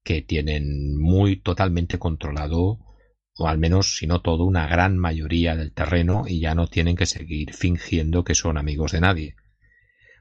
que 0.06 0.22
tienen 0.22 0.98
muy 0.98 1.36
totalmente 1.36 2.00
controlado 2.00 2.80
o 3.38 3.48
al 3.48 3.58
menos, 3.58 3.98
si 3.98 4.08
no 4.08 4.22
todo, 4.22 4.46
una 4.46 4.68
gran 4.68 4.98
mayoría 4.98 5.56
del 5.56 5.74
terreno 5.74 6.24
y 6.28 6.40
ya 6.40 6.56
no 6.56 6.68
tienen 6.68 6.96
que 6.96 7.06
seguir 7.06 7.54
fingiendo 7.54 8.24
que 8.24 8.36
son 8.36 8.58
amigos 8.58 8.94
de 8.94 9.02
nadie. 9.02 9.36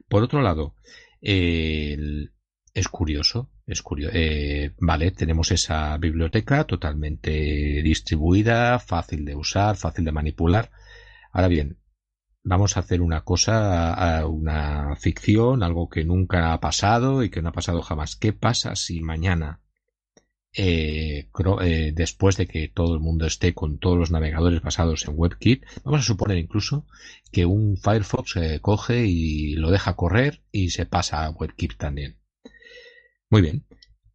Por 0.09 0.23
otro 0.23 0.41
lado, 0.41 0.75
es 1.21 2.87
curioso, 2.91 3.49
es 3.65 3.81
curioso. 3.81 4.11
Eh, 4.15 4.75
vale, 4.79 5.11
tenemos 5.11 5.51
esa 5.51 5.97
biblioteca 5.97 6.65
totalmente 6.65 7.31
distribuida, 7.81 8.79
fácil 8.79 9.23
de 9.25 9.35
usar, 9.35 9.77
fácil 9.77 10.05
de 10.05 10.11
manipular. 10.11 10.71
Ahora 11.31 11.47
bien, 11.47 11.79
vamos 12.43 12.75
a 12.75 12.81
hacer 12.81 13.01
una 13.01 13.21
cosa, 13.21 14.25
una 14.27 14.95
ficción, 14.97 15.63
algo 15.63 15.89
que 15.89 16.03
nunca 16.03 16.53
ha 16.53 16.59
pasado 16.59 17.23
y 17.23 17.29
que 17.29 17.41
no 17.41 17.49
ha 17.49 17.53
pasado 17.53 17.81
jamás. 17.81 18.17
¿Qué 18.17 18.33
pasa 18.33 18.75
si 18.75 19.01
mañana 19.01 19.61
eh, 20.57 21.27
eh, 21.61 21.91
después 21.93 22.37
de 22.37 22.47
que 22.47 22.69
todo 22.69 22.93
el 22.93 23.01
mundo 23.01 23.25
esté 23.25 23.53
con 23.53 23.77
todos 23.77 23.97
los 23.97 24.11
navegadores 24.11 24.61
basados 24.61 25.05
en 25.05 25.15
WebKit, 25.17 25.65
vamos 25.83 25.99
a 26.01 26.03
suponer 26.03 26.37
incluso 26.37 26.87
que 27.31 27.45
un 27.45 27.75
Firefox 27.77 28.37
eh, 28.37 28.59
coge 28.61 29.05
y 29.05 29.55
lo 29.55 29.69
deja 29.69 29.95
correr 29.95 30.41
y 30.51 30.69
se 30.69 30.85
pasa 30.85 31.25
a 31.25 31.31
WebKit 31.31 31.75
también. 31.75 32.19
Muy 33.29 33.41
bien. 33.41 33.65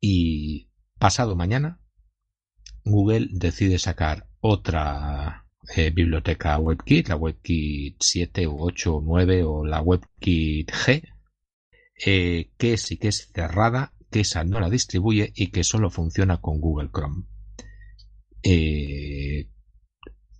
Y 0.01 0.71
pasado 0.99 1.37
mañana, 1.37 1.81
Google 2.85 3.29
decide 3.31 3.79
sacar 3.79 4.29
otra 4.41 5.47
biblioteca 5.93 6.59
WebKit, 6.59 7.09
la 7.09 7.17
WebKit 7.17 7.97
7 8.01 8.47
o 8.47 8.57
8 8.59 8.97
o 8.97 9.03
9 9.03 9.45
o 9.45 9.65
la 9.67 9.83
WebKit 9.83 10.71
G, 10.73 11.03
que 11.97 12.77
sí 12.79 12.97
que 12.97 13.09
es 13.09 13.31
cerrada 13.33 13.93
que 14.11 14.21
esa 14.21 14.45
no 14.45 14.61
la 14.61 14.71
distribuye 14.71 15.33
y 15.35 15.49
que 15.49 15.65
solo 15.65 15.91
funciona 15.91 16.41
con 16.41 16.61
Google 16.61 16.91
Chrome. 16.93 17.25
Eh, 18.43 19.49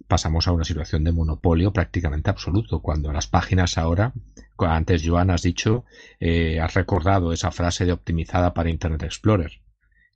pasamos 0.09 0.49
a 0.49 0.53
una 0.53 0.65
situación 0.65 1.05
de 1.05 1.13
monopolio 1.13 1.73
prácticamente 1.73 2.31
absoluto, 2.31 2.83
cuando 2.83 3.13
las 3.13 3.29
páginas 3.29 3.79
ahora, 3.79 4.13
antes 4.59 5.03
Joan 5.07 5.31
has 5.31 5.43
dicho, 5.43 5.85
eh, 6.19 6.61
has 6.61 6.75
recordado 6.75 7.33
esa 7.33 7.51
frase 7.51 7.87
de 7.87 7.93
optimizada 7.93 8.53
para 8.53 8.71
Internet 8.71 9.05
Explorer. 9.05 9.63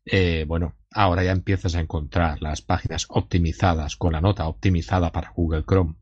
Eh, 0.05 0.45
bueno, 0.47 0.75
ahora 0.91 1.25
ya 1.25 1.33
empiezas 1.33 1.77
a 1.77 1.81
encontrar 1.81 2.43
las 2.43 2.61
páginas 2.61 3.07
optimizadas 3.09 3.97
con 3.97 4.13
la 4.13 4.21
nota 4.21 4.47
optimizada 4.49 5.13
para 5.13 5.31
Google 5.31 5.65
Chrome. 5.65 5.95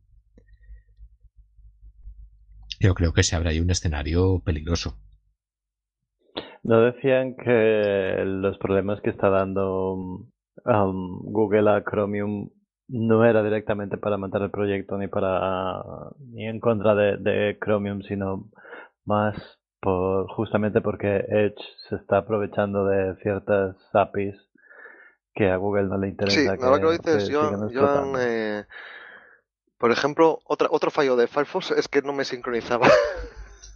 Yo 2.79 2.95
creo 2.95 3.13
que 3.13 3.23
se 3.23 3.35
abre 3.35 3.51
ahí 3.51 3.59
un 3.59 3.69
escenario 3.69 4.41
peligroso. 4.43 4.97
¿No 6.63 6.81
decían 6.81 7.35
que 7.35 8.23
los 8.25 8.57
problemas 8.57 9.01
que 9.01 9.09
está 9.09 9.29
dando 9.29 9.93
um, 9.95 10.27
Google 11.23 11.69
a 11.69 11.83
Chromium 11.83 12.49
no 12.87 13.25
era 13.25 13.43
directamente 13.43 13.97
para 13.97 14.17
matar 14.17 14.43
el 14.43 14.51
proyecto 14.51 14.97
ni 14.97 15.07
para 15.07 15.81
ni 16.19 16.47
en 16.47 16.59
contra 16.59 16.95
de, 16.95 17.57
Chromium, 17.59 18.01
sino 18.03 18.49
más 19.05 19.35
por 19.81 20.27
justamente 20.31 20.79
porque 20.79 21.25
Edge 21.27 21.61
se 21.89 21.95
está 21.95 22.19
aprovechando 22.19 22.85
de 22.85 23.15
ciertas 23.21 23.75
APIs 23.93 24.35
que 25.33 25.49
a 25.49 25.57
Google 25.57 25.85
no 25.85 25.97
le 25.97 26.09
interesa. 26.09 26.39
Sí, 26.39 26.63
ahora 26.63 26.77
que 26.77 26.83
lo 26.85 26.91
dices, 26.91 27.27
yo, 27.27 27.51
eh, 28.19 28.65
por 29.77 29.91
ejemplo, 29.91 30.39
otra, 30.45 30.69
otro 30.71 30.91
fallo 30.91 31.15
de 31.17 31.27
Firefox 31.27 31.71
es 31.71 31.87
que 31.89 32.01
no 32.01 32.13
me 32.13 32.23
sincronizaba. 32.23 32.87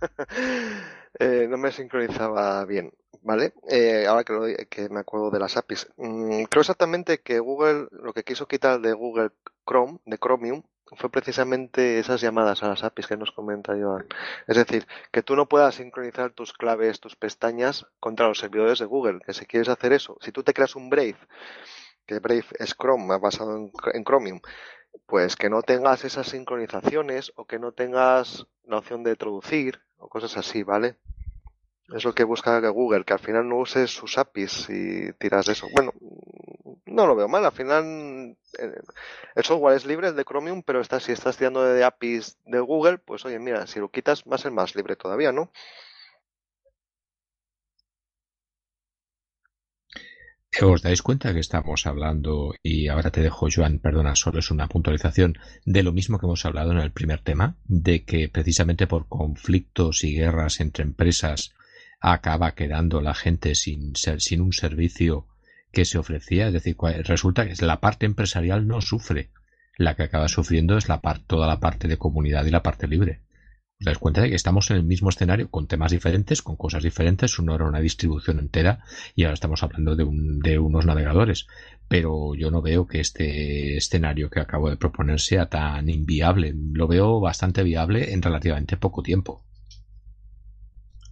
Eh, 1.20 1.48
no 1.50 1.58
me 1.58 1.72
sincronizaba 1.72 2.64
bien, 2.66 2.94
¿vale? 3.22 3.54
Eh, 3.70 4.06
ahora 4.08 4.24
que, 4.24 4.68
que, 4.70 4.90
me 4.90 5.00
acuerdo 5.00 5.32
de 5.32 5.40
las 5.40 5.58
APIs. 5.58 5.88
Mm, 5.98 6.44
creo 6.44 6.62
exactamente 6.62 7.22
que 7.22 7.40
Google, 7.40 7.88
lo 7.92 8.14
que 8.14 8.24
quiso 8.24 8.48
quitar 8.48 8.80
de 8.82 8.94
Google 8.94 9.32
Chrome, 9.66 10.00
de 10.06 10.18
Chromium, 10.18 10.64
fue 10.96 11.10
precisamente 11.10 12.00
esas 12.00 12.22
llamadas 12.22 12.64
a 12.64 12.70
las 12.70 12.84
APIs 12.84 13.08
que 13.08 13.18
nos 13.18 13.32
comenta 13.32 13.74
Joan. 13.74 14.06
Es 14.48 14.56
decir, 14.56 14.88
que 15.12 15.24
tú 15.24 15.36
no 15.36 15.48
puedas 15.48 15.76
sincronizar 15.76 16.32
tus 16.32 16.54
claves, 16.54 17.00
tus 17.00 17.16
pestañas 17.16 17.86
contra 18.00 18.28
los 18.28 18.40
servidores 18.40 18.80
de 18.80 18.86
Google. 18.86 19.20
Que 19.26 19.34
si 19.34 19.46
quieres 19.46 19.70
hacer 19.70 19.94
eso, 19.94 20.18
si 20.22 20.32
tú 20.32 20.44
te 20.44 20.54
creas 20.54 20.76
un 20.76 20.90
Brave, 20.90 21.18
que 22.08 22.20
Brave 22.20 22.46
es 22.58 22.74
Chrome, 22.76 23.18
basado 23.20 23.70
en 23.94 24.04
Chromium, 24.04 24.40
pues 25.06 25.36
que 25.36 25.50
no 25.50 25.62
tengas 25.62 26.06
esas 26.06 26.28
sincronizaciones 26.28 27.32
o 27.36 27.46
que 27.46 27.60
no 27.60 27.72
tengas 27.74 28.48
la 28.66 28.78
opción 28.78 29.04
de 29.04 29.16
traducir 29.16 29.82
o 29.98 30.10
cosas 30.10 30.38
así, 30.38 30.64
¿vale? 30.64 30.96
Es 31.96 32.04
lo 32.04 32.14
que 32.14 32.24
busca 32.24 32.60
Google, 32.70 33.06
que 33.06 33.14
al 33.14 33.20
final 33.20 33.48
no 33.48 33.58
uses 33.58 33.92
sus 33.92 34.18
APIs 34.18 34.70
y 34.70 35.14
tiras 35.14 35.48
eso. 35.48 35.68
Bueno, 35.74 35.94
no 36.86 37.08
lo 37.08 37.16
veo 37.16 37.28
mal, 37.28 37.46
al 37.46 37.52
final 37.54 38.36
eh, 38.60 38.82
el 39.36 39.44
software 39.44 39.78
es 39.78 39.86
libre, 39.86 40.10
el 40.10 40.16
de 40.16 40.26
Chromium, 40.26 40.64
pero 40.64 40.82
está, 40.82 41.00
si 41.00 41.12
estás 41.12 41.38
tirando 41.38 41.64
de 41.64 41.84
APIs 41.84 42.38
de 42.46 42.60
Google, 42.60 42.98
pues 42.98 43.24
oye, 43.26 43.40
mira, 43.40 43.68
si 43.68 43.80
lo 43.80 43.90
quitas 43.90 44.24
va 44.24 44.36
a 44.36 44.40
ser 44.40 44.52
más 44.52 44.76
libre 44.76 44.96
todavía, 44.96 45.32
¿no? 45.32 45.52
¿Os 50.62 50.82
dais 50.82 51.04
cuenta 51.04 51.34
que 51.34 51.40
estamos 51.40 51.86
hablando, 51.86 52.56
y 52.64 52.88
ahora 52.88 53.12
te 53.12 53.22
dejo, 53.22 53.48
Joan, 53.54 53.78
perdona, 53.78 54.16
solo 54.16 54.40
es 54.40 54.50
una 54.50 54.68
puntualización, 54.68 55.38
de 55.66 55.84
lo 55.84 55.92
mismo 55.92 56.18
que 56.18 56.26
hemos 56.26 56.46
hablado 56.46 56.72
en 56.72 56.80
el 56.80 56.92
primer 56.92 57.20
tema, 57.22 57.56
de 57.66 58.06
que 58.06 58.28
precisamente 58.28 58.88
por 58.88 59.08
conflictos 59.08 60.04
y 60.04 60.16
guerras 60.16 60.60
entre 60.60 60.84
empresas 60.84 61.54
acaba 62.00 62.56
quedando 62.56 63.02
la 63.02 63.14
gente 63.14 63.54
sin, 63.54 63.94
sin 63.96 64.42
un 64.42 64.52
servicio 64.52 65.28
que 65.72 65.86
se 65.86 66.00
ofrecía? 66.00 66.48
Es 66.48 66.54
decir, 66.54 66.76
resulta 67.04 67.48
que 67.48 67.66
la 67.66 67.80
parte 67.80 68.08
empresarial 68.08 68.68
no 68.68 68.82
sufre, 68.82 69.30
la 69.78 69.96
que 69.96 70.04
acaba 70.04 70.28
sufriendo 70.28 70.76
es 70.78 70.90
la 70.90 71.02
parte, 71.02 71.26
toda 71.28 71.46
la 71.46 71.60
parte 71.60 71.88
de 71.88 71.98
comunidad 71.98 72.46
y 72.46 72.52
la 72.52 72.64
parte 72.64 72.88
libre. 72.88 73.22
Os 73.80 73.86
dais 73.86 74.00
cuenta 74.00 74.22
de 74.22 74.30
que 74.30 74.36
estamos 74.36 74.72
en 74.72 74.78
el 74.78 74.84
mismo 74.84 75.10
escenario 75.10 75.52
con 75.52 75.68
temas 75.68 75.92
diferentes, 75.92 76.42
con 76.42 76.56
cosas 76.56 76.82
diferentes. 76.82 77.38
Uno 77.38 77.54
era 77.54 77.66
una 77.66 77.80
distribución 77.80 78.40
entera 78.40 78.80
y 79.16 79.24
ahora 79.24 79.36
estamos 79.36 79.62
hablando 79.62 79.96
de, 79.96 80.04
un, 80.04 80.40
de 80.40 80.58
unos 80.58 80.86
navegadores. 80.86 81.48
Pero 81.88 82.34
yo 82.34 82.50
no 82.50 82.62
veo 82.62 82.88
que 82.88 83.00
este 83.00 83.78
escenario 83.78 84.30
que 84.30 84.40
acabo 84.40 84.70
de 84.70 84.78
proponer 84.78 85.20
sea 85.20 85.48
tan 85.48 85.90
inviable. 85.90 86.56
Lo 86.74 86.88
veo 86.88 87.20
bastante 87.20 87.62
viable 87.62 88.14
en 88.14 88.22
relativamente 88.24 88.78
poco 88.78 89.04
tiempo. 89.04 89.44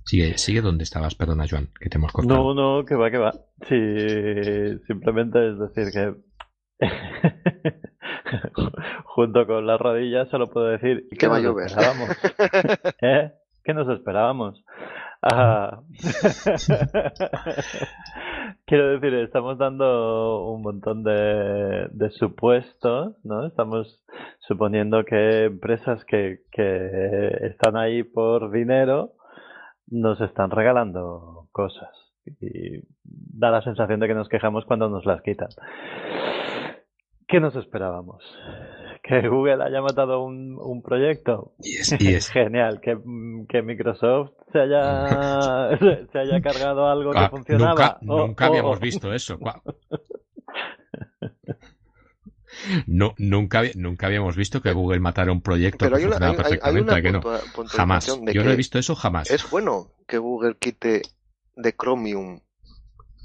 Sigue, 0.03 0.37
sigue 0.37 0.61
donde 0.61 0.83
estabas, 0.83 1.15
perdona, 1.15 1.45
Joan, 1.49 1.69
que 1.79 1.89
te 1.89 1.97
hemos 1.97 2.11
cortado. 2.11 2.53
No, 2.53 2.79
no, 2.79 2.85
que 2.85 2.95
va, 2.95 3.11
que 3.11 3.17
va. 3.17 3.31
Sí, 3.69 4.79
simplemente 4.87 5.51
es 5.51 5.59
decir 5.59 5.91
que 5.91 6.15
junto 9.05 9.47
con 9.47 9.65
las 9.65 9.79
rodillas 9.79 10.27
solo 10.29 10.49
puedo 10.49 10.67
decir 10.67 11.07
que 11.17 11.27
va 11.27 11.37
a 11.37 11.41
nos 11.41 11.57
esperábamos. 11.57 12.09
¿Eh? 13.01 13.31
¿Qué 13.63 13.73
nos 13.73 13.89
esperábamos? 13.89 14.63
Ah. 15.21 15.81
Quiero 18.67 18.89
decir, 18.89 19.13
estamos 19.15 19.57
dando 19.57 20.51
un 20.51 20.61
montón 20.61 21.03
de, 21.03 21.87
de, 21.91 22.11
supuestos, 22.11 23.15
¿no? 23.23 23.47
Estamos 23.47 24.05
suponiendo 24.39 25.03
que 25.03 25.45
empresas 25.45 26.05
que, 26.05 26.41
que 26.51 27.29
están 27.41 27.75
ahí 27.75 28.03
por 28.03 28.51
dinero 28.51 29.13
nos 29.87 30.21
están 30.21 30.51
regalando 30.51 31.47
cosas 31.51 31.89
y 32.25 32.81
da 33.03 33.51
la 33.51 33.61
sensación 33.61 33.99
de 33.99 34.07
que 34.07 34.15
nos 34.15 34.29
quejamos 34.29 34.65
cuando 34.65 34.89
nos 34.89 35.05
las 35.05 35.21
quitan. 35.21 35.49
¿Qué 37.27 37.39
nos 37.39 37.55
esperábamos? 37.55 38.23
¿Que 39.03 39.27
Google 39.27 39.63
haya 39.63 39.81
matado 39.81 40.23
un, 40.23 40.57
un 40.59 40.81
proyecto? 40.81 41.53
es 41.59 42.29
Genial. 42.29 42.81
¿Que, 42.81 42.97
¿Que, 43.47 43.61
Microsoft 43.61 44.31
se 44.51 44.59
haya, 44.59 45.77
se, 46.11 46.19
haya 46.19 46.41
cargado 46.41 46.87
algo 46.87 47.11
que 47.11 47.29
funcionaba? 47.29 47.99
Nunca, 48.01 48.23
nunca 48.27 48.45
habíamos 48.47 48.79
visto 48.79 49.13
eso. 49.13 49.37
No, 52.87 53.13
nunca, 53.17 53.63
nunca 53.75 54.07
habíamos 54.07 54.35
visto 54.35 54.61
que 54.61 54.71
Google 54.71 54.99
matara 54.99 55.31
un 55.31 55.41
proyecto 55.41 55.79
Pero 55.85 55.97
que 55.97 56.03
hay 56.03 56.05
una, 56.05 56.13
funcionaba 56.13 56.31
hay, 56.31 56.37
perfectamente. 56.37 56.93
hay 56.93 57.11
una 57.11 57.21
que 57.21 57.29
no? 57.63 57.67
Jamás. 57.67 58.21
Yo 58.33 58.43
no 58.43 58.51
he 58.51 58.55
visto 58.55 58.79
eso 58.79 58.95
jamás. 58.95 59.29
Es 59.29 59.49
bueno 59.49 59.91
que 60.07 60.17
Google 60.17 60.55
quite 60.57 61.01
de 61.55 61.75
Chromium 61.75 62.39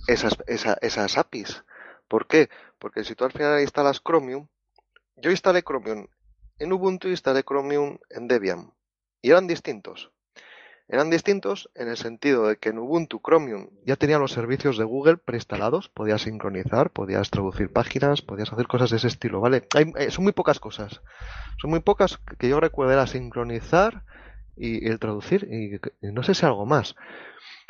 esas, 0.09 0.36
esa- 0.46 0.78
esas 0.82 1.16
APIs. 1.16 1.64
¿Por 2.11 2.27
qué? 2.27 2.51
Porque 2.81 3.05
si 3.05 3.15
tú 3.15 3.25
al 3.25 3.31
final 3.31 3.61
instalas 3.61 4.03
Chromium, 4.03 4.49
yo 5.15 5.31
instalé 5.31 5.63
Chromium 5.63 6.09
en 6.59 6.73
Ubuntu 6.73 7.07
y 7.07 7.13
instalé 7.13 7.45
Chromium 7.45 7.99
en 8.11 8.27
Debian. 8.27 8.73
Y 9.23 9.31
eran 9.31 9.47
distintos. 9.47 10.11
Eran 10.89 11.09
distintos 11.09 11.71
en 11.77 11.87
el 11.89 11.97
sentido 11.97 12.49
de 12.49 12.57
que 12.57 12.71
en 12.71 12.79
Ubuntu 12.81 13.21
Chromium 13.25 13.69
ya 13.87 13.95
tenía 13.95 14.19
los 14.19 14.33
servicios 14.33 14.77
de 14.77 14.83
Google 14.83 15.19
preinstalados, 15.19 15.89
podías 15.89 16.23
sincronizar, 16.23 16.91
podías 16.91 17.31
traducir 17.31 17.73
páginas, 17.73 18.23
podías 18.23 18.53
hacer 18.53 18.67
cosas 18.67 18.91
de 18.91 18.97
ese 18.97 19.07
estilo, 19.07 19.41
¿vale? 19.41 19.69
Hay- 19.77 19.93
eh, 19.97 20.11
son 20.11 20.25
muy 20.25 20.33
pocas 20.33 20.59
cosas. 20.59 21.01
Son 21.61 21.71
muy 21.71 21.79
pocas 21.79 22.19
que 22.41 22.49
yo 22.49 22.59
recuerdo 22.59 22.93
era 22.95 23.07
sincronizar 23.07 24.03
y, 24.57 24.89
el 24.89 24.99
traducir 24.99 25.47
y, 25.49 25.77
y 26.05 26.11
no 26.11 26.25
sé 26.25 26.35
si 26.35 26.45
algo 26.45 26.67
más. 26.67 26.97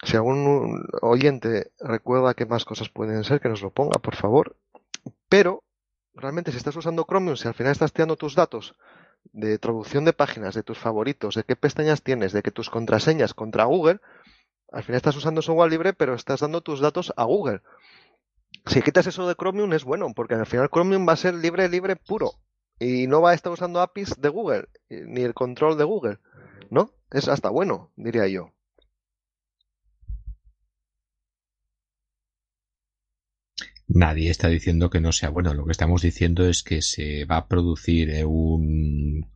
Si 0.02 0.16
algún 0.16 0.86
oyente 1.02 1.72
recuerda 1.78 2.34
qué 2.34 2.46
más 2.46 2.64
cosas 2.64 2.88
pueden 2.88 3.22
ser, 3.24 3.40
que 3.40 3.48
nos 3.48 3.62
lo 3.62 3.70
ponga, 3.70 3.98
por 3.98 4.16
favor. 4.16 4.56
Pero, 5.28 5.62
realmente, 6.14 6.52
si 6.52 6.56
estás 6.56 6.76
usando 6.76 7.04
Chromium, 7.04 7.36
si 7.36 7.48
al 7.48 7.54
final 7.54 7.72
estás 7.72 7.92
tirando 7.92 8.16
tus 8.16 8.34
datos 8.34 8.74
de 9.32 9.58
traducción 9.58 10.04
de 10.04 10.14
páginas, 10.14 10.54
de 10.54 10.62
tus 10.62 10.78
favoritos, 10.78 11.34
de 11.34 11.44
qué 11.44 11.54
pestañas 11.54 12.02
tienes, 12.02 12.32
de 12.32 12.42
que 12.42 12.50
tus 12.50 12.70
contraseñas 12.70 13.34
contra 13.34 13.64
Google, 13.64 14.00
al 14.72 14.82
final 14.82 14.96
estás 14.96 15.16
usando 15.16 15.42
software 15.42 15.70
libre, 15.70 15.92
pero 15.92 16.14
estás 16.14 16.40
dando 16.40 16.62
tus 16.62 16.80
datos 16.80 17.12
a 17.16 17.24
Google. 17.24 17.60
Si 18.66 18.82
quitas 18.82 19.06
eso 19.06 19.28
de 19.28 19.34
Chromium 19.34 19.72
es 19.72 19.84
bueno, 19.84 20.12
porque 20.14 20.34
al 20.34 20.46
final 20.46 20.70
Chromium 20.70 21.06
va 21.06 21.12
a 21.12 21.16
ser 21.16 21.34
libre, 21.34 21.68
libre, 21.68 21.96
puro. 21.96 22.32
Y 22.78 23.06
no 23.06 23.20
va 23.20 23.30
a 23.30 23.34
estar 23.34 23.52
usando 23.52 23.80
APIs 23.80 24.20
de 24.20 24.28
Google, 24.30 24.68
ni 24.88 25.22
el 25.22 25.34
control 25.34 25.76
de 25.76 25.84
Google. 25.84 26.18
¿No? 26.70 26.90
Es 27.10 27.28
hasta 27.28 27.50
bueno, 27.50 27.90
diría 27.96 28.26
yo. 28.28 28.52
Nadie 33.92 34.30
está 34.30 34.48
diciendo 34.48 34.88
que 34.88 35.00
no 35.00 35.12
sea 35.12 35.30
bueno. 35.30 35.52
Lo 35.52 35.64
que 35.64 35.72
estamos 35.72 36.02
diciendo 36.02 36.48
es 36.48 36.62
que 36.62 36.80
se 36.80 37.24
va 37.24 37.38
a 37.38 37.48
producir 37.48 38.10
eh, 38.10 38.24
un 38.24 39.28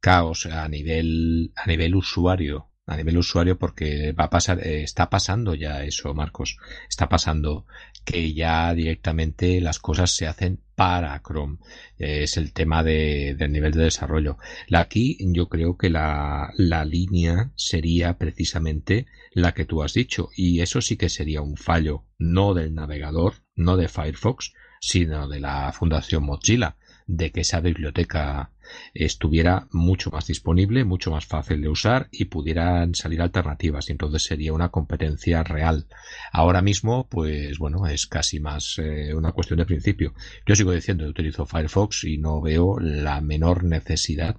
caos 0.00 0.46
a 0.46 0.66
nivel 0.68 1.52
a 1.54 1.66
nivel 1.66 1.94
usuario 1.94 2.70
a 2.90 2.96
nivel 2.96 3.18
usuario 3.18 3.56
porque 3.56 4.12
va 4.12 4.24
a 4.24 4.30
pasar 4.30 4.66
eh, 4.66 4.82
está 4.82 5.08
pasando 5.08 5.54
ya 5.54 5.84
eso 5.84 6.12
Marcos. 6.12 6.56
Está 6.88 7.08
pasando 7.08 7.66
que 8.04 8.34
ya 8.34 8.74
directamente 8.74 9.60
las 9.60 9.78
cosas 9.78 10.10
se 10.10 10.26
hacen 10.26 10.60
para 10.74 11.20
Chrome. 11.22 11.58
Es 11.98 12.36
el 12.36 12.52
tema 12.52 12.82
de, 12.82 13.36
del 13.38 13.52
nivel 13.52 13.72
de 13.72 13.84
desarrollo. 13.84 14.38
Aquí 14.72 15.18
yo 15.20 15.48
creo 15.48 15.76
que 15.76 15.88
la, 15.88 16.52
la 16.56 16.84
línea 16.84 17.52
sería 17.54 18.18
precisamente 18.18 19.06
la 19.32 19.52
que 19.52 19.66
tú 19.66 19.84
has 19.84 19.94
dicho 19.94 20.30
y 20.34 20.60
eso 20.60 20.80
sí 20.80 20.96
que 20.96 21.08
sería 21.08 21.42
un 21.42 21.56
fallo 21.56 22.06
no 22.18 22.54
del 22.54 22.74
navegador 22.74 23.34
no 23.60 23.76
de 23.76 23.88
Firefox 23.88 24.52
sino 24.80 25.28
de 25.28 25.40
la 25.40 25.72
Fundación 25.72 26.24
Mozilla 26.24 26.76
de 27.06 27.32
que 27.32 27.40
esa 27.40 27.60
biblioteca 27.60 28.52
estuviera 28.94 29.66
mucho 29.72 30.10
más 30.10 30.28
disponible, 30.28 30.84
mucho 30.84 31.10
más 31.10 31.26
fácil 31.26 31.60
de 31.60 31.68
usar 31.68 32.08
y 32.12 32.26
pudieran 32.26 32.94
salir 32.94 33.20
alternativas 33.20 33.88
y 33.88 33.92
entonces 33.92 34.22
sería 34.22 34.52
una 34.52 34.68
competencia 34.68 35.42
real. 35.42 35.86
Ahora 36.32 36.62
mismo, 36.62 37.08
pues 37.08 37.58
bueno, 37.58 37.86
es 37.88 38.06
casi 38.06 38.38
más 38.38 38.78
eh, 38.78 39.12
una 39.14 39.32
cuestión 39.32 39.58
de 39.58 39.66
principio. 39.66 40.14
Yo 40.46 40.54
sigo 40.54 40.72
diciendo, 40.72 41.06
utilizo 41.06 41.46
Firefox 41.46 42.04
y 42.04 42.18
no 42.18 42.40
veo 42.40 42.78
la 42.78 43.20
menor 43.20 43.64
necesidad 43.64 44.36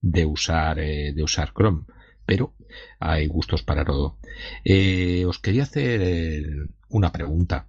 de 0.00 0.24
usar, 0.24 0.78
eh, 0.78 1.12
de 1.14 1.22
usar 1.22 1.52
Chrome, 1.52 1.84
pero 2.24 2.54
hay 3.00 3.26
gustos 3.26 3.62
para 3.62 3.84
todo. 3.84 4.18
Eh, 4.64 5.24
os 5.26 5.38
quería 5.38 5.64
hacer 5.64 6.68
una 6.88 7.12
pregunta. 7.12 7.68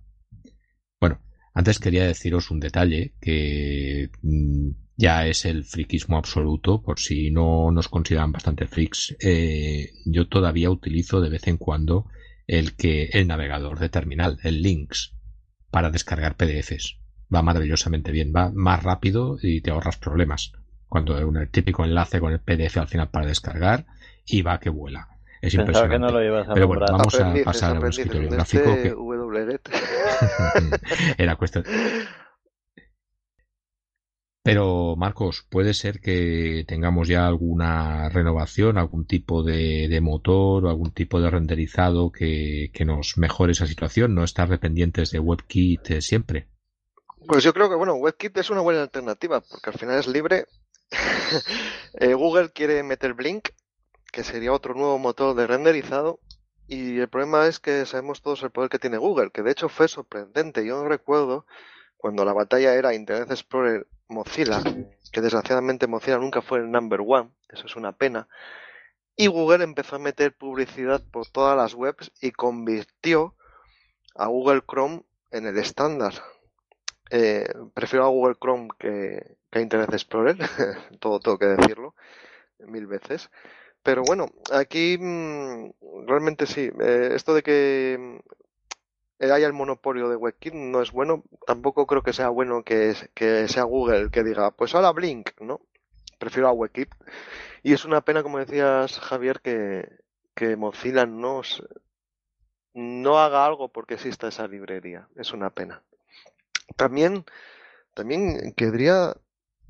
Antes 1.55 1.79
quería 1.79 2.05
deciros 2.05 2.51
un 2.51 2.59
detalle 2.59 3.13
que 3.21 4.09
mm, 4.21 4.69
ya 4.97 5.25
es 5.25 5.45
el 5.45 5.63
friquismo 5.63 6.17
absoluto, 6.17 6.81
por 6.83 6.99
si 6.99 7.31
no 7.31 7.71
nos 7.71 7.87
consideran 7.87 8.31
bastante 8.33 8.67
freaks. 8.67 9.15
Eh, 9.19 9.91
yo 10.05 10.27
todavía 10.27 10.69
utilizo 10.69 11.21
de 11.21 11.29
vez 11.29 11.47
en 11.47 11.57
cuando 11.57 12.05
el 12.45 12.75
que 12.75 13.05
el 13.13 13.27
navegador 13.27 13.79
de 13.79 13.89
terminal, 13.89 14.37
el 14.43 14.61
Links, 14.61 15.13
para 15.71 15.89
descargar 15.89 16.35
PDFs. 16.35 16.99
Va 17.33 17.41
maravillosamente 17.41 18.11
bien, 18.11 18.31
va 18.35 18.51
más 18.53 18.83
rápido 18.83 19.37
y 19.41 19.61
te 19.61 19.71
ahorras 19.71 19.97
problemas. 19.97 20.51
Cuando 20.87 21.17
un 21.27 21.47
típico 21.49 21.83
enlace 21.83 22.19
con 22.19 22.31
el 22.33 22.39
PDF 22.39 22.77
al 22.77 22.87
final 22.87 23.09
para 23.09 23.25
descargar 23.27 23.85
y 24.25 24.41
va 24.43 24.59
que 24.59 24.69
vuela. 24.69 25.07
Es 25.41 25.55
Pensaba 25.55 25.89
que 25.89 25.95
impresionante. 25.95 25.99
no 25.99 26.11
lo 26.11 26.23
ibas 26.25 26.49
a 26.49 26.53
Pero 26.53 26.67
bueno, 26.67 26.85
nombrar. 26.85 26.91
vamos 26.91 27.19
a 27.19 27.43
pasar 27.43 27.75
a 27.75 27.79
un 27.79 27.87
escritorio 27.87 28.29
de 28.29 28.35
gráfico 28.35 28.69
este 28.69 28.89
que 28.89 28.93
WGET. 28.93 29.69
era 31.17 31.35
cuestión. 31.35 31.65
Pero, 34.45 34.95
Marcos, 34.95 35.43
puede 35.49 35.73
ser 35.73 35.99
que 35.99 36.65
tengamos 36.67 37.07
ya 37.07 37.25
alguna 37.25 38.09
renovación, 38.09 38.77
algún 38.77 39.07
tipo 39.07 39.41
de, 39.41 39.99
motor 40.03 40.65
o 40.65 40.69
algún 40.69 40.91
tipo 40.91 41.19
de 41.19 41.31
renderizado 41.31 42.11
que, 42.11 42.69
que 42.71 42.85
nos 42.85 43.17
mejore 43.17 43.53
esa 43.53 43.65
situación, 43.65 44.13
no 44.13 44.23
estar 44.23 44.47
dependientes 44.47 45.09
de 45.09 45.17
WebKit 45.17 45.89
eh, 45.89 46.01
siempre. 46.01 46.47
Pues 47.25 47.43
yo 47.43 47.55
creo 47.55 47.69
que, 47.69 47.75
bueno, 47.75 47.95
WebKit 47.95 48.37
es 48.37 48.51
una 48.51 48.61
buena 48.61 48.83
alternativa, 48.83 49.41
porque 49.41 49.71
al 49.71 49.79
final 49.79 49.97
es 49.97 50.07
libre. 50.07 50.45
Eh, 51.97 52.13
Google 52.13 52.49
quiere 52.49 52.83
meter 52.83 53.13
Blink, 53.13 53.47
que 54.11 54.25
sería 54.25 54.51
otro 54.51 54.73
nuevo 54.73 54.99
motor 54.99 55.33
de 55.33 55.47
renderizado, 55.47 56.19
y 56.67 56.99
el 56.99 57.07
problema 57.09 57.47
es 57.47 57.59
que 57.59 57.85
sabemos 57.85 58.21
todos 58.21 58.41
el 58.43 58.51
poder 58.51 58.69
que 58.69 58.79
tiene 58.79 58.97
Google, 58.97 59.31
que 59.31 59.43
de 59.43 59.51
hecho 59.51 59.69
fue 59.69 59.87
sorprendente. 59.87 60.65
Yo 60.65 60.87
recuerdo 60.87 61.45
cuando 61.97 62.25
la 62.25 62.33
batalla 62.33 62.73
era 62.73 62.93
Internet 62.93 63.31
Explorer 63.31 63.87
Mozilla, 64.07 64.61
que 65.11 65.21
desgraciadamente 65.21 65.87
Mozilla 65.87 66.17
nunca 66.17 66.41
fue 66.41 66.59
el 66.59 66.71
number 66.71 67.01
one, 67.05 67.29
eso 67.49 67.65
es 67.65 67.75
una 67.75 67.91
pena, 67.91 68.27
y 69.15 69.27
Google 69.27 69.63
empezó 69.63 69.95
a 69.95 69.99
meter 69.99 70.33
publicidad 70.33 71.01
por 71.11 71.27
todas 71.27 71.55
las 71.55 71.73
webs 71.73 72.11
y 72.21 72.31
convirtió 72.31 73.35
a 74.15 74.27
Google 74.27 74.61
Chrome 74.67 75.03
en 75.31 75.47
el 75.47 75.57
estándar. 75.57 76.13
Eh, 77.11 77.47
prefiero 77.73 78.05
a 78.05 78.09
Google 78.09 78.35
Chrome 78.35 78.69
que, 78.77 79.37
que 79.51 79.59
a 79.59 79.61
Internet 79.61 79.93
Explorer, 79.93 80.37
todo 80.99 81.19
tengo 81.19 81.37
que 81.37 81.45
decirlo, 81.45 81.95
mil 82.59 82.87
veces. 82.87 83.29
Pero 83.85 84.01
bueno, 84.03 84.25
aquí 84.51 84.97
mmm, 84.99 85.69
realmente 86.07 86.47
sí, 86.47 86.71
eh, 86.81 87.11
esto 87.13 87.35
de 87.35 87.43
que 87.43 88.19
mm, 89.19 89.25
haya 89.31 89.45
el 89.45 89.53
monopolio 89.53 90.09
de 90.09 90.15
WebKit 90.15 90.55
no 90.55 90.81
es 90.81 90.91
bueno, 90.91 91.23
tampoco 91.45 91.85
creo 91.85 92.01
que 92.01 92.11
sea 92.11 92.29
bueno 92.29 92.63
que, 92.63 92.95
que 93.13 93.47
sea 93.47 93.63
Google 93.63 94.09
que 94.09 94.23
diga, 94.23 94.49
pues 94.49 94.73
ahora 94.73 94.91
Blink, 94.91 95.39
¿no? 95.39 95.61
prefiero 96.17 96.47
a 96.47 96.53
WebKit. 96.53 96.89
Y 97.61 97.73
es 97.73 97.85
una 97.85 98.01
pena, 98.01 98.23
como 98.23 98.39
decías, 98.39 98.99
Javier, 98.99 99.39
que, 99.41 99.87
que 100.33 100.55
Mozilla 100.55 101.05
no, 101.05 101.41
no 102.73 103.19
haga 103.19 103.45
algo 103.45 103.71
porque 103.71 103.93
exista 103.93 104.27
esa 104.27 104.47
librería. 104.47 105.07
Es 105.15 105.31
una 105.31 105.51
pena. 105.51 105.83
También, 106.75 107.25
también 107.93 108.53
querría 108.53 109.15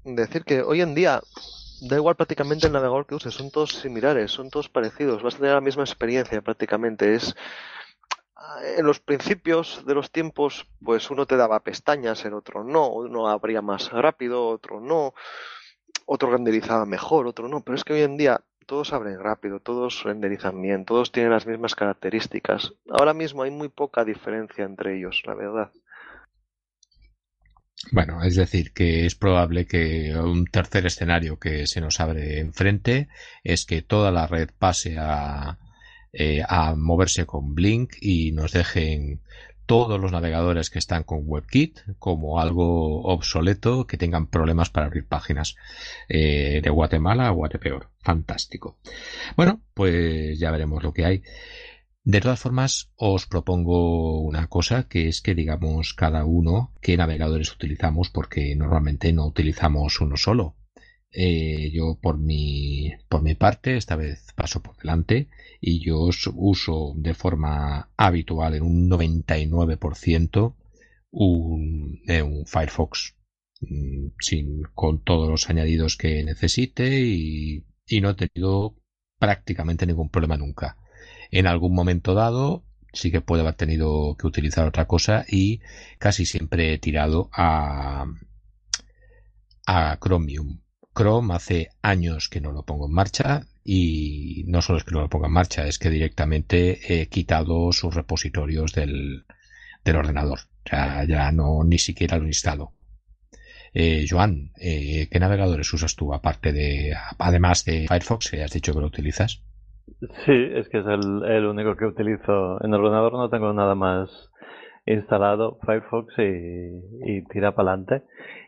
decir 0.06 0.46
que 0.46 0.62
hoy 0.62 0.80
en 0.80 0.96
día 0.96 1.22
da 1.82 1.96
igual 1.98 2.16
prácticamente 2.16 2.68
el 2.68 2.74
navegador 2.74 3.06
que 3.06 3.16
uses, 3.16 3.34
son 3.34 3.52
todos 3.52 3.74
similares, 3.74 4.32
son 4.32 4.50
todos 4.50 4.70
parecidos, 4.70 5.24
vas 5.24 5.36
a 5.36 5.38
tener 5.38 5.54
la 5.54 5.62
misma 5.62 5.84
experiencia 5.84 6.42
prácticamente. 6.42 7.16
Es 7.16 7.36
en 8.78 8.86
los 8.86 9.00
principios 9.00 9.86
de 9.86 9.96
los 9.96 10.12
tiempos, 10.12 10.68
pues 10.84 11.10
uno 11.10 11.26
te 11.26 11.38
daba 11.38 11.62
pestañas, 11.62 12.26
el 12.26 12.34
otro 12.34 12.64
no, 12.64 12.90
uno 12.90 13.28
abría 13.28 13.62
más 13.62 13.92
rápido, 13.92 14.48
otro 14.48 14.80
no, 14.80 15.14
otro 16.06 16.32
renderizaba 16.32 16.86
mejor, 16.86 17.28
otro 17.28 17.48
no, 17.48 17.62
pero 17.62 17.76
es 17.76 17.84
que 17.84 17.94
hoy 17.94 18.02
en 18.02 18.18
día 18.18 18.42
todos 18.66 18.94
abren 18.94 19.20
rápido, 19.20 19.60
todos 19.60 20.04
renderizan 20.04 20.62
bien, 20.62 20.86
todos 20.86 21.12
tienen 21.12 21.32
las 21.32 21.46
mismas 21.46 21.76
características. 21.76 22.74
Ahora 22.90 23.14
mismo 23.14 23.44
hay 23.44 23.52
muy 23.52 23.70
poca 23.70 24.04
diferencia 24.04 24.66
entre 24.66 24.98
ellos, 24.98 25.22
la 25.26 25.36
verdad. 25.36 25.72
Bueno, 27.92 28.24
es 28.24 28.36
decir, 28.36 28.72
que 28.74 29.06
es 29.06 29.16
probable 29.16 29.66
que 29.66 30.16
un 30.16 30.46
tercer 30.48 30.86
escenario 30.86 31.40
que 31.40 31.68
se 31.68 31.82
nos 31.82 32.00
abre 32.00 32.40
enfrente 32.40 33.08
es 33.44 33.66
que 33.66 33.82
toda 33.82 34.12
la 34.12 34.28
red 34.28 34.50
pase 34.58 34.98
a, 34.98 35.58
eh, 36.12 36.42
a 36.48 36.76
moverse 36.76 37.26
con 37.26 37.56
Blink 37.56 37.94
y 38.02 38.32
nos 38.32 38.54
dejen 38.54 39.22
todos 39.66 40.00
los 40.00 40.12
navegadores 40.12 40.70
que 40.70 40.80
están 40.80 41.04
con 41.04 41.24
WebKit 41.26 41.80
como 42.00 42.40
algo 42.40 43.02
obsoleto 43.04 43.88
que 43.88 43.98
tengan 43.98 44.28
problemas 44.28 44.70
para 44.70 44.86
abrir 44.88 45.08
páginas 45.08 45.56
eh, 46.08 46.62
de 46.64 46.70
Guatemala 46.70 47.28
a 47.28 47.32
Guatepeor. 47.32 47.90
Fantástico. 48.00 48.78
Bueno, 49.36 49.62
pues 49.74 50.38
ya 50.40 50.52
veremos 50.52 50.84
lo 50.84 50.94
que 50.94 51.06
hay. 51.06 51.24
De 52.06 52.22
todas 52.22 52.40
formas, 52.40 52.92
os 52.98 53.26
propongo 53.26 54.20
una 54.22 54.46
cosa, 54.46 54.88
que 54.88 55.08
es 55.08 55.22
que 55.22 55.34
digamos 55.34 55.96
cada 55.96 56.24
uno 56.24 56.72
qué 56.80 56.98
navegadores 56.98 57.52
utilizamos, 57.52 58.12
porque 58.12 58.56
normalmente 58.56 59.12
no 59.12 59.26
utilizamos 59.26 60.00
uno 60.02 60.16
solo. 60.16 60.56
Eh, 61.12 61.72
yo 61.74 61.98
por 62.00 62.20
mi, 62.20 62.92
por 63.10 63.24
mi 63.24 63.34
parte, 63.34 63.76
esta 63.76 63.96
vez 63.96 64.28
paso 64.36 64.62
por 64.62 64.78
delante 64.78 65.30
y 65.60 65.84
yo 65.84 66.10
uso 66.36 66.94
de 66.96 67.16
forma 67.16 67.90
habitual 67.98 68.54
en 68.54 68.64
un 68.64 68.88
99% 68.88 70.56
un, 71.10 72.02
eh, 72.08 72.22
un 72.22 72.46
Firefox 72.46 73.16
mm, 73.62 74.08
sin, 74.20 74.62
con 74.76 75.04
todos 75.04 75.28
los 75.28 75.50
añadidos 75.50 75.98
que 75.98 76.24
necesite 76.24 77.02
y 77.02 78.02
no 78.02 78.12
he 78.12 78.16
tenido 78.16 78.76
prácticamente 79.18 79.88
ningún 79.88 80.10
problema 80.10 80.38
nunca 80.38 80.78
en 81.32 81.48
algún 81.48 81.74
momento 81.74 82.14
dado 82.14 82.64
sí 82.94 83.12
que 83.12 83.22
puede 83.22 83.42
haber 83.42 83.56
tenido 83.56 84.16
que 84.18 84.28
utilizar 84.28 84.66
otra 84.68 84.86
cosa 84.86 85.26
y 85.28 85.62
casi 86.00 86.26
siempre 86.26 86.74
he 86.74 86.78
tirado 86.80 87.30
a, 87.34 88.06
a 89.66 89.98
Chromium. 90.00 90.62
Chrome 90.96 91.34
hace 91.34 91.70
años 91.82 92.30
que 92.30 92.40
no 92.40 92.54
lo 92.54 92.64
pongo 92.64 92.88
en 92.88 92.94
marcha 92.94 93.48
y 93.66 94.46
no 94.48 94.62
solo 94.62 94.78
es 94.78 94.86
que 94.86 94.92
no 94.92 95.02
lo 95.02 95.10
ponga 95.10 95.28
en 95.28 95.34
marcha, 95.34 95.68
es 95.68 95.78
que 95.78 95.90
directamente 95.90 97.02
he 97.02 97.08
quitado 97.10 97.74
sus 97.74 97.94
repositorios 97.94 98.72
del, 98.74 99.26
del 99.84 99.96
ordenador. 99.98 100.40
O 100.66 100.70
sea, 100.70 101.04
ya 101.06 101.32
no 101.32 101.64
ni 101.66 101.80
siquiera 101.80 102.18
lo 102.18 102.28
instalo. 102.28 102.74
Eh, 103.74 104.06
Joan, 104.10 104.54
eh, 104.58 105.10
¿qué 105.12 105.20
navegadores 105.20 105.74
usas 105.74 105.96
tú 105.96 106.14
aparte 106.14 106.54
de, 106.54 106.96
además 107.18 107.66
de 107.66 107.88
Firefox, 107.90 108.30
que 108.30 108.42
has 108.42 108.52
dicho 108.52 108.74
que 108.74 108.80
lo 108.80 108.88
utilizas? 108.88 109.42
Sí, 110.26 110.50
es 110.54 110.68
que 110.70 110.80
es 110.80 110.86
el, 110.86 111.24
el 111.26 111.46
único 111.46 111.76
que 111.76 111.86
utilizo. 111.86 112.64
En 112.64 112.74
el 112.74 112.82
ordenador 112.82 113.14
no 113.14 113.30
tengo 113.30 113.54
nada 113.54 113.76
más 113.76 114.10
instalado, 114.86 115.58
Firefox 115.66 116.14
y, 116.18 117.22
tira 117.30 117.56
para 117.56 117.74
adelante. 117.74 118.06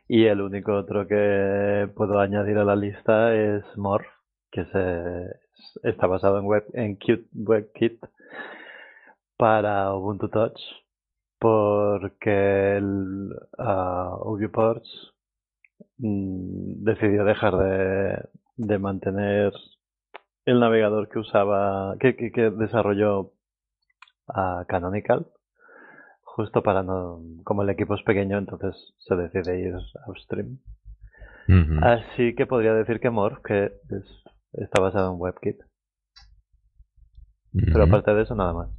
Y 0.07 0.25
el 0.25 0.41
único 0.41 0.73
otro 0.73 1.07
que 1.07 1.89
puedo 1.95 2.19
añadir 2.19 2.57
a 2.57 2.65
la 2.65 2.75
lista 2.75 3.35
es 3.35 3.63
Morph, 3.75 4.07
que 4.51 4.65
se, 4.65 5.89
está 5.89 6.07
basado 6.07 6.39
en, 6.39 6.45
web, 6.45 6.65
en 6.73 6.97
WebKit 7.33 7.99
para 9.37 9.93
Ubuntu 9.93 10.29
Touch, 10.29 10.59
porque 11.39 12.77
el 12.77 13.31
uh, 13.57 14.37
decidió 15.99 17.25
dejar 17.25 17.57
de, 17.57 18.23
de 18.55 18.79
mantener 18.79 19.53
el 20.47 20.61
navegador 20.61 21.09
que 21.09 21.19
usaba, 21.19 21.97
que, 21.99 22.15
que, 22.15 22.49
desarrolló 22.51 23.33
a 24.29 24.63
Canonical, 24.67 25.27
justo 26.21 26.63
para 26.63 26.83
no, 26.83 27.21
como 27.43 27.63
el 27.63 27.69
equipo 27.69 27.95
es 27.95 28.03
pequeño, 28.03 28.37
entonces 28.37 28.93
se 28.97 29.15
decide 29.15 29.59
ir 29.59 29.75
upstream. 30.07 30.59
Así 31.81 32.33
que 32.35 32.45
podría 32.45 32.73
decir 32.73 32.99
que 32.99 33.09
Morph, 33.09 33.41
que 33.43 33.71
está 34.53 34.81
basado 34.81 35.13
en 35.13 35.19
WebKit. 35.21 35.57
Pero 37.51 37.83
aparte 37.83 38.13
de 38.13 38.23
eso, 38.23 38.35
nada 38.35 38.53
más. 38.53 38.69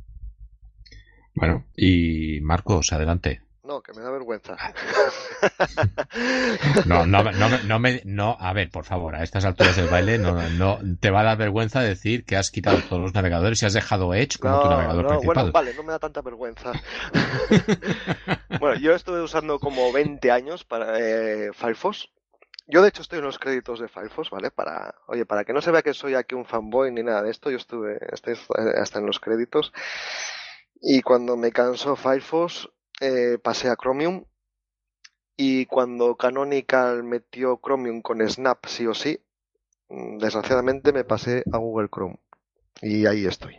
Bueno, 1.35 1.65
y 1.77 2.41
Marcos, 2.43 2.93
adelante. 2.93 3.43
No, 3.69 3.83
que 3.83 3.93
me 3.93 4.01
da 4.01 4.11
vergüenza. 4.11 4.57
No, 6.87 7.07
no, 7.07 7.23
no, 7.23 7.49
no, 7.65 7.79
me, 7.79 8.01
no, 8.05 8.37
a 8.41 8.53
ver, 8.55 8.71
por 8.71 8.85
favor, 8.85 9.15
a 9.15 9.23
estas 9.23 9.45
alturas 9.45 9.77
del 9.77 9.89
baile 9.89 10.19
no, 10.19 10.49
no 10.51 10.79
te 10.99 11.11
va 11.11 11.21
a 11.21 11.25
dar 11.25 11.37
vergüenza 11.37 11.81
decir 11.81 12.25
que 12.25 12.37
has 12.37 12.51
quitado 12.51 12.79
todos 12.89 13.03
los 13.03 13.15
navegadores 13.15 13.63
y 13.63 13.67
has 13.67 13.75
dejado 13.75 14.15
Edge 14.15 14.39
como 14.39 14.63
tu 14.63 14.69
navegador 14.69 15.05
no, 15.05 15.09
principal. 15.11 15.35
Bueno, 15.35 15.53
vale, 15.53 15.75
no 15.75 15.83
me 15.83 15.93
da 15.93 15.99
tanta 15.99 16.23
vergüenza. 16.23 16.73
bueno, 18.59 18.81
yo 18.81 18.95
estuve 18.95 19.21
usando 19.21 19.59
como 19.59 19.93
20 19.93 20.31
años 20.31 20.65
para 20.65 20.99
eh, 20.99 21.51
Firefox. 21.53 22.09
Yo 22.67 22.83
de 22.83 22.89
hecho 22.89 23.03
estoy 23.03 23.19
en 23.19 23.27
los 23.27 23.39
créditos 23.39 23.81
de 23.81 23.89
Firefox, 23.89 24.31
¿vale? 24.31 24.51
Para, 24.51 24.95
oye, 25.07 25.27
para 25.27 25.45
que 25.45 25.53
no 25.53 25.61
se 25.61 25.71
vea 25.71 25.83
que 25.83 25.95
soy 25.95 26.15
aquí 26.15 26.35
un 26.35 26.47
fanboy 26.47 26.91
ni 26.91 27.03
nada 27.03 27.23
de 27.23 27.31
esto, 27.31 27.51
yo 27.51 27.59
estuve, 27.59 27.99
estoy 28.13 28.35
hasta 28.81 28.99
en 28.99 29.07
los 29.07 29.21
créditos. 29.21 29.73
Y 30.81 31.03
cuando 31.03 31.37
me 31.37 31.53
cansó 31.53 31.97
Firefox, 31.97 32.69
eh, 33.01 33.39
pasé 33.43 33.69
a 33.69 33.77
Chromium 33.77 34.25
y 35.37 35.67
cuando 35.67 36.17
Canonical 36.17 37.05
metió 37.05 37.61
Chromium 37.63 38.03
con 38.03 38.29
Snap 38.29 38.67
sí 38.67 38.87
o 38.87 38.95
sí, 38.95 39.21
mm, 39.89 40.19
desgraciadamente 40.19 40.93
me 40.93 41.05
pasé 41.05 41.45
a 41.53 41.59
Google 41.59 41.89
Chrome 41.89 42.19
y 42.83 43.07
ahí 43.07 43.25
estoy. 43.25 43.57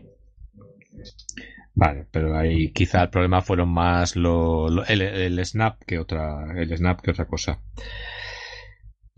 Vale, 1.74 2.06
pero 2.12 2.38
ahí 2.38 2.72
quizá 2.74 3.04
el 3.04 3.10
problema 3.10 3.42
fueron 3.42 3.70
más 3.70 4.16
lo, 4.18 4.68
el, 4.86 5.02
el, 5.02 5.46
Snap 5.46 5.82
que 5.86 6.00
otra 6.00 6.54
el 6.58 6.76
Snap 6.76 7.00
que 7.02 7.12
otra 7.12 7.26
cosa. 7.26 7.62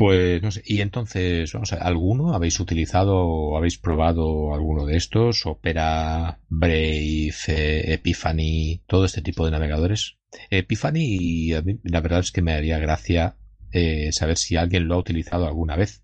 Pues 0.01 0.41
no 0.41 0.49
sé, 0.49 0.63
y 0.65 0.81
entonces, 0.81 1.53
vamos 1.53 1.73
a 1.73 1.75
¿alguno 1.75 2.33
habéis 2.33 2.59
utilizado 2.59 3.55
habéis 3.55 3.77
probado 3.77 4.51
alguno 4.51 4.87
de 4.87 4.97
estos? 4.97 5.45
Opera, 5.45 6.39
Brave, 6.49 7.29
Epiphany, 7.47 8.81
todo 8.87 9.05
este 9.05 9.21
tipo 9.21 9.45
de 9.45 9.51
navegadores. 9.51 10.17
Epiphany, 10.49 11.51
la 11.83 12.01
verdad 12.01 12.21
es 12.21 12.31
que 12.31 12.41
me 12.41 12.53
haría 12.53 12.79
gracia 12.79 13.35
eh, 13.71 14.11
saber 14.11 14.37
si 14.37 14.55
alguien 14.55 14.87
lo 14.87 14.95
ha 14.95 14.97
utilizado 14.97 15.45
alguna 15.45 15.75
vez. 15.75 16.03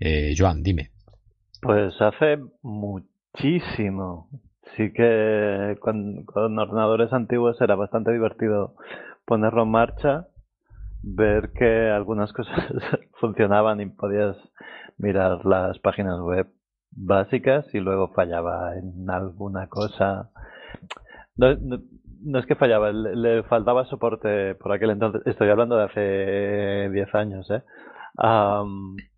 Eh, 0.00 0.34
Joan, 0.36 0.64
dime. 0.64 0.90
Pues 1.62 1.94
hace 2.00 2.40
muchísimo. 2.62 4.28
Sí 4.76 4.92
que 4.92 5.76
con, 5.78 6.24
con 6.24 6.58
ordenadores 6.58 7.12
antiguos 7.12 7.60
era 7.60 7.76
bastante 7.76 8.10
divertido 8.10 8.74
ponerlo 9.24 9.62
en 9.62 9.70
marcha 9.70 10.26
ver 11.06 11.52
que 11.52 11.90
algunas 11.90 12.32
cosas 12.32 12.54
funcionaban 13.20 13.80
y 13.80 13.86
podías 13.86 14.36
mirar 14.98 15.46
las 15.46 15.78
páginas 15.78 16.20
web 16.20 16.48
básicas 16.90 17.72
y 17.74 17.78
luego 17.78 18.08
fallaba 18.08 18.76
en 18.76 19.08
alguna 19.08 19.68
cosa. 19.68 20.30
No, 21.36 22.38
es 22.38 22.46
que 22.46 22.56
fallaba, 22.56 22.90
le, 22.90 23.44
faltaba 23.44 23.84
soporte 23.84 24.56
por 24.56 24.72
aquel 24.72 24.90
entonces. 24.90 25.22
Estoy 25.26 25.48
hablando 25.48 25.76
de 25.76 25.84
hace 25.84 26.90
10 26.90 27.14
años, 27.14 27.50
¿eh? 27.50 27.62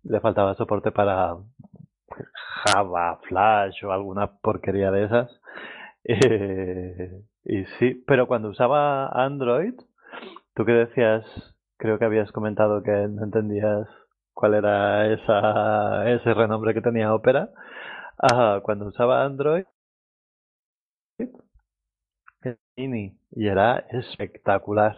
le 0.03 0.19
faltaba 0.19 0.55
soporte 0.55 0.91
para 0.91 1.37
Java, 2.65 3.19
Flash 3.27 3.83
o 3.85 3.91
alguna 3.91 4.27
porquería 4.41 4.91
de 4.91 5.05
esas. 5.05 5.31
Eh, 6.11 7.21
y 7.43 7.65
sí, 7.77 8.03
pero 8.07 8.25
cuando 8.25 8.49
usaba 8.49 9.09
Android, 9.09 9.73
tú 10.55 10.65
que 10.65 10.71
decías 10.71 11.23
creo 11.79 11.97
que 11.97 12.05
habías 12.05 12.31
comentado 12.31 12.83
que 12.83 12.91
no 12.91 13.23
entendías 13.23 13.87
cuál 14.33 14.53
era 14.53 15.11
esa, 15.11 16.11
ese 16.11 16.33
renombre 16.33 16.73
que 16.73 16.81
tenía 16.81 17.13
Opera. 17.13 17.49
cuando 18.63 18.87
usaba 18.87 19.23
Android, 19.23 19.65
y 22.75 23.47
era 23.47 23.85
espectacular, 23.91 24.95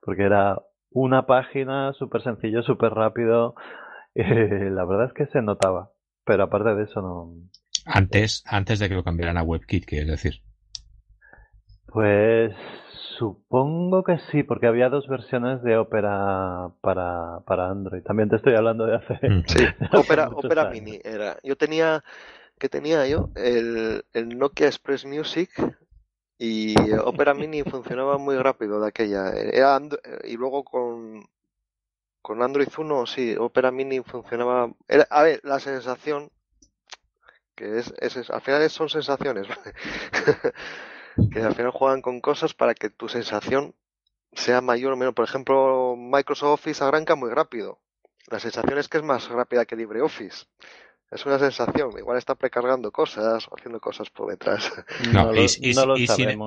porque 0.00 0.24
era 0.24 0.60
una 0.90 1.26
página 1.26 1.92
súper 1.92 2.22
sencillo, 2.22 2.62
súper 2.62 2.92
rápido, 2.92 3.54
la 4.14 4.84
verdad 4.84 5.06
es 5.06 5.12
que 5.12 5.26
se 5.26 5.42
notaba, 5.42 5.90
pero 6.24 6.44
aparte 6.44 6.74
de 6.74 6.84
eso 6.84 7.00
no. 7.00 7.34
Antes, 7.86 8.44
antes 8.46 8.78
de 8.78 8.88
que 8.88 8.94
lo 8.94 9.04
cambiaran 9.04 9.36
a 9.36 9.42
WebKit, 9.42 9.84
quieres 9.84 10.08
decir. 10.08 10.34
Pues 11.86 12.54
supongo 13.18 14.04
que 14.04 14.18
sí, 14.30 14.42
porque 14.42 14.66
había 14.66 14.88
dos 14.88 15.06
versiones 15.08 15.62
de 15.62 15.76
Opera 15.76 16.70
para, 16.80 17.40
para 17.46 17.68
Android. 17.68 18.02
También 18.02 18.28
te 18.28 18.36
estoy 18.36 18.54
hablando 18.54 18.86
de 18.86 18.96
hace. 18.96 19.14
Mm. 19.28 19.44
Sí, 19.46 19.66
Opera, 19.92 20.28
Opera 20.28 20.70
Mini 20.70 21.00
era. 21.02 21.38
Yo 21.42 21.56
tenía, 21.56 22.04
¿qué 22.58 22.68
tenía 22.68 23.06
yo? 23.06 23.30
El, 23.34 24.04
el 24.12 24.38
Nokia 24.38 24.66
Express 24.66 25.04
Music 25.04 25.50
y 26.38 26.74
Opera 26.92 27.34
Mini 27.34 27.62
funcionaba 27.62 28.18
muy 28.18 28.36
rápido 28.36 28.80
de 28.80 28.88
aquella. 28.88 29.30
Era 29.30 29.80
y 30.24 30.36
luego 30.36 30.64
con, 30.64 31.24
con 32.22 32.42
Android 32.42 32.68
1, 32.76 33.06
sí, 33.06 33.36
Opera 33.38 33.70
Mini 33.70 34.00
funcionaba. 34.00 34.72
Era, 34.88 35.06
a 35.10 35.22
ver, 35.22 35.40
la 35.44 35.60
sensación, 35.60 36.30
que 37.54 37.78
es, 37.78 37.94
es, 37.98 38.30
al 38.30 38.40
final 38.40 38.68
son 38.70 38.88
sensaciones, 38.88 39.46
que 41.32 41.40
al 41.40 41.54
final 41.54 41.70
juegan 41.70 42.02
con 42.02 42.20
cosas 42.20 42.54
para 42.54 42.74
que 42.74 42.90
tu 42.90 43.08
sensación 43.08 43.74
sea 44.32 44.60
mayor 44.60 44.92
o 44.92 44.96
menos. 44.96 45.14
Por 45.14 45.24
ejemplo, 45.24 45.94
Microsoft 45.96 46.60
Office 46.60 46.82
arranca 46.84 47.14
muy 47.14 47.30
rápido. 47.30 47.78
La 48.28 48.40
sensación 48.40 48.78
es 48.78 48.88
que 48.88 48.98
es 48.98 49.04
más 49.04 49.28
rápida 49.28 49.64
que 49.64 49.76
LibreOffice. 49.76 50.46
Es 51.10 51.26
una 51.26 51.38
sensación. 51.38 51.90
Igual 51.96 52.18
está 52.18 52.34
precargando 52.34 52.90
cosas 52.90 53.46
o 53.48 53.54
haciendo 53.56 53.80
cosas 53.80 54.10
por 54.10 54.30
detrás. 54.30 54.72
No, 55.12 55.34
y, 55.34 55.48
sin, 55.48 55.64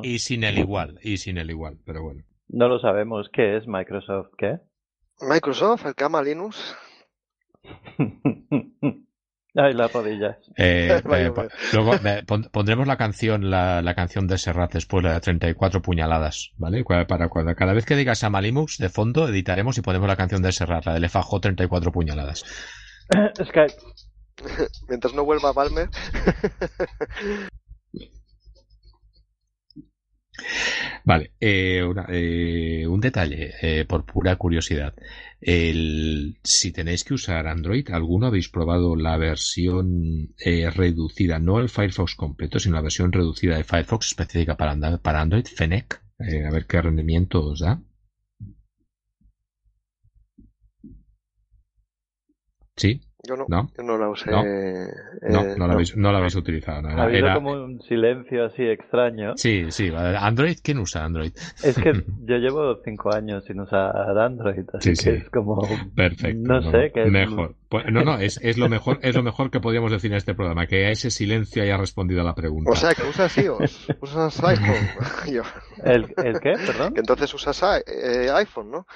y 0.04 0.20
sin 0.20 0.44
el 0.44 0.58
igual. 0.58 1.00
Y 1.02 1.18
sin 1.18 1.38
el 1.38 1.50
igual, 1.50 1.78
pero 1.86 2.04
bueno. 2.04 2.24
No 2.50 2.68
lo 2.68 2.80
sabemos. 2.80 3.30
¿Qué 3.32 3.58
es 3.58 3.68
Microsoft? 3.68 4.32
¿Qué? 4.38 4.60
Microsoft, 5.22 5.86
el 5.86 5.96
que 5.96 6.04
ama 6.04 6.22
Linux. 6.22 6.76
Ay, 9.60 9.74
las 9.74 9.92
rodillas. 9.92 10.38
Eh, 10.56 11.02
eh, 11.12 11.32
luego 11.74 11.92
pondremos 12.52 12.86
la 12.86 12.96
canción, 12.96 13.50
la, 13.50 13.82
la, 13.82 13.96
canción 13.96 14.28
de 14.28 14.38
Serrat 14.38 14.72
después, 14.72 15.04
la 15.04 15.16
de 15.16 15.20
34 15.20 15.82
puñaladas, 15.82 16.52
¿vale? 16.58 16.84
Para 16.84 17.28
cuando 17.28 17.56
cada 17.56 17.74
vez 17.74 17.86
que 17.86 17.96
digas 17.96 18.24
a 18.24 18.30
Linux 18.40 18.78
de 18.78 18.90
fondo, 18.90 19.28
editaremos 19.28 19.76
y 19.80 19.82
ponemos 19.82 20.08
la 20.08 20.16
canción 20.16 20.44
de 20.44 20.52
Serrat, 20.52 20.86
la 20.86 21.00
de 21.00 21.10
FAJ 21.10 21.42
34 21.42 21.92
puñaladas. 21.92 22.46
Skype. 23.44 23.74
Mientras 24.88 25.16
no 25.16 25.26
vuelva 25.26 25.50
a 25.50 25.54
Palmer. 25.54 25.90
Vale, 31.04 31.32
eh, 31.40 31.82
eh, 32.10 32.86
un 32.88 33.00
detalle 33.00 33.54
eh, 33.62 33.86
por 33.86 34.06
pura 34.06 34.36
curiosidad. 34.36 34.94
Si 35.40 36.72
tenéis 36.72 37.04
que 37.04 37.14
usar 37.14 37.48
Android, 37.48 37.90
¿alguno 37.92 38.28
habéis 38.28 38.50
probado 38.50 38.96
la 38.96 39.18
versión 39.18 40.34
reducida, 40.76 41.40
no 41.40 41.60
el 41.60 41.70
Firefox 41.70 42.16
completo, 42.16 42.60
sino 42.60 42.76
la 42.76 42.82
versión 42.82 43.12
reducida 43.12 43.58
de 43.58 43.64
Firefox 43.64 44.08
específica 44.08 44.58
para, 44.58 44.76
para 45.00 45.22
Android, 45.22 45.46
Fennec? 45.46 46.02
a 46.20 46.52
ver 46.52 46.66
qué 46.66 46.82
rendimiento 46.82 47.44
os 47.46 47.60
da. 47.60 47.80
¿Sí? 52.76 53.07
Yo 53.28 53.36
no, 53.36 53.46
¿No? 53.50 53.70
Yo 53.78 53.84
no 53.84 53.98
la 53.98 54.10
usé. 54.10 54.32
No, 54.32 54.42
eh, 54.42 54.88
no, 55.58 55.68
la, 55.68 55.74
habéis, 55.74 55.98
no 55.98 56.12
la 56.14 56.20
habéis 56.20 56.36
utilizado. 56.36 56.88
ha 56.88 57.04
habido 57.04 57.34
como 57.34 57.52
un 57.52 57.82
silencio 57.82 58.46
así 58.46 58.64
extraño. 58.64 59.34
Sí, 59.36 59.66
sí. 59.70 59.92
Android, 59.94 60.58
¿quién 60.64 60.80
usa 60.80 61.04
Android? 61.04 61.34
Es 61.62 61.78
que 61.78 61.92
yo 62.24 62.38
llevo 62.38 62.78
cinco 62.86 63.14
años 63.14 63.44
sin 63.44 63.60
usar 63.60 64.18
Android, 64.18 64.64
así 64.74 64.94
que 64.94 65.16
es 65.16 65.30
como. 65.30 65.62
Perfecto. 65.94 66.54
No, 66.54 66.72
sé 66.72 66.92
qué 66.94 67.06
Mejor. 67.06 67.56
Pues, 67.68 67.86
no, 67.92 68.04
no, 68.04 68.18
es, 68.18 68.40
es, 68.42 68.58
lo 68.58 68.70
mejor, 68.70 69.00
es 69.02 69.14
lo 69.14 69.24
mejor 69.24 69.52
que 69.52 69.60
podríamos 69.60 69.92
decir 69.92 70.10
en 70.12 70.18
este 70.18 70.34
programa, 70.34 70.68
que 70.68 70.86
a 70.86 70.92
ese 70.92 71.12
silencio 71.12 71.64
haya 71.64 71.76
respondido 71.76 72.22
a 72.22 72.24
la 72.24 72.34
pregunta. 72.34 72.72
O 72.72 72.76
sea, 72.76 72.94
que 72.94 73.04
usas 73.04 73.38
iOS, 73.38 73.90
usas 74.00 74.42
iPhone. 74.42 74.88
¿El, 75.84 76.14
¿El 76.16 76.40
qué? 76.40 76.54
Perdón. 76.66 76.94
Que 76.94 77.02
entonces 77.02 77.34
usas 77.34 77.62
eh, 77.86 78.30
iPhone, 78.34 78.72
¿no? 78.72 78.88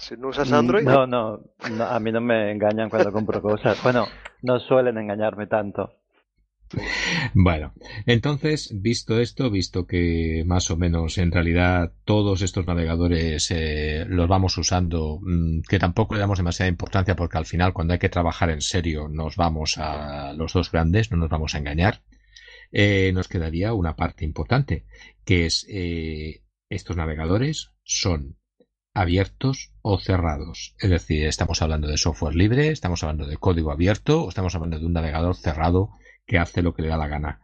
Si 0.00 0.16
no 0.16 0.28
usas 0.28 0.50
Android. 0.50 0.82
No, 0.82 1.06
no, 1.06 1.40
a 1.84 2.00
mí 2.00 2.10
no 2.10 2.20
me 2.20 2.50
engañan 2.50 2.88
cuando 2.88 3.12
compro 3.12 3.40
cosas. 3.42 3.82
Bueno, 3.82 4.06
no 4.42 4.58
suelen 4.58 4.96
engañarme 4.98 5.46
tanto. 5.46 6.00
Bueno, 7.34 7.74
entonces, 8.06 8.72
visto 8.80 9.18
esto, 9.18 9.50
visto 9.50 9.86
que 9.86 10.44
más 10.46 10.70
o 10.70 10.76
menos 10.76 11.18
en 11.18 11.32
realidad 11.32 11.92
todos 12.04 12.42
estos 12.42 12.66
navegadores 12.66 13.50
eh, 13.50 14.04
los 14.08 14.28
vamos 14.28 14.56
usando, 14.56 15.18
mm, 15.20 15.62
que 15.68 15.80
tampoco 15.80 16.14
le 16.14 16.20
damos 16.20 16.38
demasiada 16.38 16.68
importancia 16.68 17.16
porque 17.16 17.38
al 17.38 17.46
final 17.46 17.72
cuando 17.72 17.92
hay 17.92 17.98
que 17.98 18.08
trabajar 18.08 18.50
en 18.50 18.60
serio 18.60 19.08
nos 19.08 19.34
vamos 19.34 19.78
a 19.78 20.32
los 20.32 20.52
dos 20.52 20.70
grandes, 20.70 21.10
no 21.10 21.16
nos 21.16 21.28
vamos 21.28 21.54
a 21.54 21.58
engañar, 21.58 22.02
eh, 22.70 23.10
nos 23.12 23.26
quedaría 23.26 23.74
una 23.74 23.96
parte 23.96 24.24
importante, 24.24 24.86
que 25.24 25.46
es 25.46 25.66
eh, 25.68 26.44
estos 26.68 26.96
navegadores 26.96 27.72
son 27.82 28.36
abiertos 28.94 29.72
o 29.82 29.98
cerrados. 29.98 30.74
Es 30.78 30.90
decir, 30.90 31.26
estamos 31.26 31.62
hablando 31.62 31.88
de 31.88 31.96
software 31.96 32.34
libre, 32.34 32.68
estamos 32.68 33.02
hablando 33.02 33.26
de 33.26 33.36
código 33.36 33.70
abierto 33.70 34.24
o 34.24 34.28
estamos 34.28 34.54
hablando 34.54 34.78
de 34.78 34.86
un 34.86 34.92
navegador 34.92 35.36
cerrado 35.36 35.90
que 36.26 36.38
hace 36.38 36.62
lo 36.62 36.74
que 36.74 36.82
le 36.82 36.88
da 36.88 36.96
la 36.96 37.08
gana. 37.08 37.40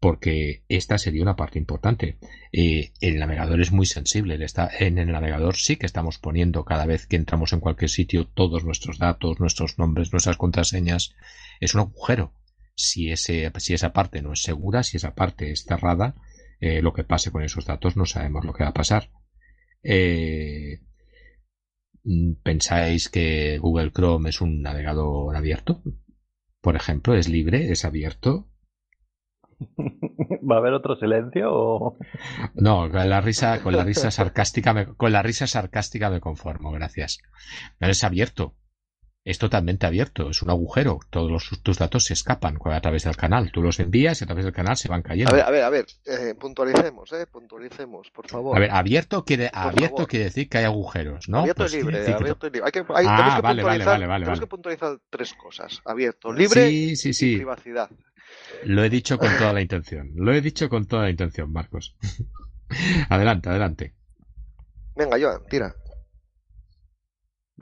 Porque 0.00 0.62
esta 0.68 0.96
sería 0.96 1.22
una 1.22 1.34
parte 1.34 1.58
importante. 1.58 2.18
Eh, 2.52 2.92
el 3.00 3.18
navegador 3.18 3.60
es 3.60 3.72
muy 3.72 3.84
sensible. 3.84 4.42
Está, 4.44 4.70
en 4.78 4.98
el 4.98 5.10
navegador 5.10 5.56
sí 5.56 5.76
que 5.76 5.86
estamos 5.86 6.18
poniendo 6.18 6.64
cada 6.64 6.86
vez 6.86 7.08
que 7.08 7.16
entramos 7.16 7.52
en 7.52 7.58
cualquier 7.58 7.90
sitio 7.90 8.28
todos 8.28 8.64
nuestros 8.64 8.98
datos, 8.98 9.40
nuestros 9.40 9.76
nombres, 9.76 10.12
nuestras 10.12 10.36
contraseñas. 10.36 11.16
Es 11.58 11.74
un 11.74 11.80
agujero. 11.80 12.32
Si, 12.76 13.10
esa 13.10 13.92
parte 13.92 14.22
no 14.22 14.34
es 14.34 14.42
segura, 14.42 14.84
si 14.84 14.98
esa 14.98 15.16
parte 15.16 15.50
es 15.50 15.64
cerrada, 15.64 16.14
eh, 16.60 16.80
lo 16.80 16.92
que 16.92 17.02
pase 17.02 17.32
con 17.32 17.42
esos 17.42 17.66
datos 17.66 17.96
no 17.96 18.06
sabemos 18.06 18.44
lo 18.44 18.52
que 18.52 18.62
va 18.62 18.70
a 18.70 18.74
pasar. 18.74 19.10
Eh, 19.82 20.78
¿Pensáis 22.42 23.08
que 23.08 23.58
Google 23.58 23.92
Chrome 23.92 24.30
es 24.30 24.40
un 24.40 24.62
navegador 24.62 25.36
abierto? 25.36 25.82
Por 26.60 26.76
ejemplo, 26.76 27.14
¿es 27.14 27.28
libre? 27.28 27.70
¿Es 27.70 27.84
abierto? 27.84 28.48
¿Va 29.60 30.56
a 30.56 30.58
haber 30.58 30.72
otro 30.72 30.96
silencio 30.96 31.48
o...? 31.50 31.98
No, 32.54 32.90
con 32.90 33.08
la 33.08 33.20
risa, 33.20 33.62
con 33.62 33.76
la 33.76 33.84
risa 33.84 34.10
sarcástica 34.10 34.72
me, 34.72 34.86
con 34.86 35.12
la 35.12 35.22
risa 35.22 35.46
sarcástica 35.46 36.10
me 36.10 36.20
conformo, 36.20 36.70
gracias. 36.70 37.18
No 37.80 37.88
es 37.88 38.04
abierto 38.04 38.56
es 39.28 39.38
totalmente 39.38 39.86
abierto, 39.86 40.30
es 40.30 40.40
un 40.40 40.48
agujero. 40.48 41.00
Todos 41.10 41.30
los, 41.30 41.62
tus 41.62 41.76
datos 41.76 42.04
se 42.04 42.14
escapan 42.14 42.56
a 42.64 42.80
través 42.80 43.04
del 43.04 43.14
canal. 43.14 43.52
Tú 43.52 43.62
los 43.62 43.78
envías 43.78 44.18
y 44.18 44.24
a 44.24 44.26
través 44.26 44.46
del 44.46 44.54
canal 44.54 44.78
se 44.78 44.88
van 44.88 45.02
cayendo. 45.02 45.32
A 45.32 45.36
ver, 45.36 45.44
a 45.44 45.50
ver, 45.50 45.62
a 45.64 45.68
ver, 45.68 45.86
eh, 46.06 46.34
puntualicemos, 46.34 47.12
eh, 47.12 47.26
puntualicemos, 47.26 48.10
por 48.10 48.26
favor. 48.26 48.56
A 48.56 48.60
ver, 48.60 48.70
abierto 48.70 49.26
quiere, 49.26 49.50
abierto 49.52 50.06
quiere 50.06 50.24
decir 50.24 50.48
que 50.48 50.56
hay 50.56 50.64
agujeros, 50.64 51.28
¿no? 51.28 51.40
Abierto 51.40 51.64
pues 51.64 51.74
libre, 51.74 52.10
abierto 52.10 52.46
libre. 52.46 52.62
Hay 52.64 52.72
que, 52.72 52.78
hay, 52.94 53.06
ah, 53.06 53.34
que 53.36 53.42
vale, 53.42 53.62
vale, 53.62 53.84
vale, 53.84 54.06
vale, 54.06 54.24
tenemos 54.24 54.40
que 54.40 54.46
puntualizar 54.46 54.98
tres 55.10 55.34
cosas. 55.34 55.82
Abierto, 55.84 56.32
libre 56.32 56.70
y 56.70 56.96
privacidad. 57.36 57.90
Lo 58.64 58.82
he 58.82 58.88
dicho 58.88 59.18
con 59.18 59.28
toda 59.36 59.52
la 59.52 59.60
intención. 59.60 60.10
Lo 60.14 60.32
he 60.32 60.40
dicho 60.40 60.70
con 60.70 60.86
toda 60.86 61.02
la 61.02 61.10
intención, 61.10 61.52
Marcos. 61.52 61.96
adelante, 63.10 63.50
adelante. 63.50 63.94
Venga, 64.96 65.18
Joan, 65.20 65.42
tira. 65.50 65.74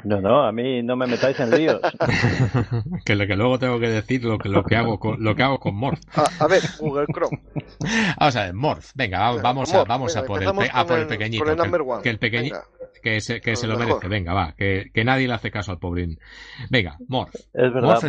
No, 0.04 0.20
no, 0.20 0.42
a 0.44 0.52
mí 0.52 0.82
no 0.82 0.94
me 0.96 1.06
metáis 1.06 1.38
en 1.40 1.50
líos. 1.50 1.80
que, 3.04 3.14
lo, 3.14 3.26
que 3.26 3.36
luego 3.36 3.58
tengo 3.58 3.80
que 3.80 3.88
decir 3.88 4.24
lo 4.24 4.38
que, 4.38 4.48
lo 4.48 4.62
que 4.62 4.76
hago 4.76 4.98
con, 4.98 5.22
lo 5.22 5.34
que 5.34 5.42
hago 5.42 5.58
con 5.58 5.74
Morph. 5.74 6.00
A, 6.14 6.46
ver, 6.46 6.62
Google 6.78 7.06
Chrome. 7.06 7.40
Vamos 8.18 8.36
a 8.36 8.44
ver, 8.44 8.54
Morph. 8.54 8.90
Venga, 8.94 9.18
vamos, 9.40 9.72
a, 9.72 9.84
vamos 9.84 10.16
a 10.16 10.24
por 10.24 10.42
el, 10.42 10.48
el 10.48 11.06
pequeñito. 11.06 11.44
que, 12.02 12.10
el 12.10 12.18
pequeñito 12.18 12.58
que 13.02 13.20
se, 13.20 13.40
que 13.40 13.56
se 13.56 13.66
lo 13.66 13.78
merece. 13.78 14.08
Venga, 14.08 14.34
va. 14.34 14.54
Que, 14.56 14.90
que, 14.92 15.04
nadie 15.04 15.28
le 15.28 15.34
hace 15.34 15.50
caso 15.50 15.72
al 15.72 15.78
pobrín. 15.78 16.18
Venga, 16.70 16.98
Morph. 17.08 17.34
Es 17.34 17.72
verdad, 17.72 18.00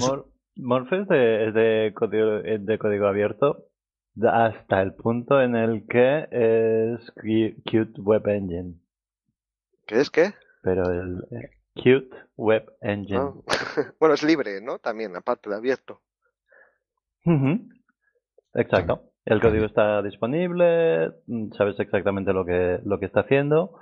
Morph 0.56 0.92
es, 0.92 1.08
de, 1.08 1.48
es 1.48 1.54
de, 1.54 1.94
código, 1.94 2.42
de 2.42 2.78
código 2.78 3.08
abierto 3.08 3.68
hasta 4.26 4.82
el 4.82 4.94
punto 4.94 5.42
en 5.42 5.56
el 5.56 5.86
que 5.88 6.28
es 6.32 7.12
Qt 7.12 8.00
Web 8.00 8.28
Engine. 8.28 8.76
¿Qué 9.86 10.00
es 10.00 10.10
qué? 10.10 10.34
Pero 10.64 10.90
el, 10.92 11.24
Qt 11.78 12.14
Web 12.36 12.72
Engine. 12.82 13.20
Ah, 13.20 13.34
bueno, 14.00 14.16
es 14.16 14.24
libre, 14.24 14.62
¿no? 14.62 14.80
También, 14.80 15.16
aparte 15.16 15.50
de 15.50 15.56
abierto. 15.56 16.02
Exacto. 18.54 19.04
El 19.26 19.42
código 19.42 19.66
está 19.66 20.02
disponible, 20.02 21.12
mm, 21.28 21.52
sabes 21.58 21.78
exactamente 21.80 22.32
lo 22.32 22.46
que, 22.46 22.80
lo 22.86 23.00
que 23.00 23.08
está 23.08 23.22
haciendo. 23.22 23.78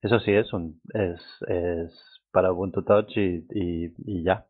Eso 0.00 0.18
sí, 0.20 0.32
es, 0.32 0.50
un, 0.54 0.80
es, 0.94 1.20
es 1.48 2.20
para 2.32 2.52
Ubuntu 2.52 2.82
Touch 2.82 3.14
y, 3.16 3.44
y, 3.50 4.22
ya. 4.24 4.46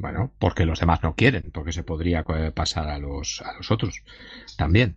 Bueno, 0.00 0.30
porque 0.38 0.64
los 0.64 0.78
demás 0.78 1.02
no 1.02 1.16
quieren, 1.16 1.50
porque 1.52 1.72
se 1.72 1.82
podría 1.82 2.22
pasar 2.54 2.88
a 2.88 2.98
los, 3.00 3.42
a 3.44 3.54
los 3.54 3.68
otros 3.72 4.04
también. 4.56 4.96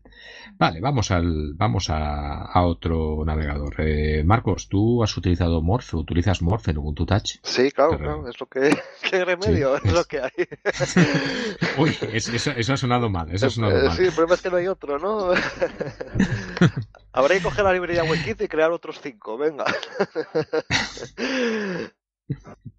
Vale, 0.59 0.79
vamos 0.79 1.09
al, 1.09 1.53
vamos 1.55 1.89
a, 1.89 2.43
a 2.43 2.61
otro 2.67 3.23
navegador. 3.25 3.73
Eh, 3.79 4.23
Marcos, 4.23 4.69
¿tú 4.69 5.01
has 5.03 5.17
utilizado 5.17 5.63
Morph? 5.63 5.95
¿Utilizas 5.95 6.43
Morph 6.43 6.67
en 6.67 6.77
Ubuntu 6.77 7.07
Touch? 7.07 7.37
Sí, 7.41 7.71
claro, 7.71 7.97
claro 7.97 8.27
es 8.29 8.39
lo 8.39 8.45
que, 8.45 8.77
¿qué 9.09 9.25
remedio, 9.25 9.75
es 9.75 9.91
lo 9.91 10.03
que 10.03 10.19
hay. 10.21 10.29
Uy, 11.79 11.97
eso, 12.13 12.51
eso, 12.51 12.73
ha 12.73 12.77
sonado 12.77 13.09
mal, 13.09 13.31
eso 13.33 13.47
ha 13.47 13.49
sonado 13.49 13.79
Eh, 13.79 13.87
mal. 13.87 13.97
Sí, 13.97 14.03
el 14.03 14.11
problema 14.11 14.35
es 14.35 14.41
que 14.43 14.51
no 14.51 14.57
hay 14.57 14.67
otro, 14.67 14.99
¿no? 14.99 15.31
Habrá 17.13 17.35
que 17.35 17.41
coger 17.41 17.63
la 17.65 17.73
librería 17.73 18.03
WebKit 18.03 18.41
y 18.41 18.47
crear 18.47 18.71
otros 18.71 19.01
cinco, 19.01 19.35
venga. 19.35 19.65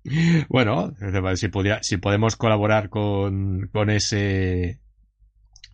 Bueno, 0.49 0.95
si, 1.37 1.49
pudiera- 1.49 1.83
si 1.83 1.97
podemos 1.97 2.37
colaborar 2.37 2.89
con, 2.89 3.69
con 3.73 3.91
ese. 3.91 4.81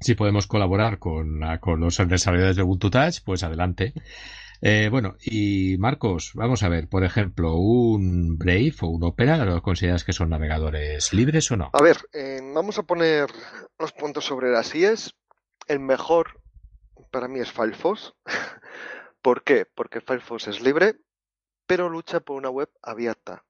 Si 0.00 0.14
podemos 0.14 0.46
colaborar 0.46 0.98
con, 0.98 1.40
la- 1.40 1.58
con 1.60 1.80
los 1.80 1.96
desarrolladores 1.96 2.56
de 2.56 2.62
Ubuntu 2.62 2.90
Touch, 2.90 3.20
pues 3.24 3.42
adelante. 3.42 3.94
Eh, 4.60 4.88
bueno, 4.90 5.16
y 5.24 5.76
Marcos, 5.78 6.32
vamos 6.34 6.62
a 6.64 6.68
ver, 6.68 6.88
por 6.88 7.04
ejemplo, 7.04 7.54
un 7.56 8.38
Brave 8.38 8.74
o 8.80 8.88
un 8.88 9.04
Opera, 9.04 9.44
¿lo 9.44 9.62
consideras 9.62 10.02
que 10.04 10.12
son 10.12 10.30
navegadores 10.30 11.12
libres 11.12 11.50
o 11.52 11.56
no? 11.56 11.70
A 11.72 11.82
ver, 11.82 11.96
eh, 12.12 12.40
vamos 12.54 12.78
a 12.78 12.82
poner 12.82 13.28
los 13.78 13.92
puntos 13.92 14.24
sobre 14.24 14.50
las 14.50 14.74
IES. 14.74 15.14
El 15.68 15.80
mejor 15.80 16.40
para 17.12 17.28
mí 17.28 17.38
es 17.40 17.52
Firefox. 17.52 18.14
¿Por 19.22 19.42
qué? 19.44 19.64
Porque 19.74 20.00
Firefox 20.00 20.48
es 20.48 20.60
libre, 20.60 20.96
pero 21.66 21.88
lucha 21.88 22.20
por 22.20 22.36
una 22.36 22.50
web 22.50 22.68
abierta. 22.82 23.44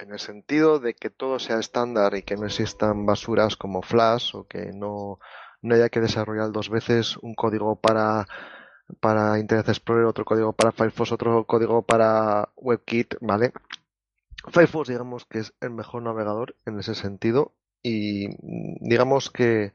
En 0.00 0.12
el 0.12 0.18
sentido 0.18 0.78
de 0.78 0.94
que 0.94 1.10
todo 1.10 1.38
sea 1.38 1.58
estándar 1.58 2.14
y 2.14 2.22
que 2.22 2.36
no 2.36 2.46
existan 2.46 3.04
basuras 3.04 3.56
como 3.56 3.82
Flash 3.82 4.34
o 4.34 4.46
que 4.46 4.72
no, 4.72 5.18
no 5.60 5.74
haya 5.74 5.90
que 5.90 6.00
desarrollar 6.00 6.52
dos 6.52 6.70
veces 6.70 7.18
un 7.18 7.34
código 7.34 7.76
para, 7.76 8.26
para 9.00 9.38
Internet 9.38 9.68
Explorer, 9.68 10.06
otro 10.06 10.24
código 10.24 10.54
para 10.54 10.72
Firefox, 10.72 11.12
otro 11.12 11.44
código 11.44 11.82
para 11.82 12.48
WebKit, 12.56 13.16
¿vale? 13.20 13.52
Firefox 14.48 14.88
digamos 14.88 15.26
que 15.26 15.40
es 15.40 15.52
el 15.60 15.70
mejor 15.70 16.02
navegador 16.02 16.56
en 16.64 16.78
ese 16.78 16.94
sentido 16.94 17.52
y 17.82 18.28
digamos 18.80 19.28
que, 19.28 19.74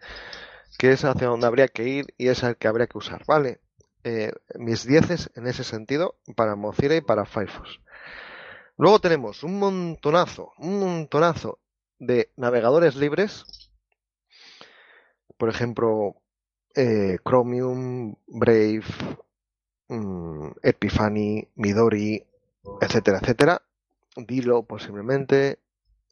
que 0.80 0.92
es 0.92 1.06
hacia 1.06 1.28
donde 1.28 1.46
habría 1.46 1.68
que 1.68 1.88
ir 1.88 2.16
y 2.18 2.30
es 2.30 2.42
el 2.42 2.58
que 2.58 2.68
habría 2.68 2.88
que 2.88 2.98
usar, 2.98 3.24
¿vale? 3.28 3.60
Eh, 4.04 4.32
mis 4.58 4.88
dieces 4.88 5.30
en 5.36 5.46
ese 5.46 5.64
sentido 5.64 6.16
para 6.36 6.56
Mozilla 6.56 6.96
y 6.96 7.02
para 7.02 7.26
Firefox. 7.26 7.80
Luego 8.78 9.00
tenemos 9.00 9.44
un 9.44 9.58
montonazo, 9.58 10.52
un 10.58 10.80
montonazo 10.80 11.60
de 11.98 12.32
navegadores 12.36 12.98
libres. 12.98 13.46
Por 15.38 15.50
ejemplo, 15.50 16.16
eh, 16.76 17.18
Chromium, 17.24 18.16
Brave, 18.28 18.84
mm, 19.88 20.48
Epiphany, 20.62 21.48
Midori, 21.56 22.26
etcétera, 22.82 23.20
etcétera. 23.20 23.62
Dilo 24.18 24.64
posiblemente, 24.64 25.60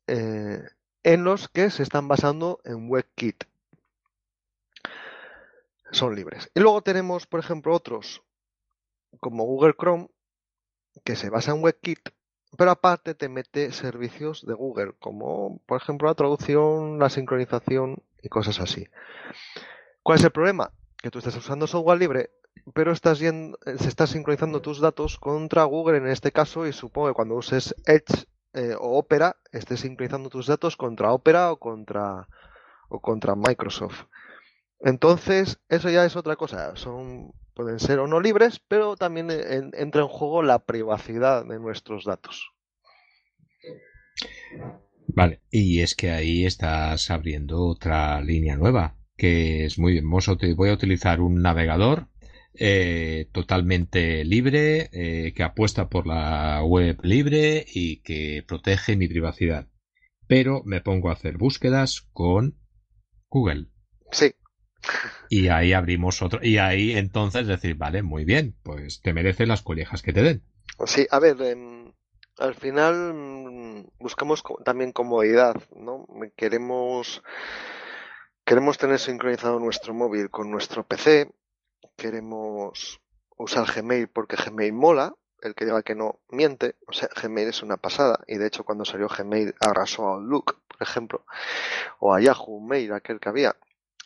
eh, 0.07 0.61
en 1.03 1.23
los 1.25 1.49
que 1.49 1.69
se 1.69 1.83
están 1.83 2.07
basando 2.07 2.61
en 2.63 2.89
WebKit. 2.89 3.43
Son 5.91 6.15
libres. 6.15 6.49
Y 6.55 6.61
luego 6.61 6.81
tenemos, 6.81 7.27
por 7.27 7.41
ejemplo, 7.41 7.75
otros 7.75 8.23
como 9.19 9.43
Google 9.43 9.75
Chrome, 9.77 10.07
que 11.03 11.15
se 11.15 11.29
basa 11.29 11.51
en 11.51 11.61
WebKit, 11.63 12.09
pero 12.57 12.71
aparte 12.71 13.15
te 13.15 13.29
mete 13.29 13.71
servicios 13.71 14.45
de 14.45 14.53
Google, 14.53 14.93
como 14.99 15.59
por 15.65 15.81
ejemplo 15.81 16.07
la 16.07 16.15
traducción, 16.15 16.99
la 16.99 17.09
sincronización 17.09 18.03
y 18.21 18.29
cosas 18.29 18.59
así. 18.59 18.87
¿Cuál 20.01 20.19
es 20.19 20.25
el 20.25 20.31
problema? 20.31 20.71
Que 21.01 21.11
tú 21.11 21.19
estás 21.19 21.35
usando 21.35 21.67
software 21.67 21.99
libre, 21.99 22.31
pero 22.73 22.91
estás 22.91 23.19
yendo, 23.19 23.57
se 23.77 23.87
está 23.87 24.07
sincronizando 24.07 24.61
tus 24.61 24.79
datos 24.79 25.17
contra 25.17 25.63
Google 25.63 25.97
en 25.97 26.07
este 26.07 26.31
caso 26.31 26.67
y 26.67 26.73
supongo 26.73 27.07
que 27.07 27.13
cuando 27.13 27.35
uses 27.35 27.75
Edge 27.85 28.27
eh, 28.53 28.75
o 28.79 28.97
Opera 28.97 29.37
estés 29.51 29.81
sincronizando 29.81 30.29
tus 30.29 30.47
datos 30.47 30.77
contra 30.77 31.11
Opera 31.11 31.51
o 31.51 31.57
contra 31.57 32.27
o 32.89 32.99
contra 32.99 33.35
Microsoft. 33.35 34.05
Entonces, 34.79 35.59
eso 35.69 35.89
ya 35.89 36.05
es 36.05 36.15
otra 36.15 36.35
cosa. 36.35 36.75
Son 36.75 37.33
pueden 37.53 37.79
ser 37.79 37.99
o 37.99 38.07
no 38.07 38.19
libres, 38.19 38.59
pero 38.67 38.95
también 38.97 39.31
en- 39.31 39.71
entra 39.75 40.01
en 40.01 40.07
juego 40.09 40.43
la 40.43 40.59
privacidad 40.65 41.45
de 41.45 41.59
nuestros 41.59 42.05
datos. 42.05 42.51
Vale, 45.07 45.41
y 45.51 45.79
es 45.81 45.95
que 45.95 46.11
ahí 46.11 46.45
estás 46.45 47.09
abriendo 47.11 47.61
otra 47.65 48.21
línea 48.21 48.55
nueva, 48.57 48.97
que 49.17 49.65
es 49.65 49.77
muy 49.79 49.93
bien. 49.93 50.09
Voy 50.09 50.69
a 50.69 50.73
utilizar 50.73 51.21
un 51.21 51.41
navegador 51.41 52.07
eh, 52.55 53.27
totalmente 53.31 54.23
libre, 54.25 54.89
eh, 54.93 55.33
que 55.35 55.43
apuesta 55.43 55.89
por 55.89 56.07
la 56.07 56.63
web 56.63 56.99
libre 57.03 57.65
y 57.73 57.97
que 58.01 58.43
protege 58.47 58.95
mi 58.95 59.07
privacidad. 59.07 59.67
Pero 60.27 60.63
me 60.65 60.81
pongo 60.81 61.09
a 61.09 61.13
hacer 61.13 61.37
búsquedas 61.37 62.01
con 62.13 62.57
Google. 63.29 63.67
Sí, 64.11 64.33
Y 65.29 65.47
ahí 65.47 65.73
abrimos 65.73 66.21
otro. 66.21 66.39
Y 66.41 66.57
ahí 66.57 66.93
entonces 66.93 67.47
decir, 67.47 67.75
vale, 67.75 68.03
muy 68.03 68.25
bien, 68.25 68.55
pues 68.63 69.01
te 69.01 69.13
merecen 69.13 69.49
las 69.49 69.61
collejas 69.61 70.01
que 70.01 70.13
te 70.13 70.23
den. 70.23 70.43
sí. 70.85 71.07
A 71.09 71.19
ver, 71.19 71.41
em, 71.41 71.93
al 72.37 72.55
final 72.55 73.13
mm, 73.13 73.87
buscamos 73.99 74.43
también 74.65 74.91
comodidad, 74.91 75.55
¿no? 75.75 76.05
Queremos 76.35 77.23
queremos 78.45 78.77
tener 78.77 78.99
sincronizado 78.99 79.59
nuestro 79.59 79.93
móvil 79.93 80.29
con 80.29 80.51
nuestro 80.51 80.83
PC. 80.85 81.31
Queremos 81.95 83.01
usar 83.37 83.65
Gmail 83.73 84.07
porque 84.07 84.35
Gmail 84.35 84.73
mola. 84.73 85.13
El 85.41 85.55
que 85.55 85.65
diga 85.65 85.83
que 85.83 85.95
no 85.95 86.21
miente. 86.29 86.75
O 86.87 86.93
sea, 86.93 87.09
Gmail 87.21 87.49
es 87.49 87.63
una 87.63 87.77
pasada. 87.77 88.19
Y 88.27 88.37
de 88.37 88.47
hecho, 88.47 88.63
cuando 88.63 88.85
salió 88.85 89.09
Gmail, 89.09 89.53
arrasó 89.59 90.07
a 90.07 90.13
Outlook, 90.13 90.61
por 90.67 90.81
ejemplo. 90.81 91.25
O 91.99 92.13
a 92.13 92.21
Yahoo 92.21 92.61
Mail, 92.61 92.93
aquel 92.93 93.19
que 93.19 93.29
había. 93.29 93.55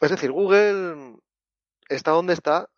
Es 0.01 0.11
decir, 0.11 0.31
Google 0.31 1.17
está 1.89 2.11
donde 2.11 2.33
está 2.33 2.69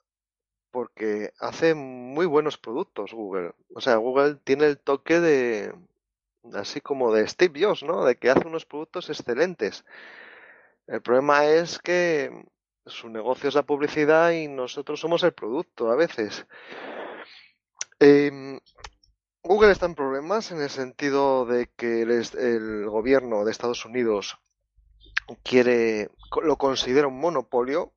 porque 0.71 1.33
hace 1.39 1.73
muy 1.73 2.25
buenos 2.25 2.57
productos 2.57 3.13
Google. 3.13 3.53
O 3.73 3.81
sea, 3.81 3.95
Google 3.97 4.35
tiene 4.43 4.65
el 4.65 4.77
toque 4.77 5.19
de, 5.19 5.73
así 6.53 6.81
como 6.81 7.13
de 7.13 7.27
Steve 7.27 7.61
Jobs, 7.61 7.83
¿no? 7.83 8.05
De 8.05 8.15
que 8.17 8.29
hace 8.29 8.47
unos 8.47 8.65
productos 8.65 9.09
excelentes. 9.09 9.85
El 10.87 11.01
problema 11.01 11.45
es 11.45 11.79
que 11.79 12.45
su 12.85 13.09
negocio 13.09 13.49
es 13.49 13.55
la 13.55 13.63
publicidad 13.63 14.31
y 14.31 14.47
nosotros 14.47 14.99
somos 14.99 15.23
el 15.23 15.33
producto 15.33 15.91
a 15.91 15.95
veces. 15.95 16.45
Em, 17.99 18.59
Google 19.43 19.71
está 19.71 19.85
en 19.85 19.95
problemas 19.95 20.51
en 20.51 20.61
el 20.61 20.69
sentido 20.69 21.45
de 21.45 21.67
que 21.75 22.01
el, 22.01 22.89
gobierno 22.89 23.45
de 23.45 23.51
Estados 23.51 23.85
Unidos 23.85 24.37
quiere, 25.43 26.09
lo 26.43 26.57
considera 26.57 27.07
un 27.07 27.19
monopolio. 27.19 27.93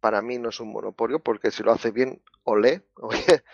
Para 0.00 0.22
mí 0.22 0.38
no 0.38 0.48
es 0.48 0.60
un 0.60 0.72
monopolio 0.72 1.20
porque 1.20 1.50
si 1.50 1.62
lo 1.62 1.72
hace 1.72 1.90
bien, 1.90 2.22
olé, 2.44 2.84
oye. 2.96 3.44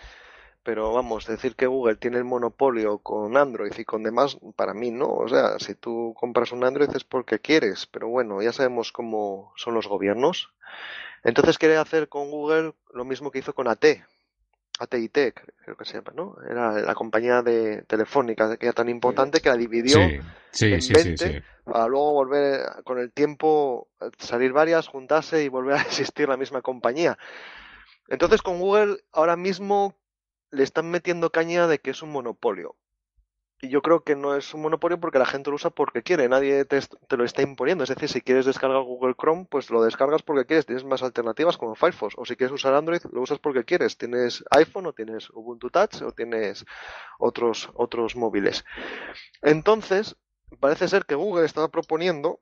Pero 0.63 0.91
vamos, 0.93 1.25
decir 1.25 1.55
que 1.55 1.67
Google 1.67 1.95
tiene 1.95 2.17
el 2.17 2.25
monopolio 2.25 2.99
con 2.99 3.37
Android 3.37 3.71
y 3.77 3.85
con 3.85 4.03
demás, 4.03 4.37
para 4.55 4.73
mí 4.73 4.91
no. 4.91 5.07
O 5.07 5.27
sea, 5.27 5.57
si 5.57 5.73
tú 5.73 6.13
compras 6.15 6.51
un 6.51 6.63
Android 6.63 6.89
es 6.95 7.03
porque 7.03 7.39
quieres, 7.39 7.87
pero 7.87 8.09
bueno, 8.09 8.41
ya 8.41 8.51
sabemos 8.51 8.91
cómo 8.91 9.53
son 9.55 9.73
los 9.73 9.87
gobiernos. 9.87 10.53
Entonces 11.23 11.57
quiere 11.57 11.77
hacer 11.77 12.09
con 12.09 12.29
Google 12.29 12.73
lo 12.93 13.05
mismo 13.05 13.31
que 13.31 13.39
hizo 13.39 13.55
con 13.55 13.67
AT, 13.67 13.85
AT&T, 14.79 15.33
creo 15.33 15.75
que 15.75 15.85
se 15.85 15.95
llama, 15.95 16.13
¿no? 16.15 16.37
Era 16.49 16.71
la 16.79 16.95
compañía 16.95 17.41
de 17.41 17.83
telefónica 17.83 18.55
que 18.57 18.67
era 18.67 18.73
tan 18.73 18.89
importante 18.89 19.41
que 19.41 19.49
la 19.49 19.57
dividió 19.57 19.99
Sí, 19.99 20.19
sí, 20.51 20.73
en 20.73 20.81
sí, 20.81 20.95
sí, 20.95 21.03
20, 21.03 21.17
sí. 21.17 21.39
para 21.65 21.87
luego 21.87 22.13
volver 22.13 22.61
con 22.85 22.97
el 22.97 23.11
tiempo 23.11 23.89
eh, 23.99 24.09
salir 24.17 24.53
varias, 24.53 24.87
juntarse 24.87 25.43
y 25.43 25.49
volver 25.49 25.75
a 25.75 25.81
existir 25.81 26.29
la 26.29 26.37
misma 26.37 26.61
compañía. 26.61 27.17
Entonces 28.07 28.41
con 28.41 28.59
Google 28.59 28.97
ahora 29.11 29.35
mismo 29.35 29.95
le 30.51 30.63
están 30.63 30.89
metiendo 30.89 31.29
caña 31.29 31.67
de 31.67 31.79
que 31.79 31.91
es 31.91 32.01
un 32.01 32.11
monopolio. 32.11 32.75
Y 33.61 33.67
yo 33.69 33.81
creo 33.81 34.03
que 34.03 34.15
no 34.15 34.35
es 34.35 34.53
un 34.53 34.61
monopolio 34.61 34.99
porque 34.99 35.19
la 35.19 35.25
gente 35.25 35.49
lo 35.49 35.57
usa 35.57 35.69
porque 35.69 36.01
quiere, 36.01 36.29
nadie 36.29 36.63
te, 36.63 36.79
te 36.81 37.17
lo 37.17 37.25
está 37.25 37.41
imponiendo. 37.41 37.83
Es 37.83 37.89
decir, 37.89 38.07
si 38.07 38.21
quieres 38.21 38.45
descargar 38.45 38.81
Google 38.83 39.15
Chrome, 39.19 39.47
pues 39.49 39.69
lo 39.69 39.83
descargas 39.83 40.21
porque 40.21 40.45
quieres, 40.45 40.65
tienes 40.65 40.85
más 40.85 41.03
alternativas 41.03 41.57
como 41.57 41.75
Firefox. 41.75 42.15
O 42.17 42.25
si 42.25 42.37
quieres 42.37 42.53
usar 42.53 42.73
Android, 42.73 43.01
lo 43.11 43.21
usas 43.21 43.39
porque 43.39 43.65
quieres. 43.65 43.97
Tienes 43.97 44.45
iPhone 44.51 44.85
o 44.85 44.93
tienes 44.93 45.29
Ubuntu 45.31 45.69
Touch 45.69 46.01
o 46.03 46.13
tienes 46.13 46.65
otros, 47.17 47.69
otros 47.73 48.15
móviles. 48.15 48.63
Entonces, 49.41 50.15
parece 50.61 50.87
ser 50.87 51.05
que 51.05 51.15
Google 51.15 51.45
estaba 51.45 51.67
proponiendo 51.67 52.39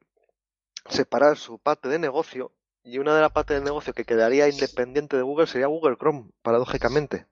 separar 0.87 1.37
su 1.37 1.57
parte 1.57 1.89
de 1.89 1.99
negocio 1.99 2.51
y 2.83 2.99
una 2.99 3.15
de 3.15 3.21
las 3.21 3.31
partes 3.31 3.55
del 3.55 3.65
negocio 3.65 3.93
que 3.93 4.05
quedaría 4.05 4.47
independiente 4.47 5.17
de 5.17 5.23
Google 5.23 5.47
sería 5.47 5.67
Google 5.67 5.97
Chrome, 5.97 6.29
paradójicamente. 6.41 7.25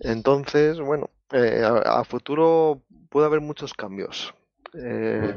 Entonces, 0.00 0.80
bueno, 0.80 1.10
eh, 1.32 1.62
a, 1.64 2.00
a 2.00 2.04
futuro 2.04 2.82
puede 3.08 3.26
haber 3.26 3.40
muchos 3.40 3.74
cambios. 3.74 4.34
Eh, 4.74 5.34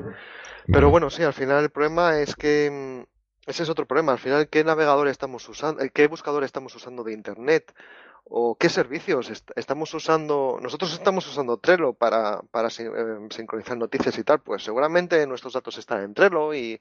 pero 0.72 0.90
bueno, 0.90 1.10
sí, 1.10 1.24
al 1.24 1.34
final 1.34 1.64
el 1.64 1.70
problema 1.70 2.20
es 2.20 2.36
que 2.36 2.70
mm, 2.72 3.50
ese 3.50 3.64
es 3.64 3.70
otro 3.70 3.88
problema. 3.88 4.12
Al 4.12 4.20
final, 4.20 4.50
¿qué 4.50 4.64
navegador 4.64 5.08
estamos 5.08 5.48
usando? 5.50 5.84
¿Qué 5.94 6.08
buscador 6.08 6.44
estamos 6.44 6.76
usando 6.76 7.04
de 7.04 7.14
Internet? 7.14 7.74
¿O 8.26 8.56
qué 8.56 8.70
servicios 8.70 9.32
estamos 9.56 9.94
usando? 9.94 10.60
Nosotros 10.62 10.94
estamos 10.94 11.28
usando 11.28 11.58
Trello 11.58 11.94
para, 11.94 12.42
para 12.52 12.68
eh, 12.68 13.28
sincronizar 13.32 13.78
noticias 13.78 14.18
y 14.20 14.24
tal. 14.24 14.42
Pues 14.42 14.64
seguramente 14.64 15.26
nuestros 15.26 15.54
datos 15.54 15.78
están 15.80 16.04
en 16.04 16.14
Trello 16.14 16.54
y 16.54 16.80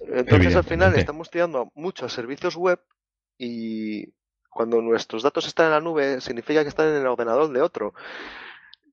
entonces 0.00 0.56
al 0.56 0.64
final 0.64 0.96
estamos 0.96 1.30
tirando 1.30 1.70
muchos 1.74 2.12
servicios 2.12 2.56
web 2.56 2.80
y 3.38 4.12
cuando 4.50 4.80
nuestros 4.80 5.22
datos 5.22 5.46
están 5.46 5.66
en 5.66 5.72
la 5.72 5.80
nube 5.80 6.20
significa 6.20 6.62
que 6.62 6.68
están 6.68 6.88
en 6.88 6.96
el 6.96 7.06
ordenador 7.06 7.52
de 7.52 7.60
otro. 7.60 7.94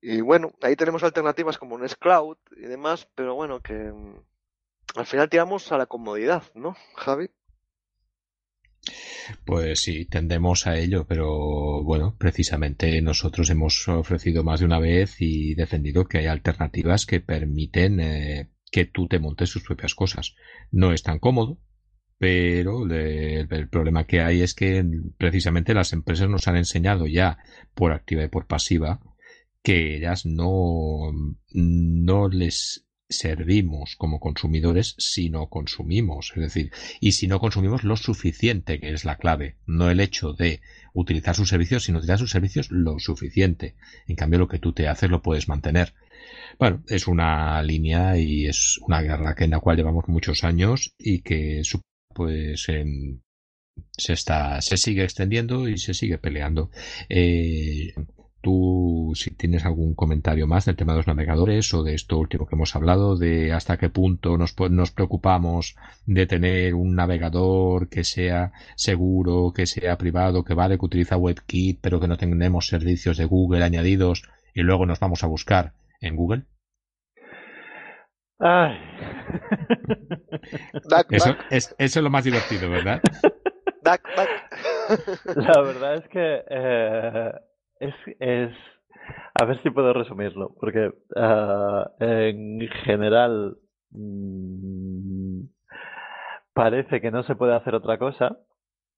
Y 0.02 0.22
bueno, 0.22 0.54
ahí 0.62 0.76
tenemos 0.76 1.04
alternativas 1.04 1.58
como 1.58 1.76
un 1.76 1.88
Cloud 2.00 2.38
y 2.56 2.68
demás, 2.68 3.08
pero 3.16 3.34
bueno, 3.36 3.62
que 3.62 3.74
mm, 3.74 4.16
al 4.96 5.06
final 5.06 5.30
tiramos 5.30 5.72
a 5.72 5.78
la 5.78 5.88
comodidad, 5.88 6.44
¿no, 6.54 6.76
Javi? 6.96 7.30
Pues 9.46 9.82
sí, 9.82 10.06
tendemos 10.06 10.68
a 10.68 10.78
ello, 10.78 11.06
pero 11.08 11.84
bueno, 11.84 12.16
precisamente 12.18 13.02
nosotros 13.02 13.50
hemos 13.50 13.88
ofrecido 13.88 14.44
más 14.44 14.60
de 14.60 14.68
una 14.68 14.80
vez 14.80 15.16
y 15.20 15.56
defendido 15.56 16.06
que 16.06 16.20
hay 16.20 16.28
alternativas 16.28 17.06
que 17.06 17.20
permiten 17.20 18.00
eh, 18.00 18.52
que 18.72 18.86
tú 18.86 19.08
te 19.08 19.20
montes 19.20 19.50
sus 19.50 19.64
propias 19.64 19.96
cosas. 19.96 20.36
No 20.72 20.94
es 20.94 21.02
tan 21.02 21.20
cómodo, 21.20 21.58
pero 22.18 22.86
el, 22.90 23.70
problema 23.70 24.06
que 24.06 24.22
hay 24.22 24.42
es 24.42 24.54
que 24.54 24.86
precisamente 25.18 25.74
las 25.74 25.94
empresas 25.94 26.30
nos 26.30 26.48
han 26.48 26.56
enseñado 26.56 27.08
ya 27.08 27.38
por 27.74 27.92
activa 27.92 28.24
y 28.24 28.30
por 28.30 28.48
pasiva 28.48 29.02
que 29.62 29.98
ellas 29.98 30.26
no, 30.26 31.12
no 31.52 32.30
les 32.30 32.86
servimos 33.10 33.96
como 33.98 34.20
consumidores 34.20 34.96
si 34.98 35.30
no 35.30 35.50
consumimos. 35.50 36.32
Es 36.36 36.42
decir, 36.42 36.72
y 37.00 37.14
si 37.14 37.28
no 37.28 37.40
consumimos 37.40 37.84
lo 37.84 37.98
suficiente, 37.98 38.80
que 38.80 38.94
es 38.94 39.06
la 39.06 39.18
clave. 39.18 39.58
No 39.66 39.90
el 39.90 40.00
hecho 40.00 40.34
de 40.34 40.62
utilizar 40.94 41.36
sus 41.36 41.50
servicios, 41.50 41.84
sino 41.84 41.98
utilizar 41.98 42.20
sus 42.20 42.32
servicios 42.32 42.72
lo 42.72 43.00
suficiente. 43.00 43.76
En 44.08 44.16
cambio, 44.16 44.40
lo 44.40 44.48
que 44.48 44.60
tú 44.60 44.74
te 44.74 44.88
haces 44.88 45.10
lo 45.10 45.22
puedes 45.22 45.48
mantener. 45.48 45.94
Bueno, 46.58 46.84
es 46.88 47.08
una 47.08 47.62
línea 47.64 48.18
y 48.18 48.46
es 48.46 48.80
una 48.82 49.02
guerra 49.02 49.36
que 49.36 49.44
en 49.44 49.52
la 49.52 49.60
cual 49.60 49.78
llevamos 49.78 50.08
muchos 50.08 50.44
años 50.44 50.96
y 50.98 51.22
que 51.22 51.64
pues 52.16 52.68
se 53.98 54.14
está 54.14 54.62
se 54.62 54.78
sigue 54.78 55.04
extendiendo 55.04 55.68
y 55.68 55.78
se 55.78 55.94
sigue 55.94 56.18
peleando. 56.18 56.72
Eh, 57.10 57.94
tú, 58.42 59.12
si 59.16 59.32
tienes 59.32 59.66
algún 59.66 59.96
comentario 59.96 60.48
más 60.48 60.66
del 60.66 60.76
tema 60.76 60.94
de 60.94 60.98
los 61.00 61.08
navegadores 61.08 61.74
o 61.74 61.84
de 61.84 61.96
esto 61.96 62.20
último 62.20 62.46
que 62.46 62.56
hemos 62.56 62.76
hablado, 62.76 63.18
de 63.18 63.52
hasta 63.54 63.78
qué 63.78 63.90
punto 63.90 64.38
nos, 64.38 64.56
nos 64.70 64.92
preocupamos 64.92 65.76
de 66.06 66.28
tener 66.28 66.76
un 66.76 66.96
navegador 66.96 67.90
que 67.90 68.04
sea 68.04 68.54
seguro, 68.76 69.52
que 69.52 69.66
sea 69.66 69.98
privado, 69.98 70.44
que 70.44 70.54
vale, 70.54 70.78
que 70.78 70.86
utiliza 70.86 71.18
WebKit, 71.18 71.80
pero 71.82 72.00
que 72.00 72.08
no 72.08 72.18
tenemos 72.18 72.68
servicios 72.68 73.18
de 73.18 73.26
Google 73.26 73.64
añadidos 73.64 74.24
y 74.54 74.62
luego 74.62 74.86
nos 74.86 75.00
vamos 75.00 75.24
a 75.24 75.28
buscar 75.28 75.74
en 76.00 76.16
Google? 76.16 76.44
eso, 81.10 81.36
Es, 81.50 81.96
lo 81.96 82.10
más 82.10 82.24
divertido, 82.24 82.70
¿verdad? 82.70 83.02
La 85.36 85.62
verdad 85.62 85.96
es 85.96 86.08
que 86.10 86.44
eh, 86.50 87.32
es, 87.80 87.94
es, 88.20 88.52
A 89.36 89.46
ver 89.46 89.62
si 89.62 89.70
puedo 89.70 89.94
resumirlo, 89.94 90.56
porque 90.60 90.92
uh, 91.16 91.84
en 92.00 92.68
general 92.84 93.58
mmm, 93.92 95.42
parece 96.54 97.00
que 97.00 97.12
no 97.12 97.22
se 97.24 97.36
puede 97.36 97.56
hacer 97.56 97.76
otra 97.76 98.00
cosa, 98.00 98.40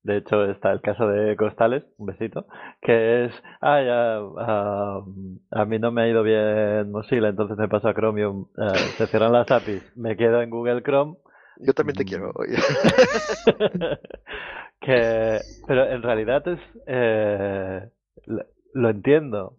de 0.08 0.18
hecho, 0.18 0.46
está 0.46 0.72
el 0.72 0.80
caso 0.80 1.06
de 1.06 1.36
Costales, 1.36 1.84
un 1.98 2.06
besito, 2.06 2.48
que 2.82 3.26
es, 3.26 3.34
ah, 3.60 3.82
ya, 3.82 4.24
uh, 4.24 5.04
a 5.52 5.66
mí 5.66 5.80
no 5.80 5.92
me 5.92 6.04
ha 6.04 6.08
ido 6.08 6.24
bien 6.24 6.90
Mozilla, 6.92 7.28
entonces 7.28 7.58
me 7.58 7.68
paso 7.68 7.90
a 7.90 7.94
Chromium, 7.94 8.48
uh, 8.56 8.70
se 8.98 9.06
cierran 9.08 9.34
las 9.34 9.52
APIs, 9.52 9.98
me 9.98 10.16
quedo 10.16 10.42
en 10.42 10.50
Google 10.50 10.82
Chrome. 10.82 11.18
Yo 11.58 11.74
también 11.74 11.98
te 11.98 12.06
quiero. 12.06 12.32
que, 14.80 15.40
pero 15.68 15.90
en 15.90 16.02
realidad 16.02 16.48
es, 16.48 16.60
eh, 16.86 17.90
lo 18.74 18.90
entiendo, 18.90 19.58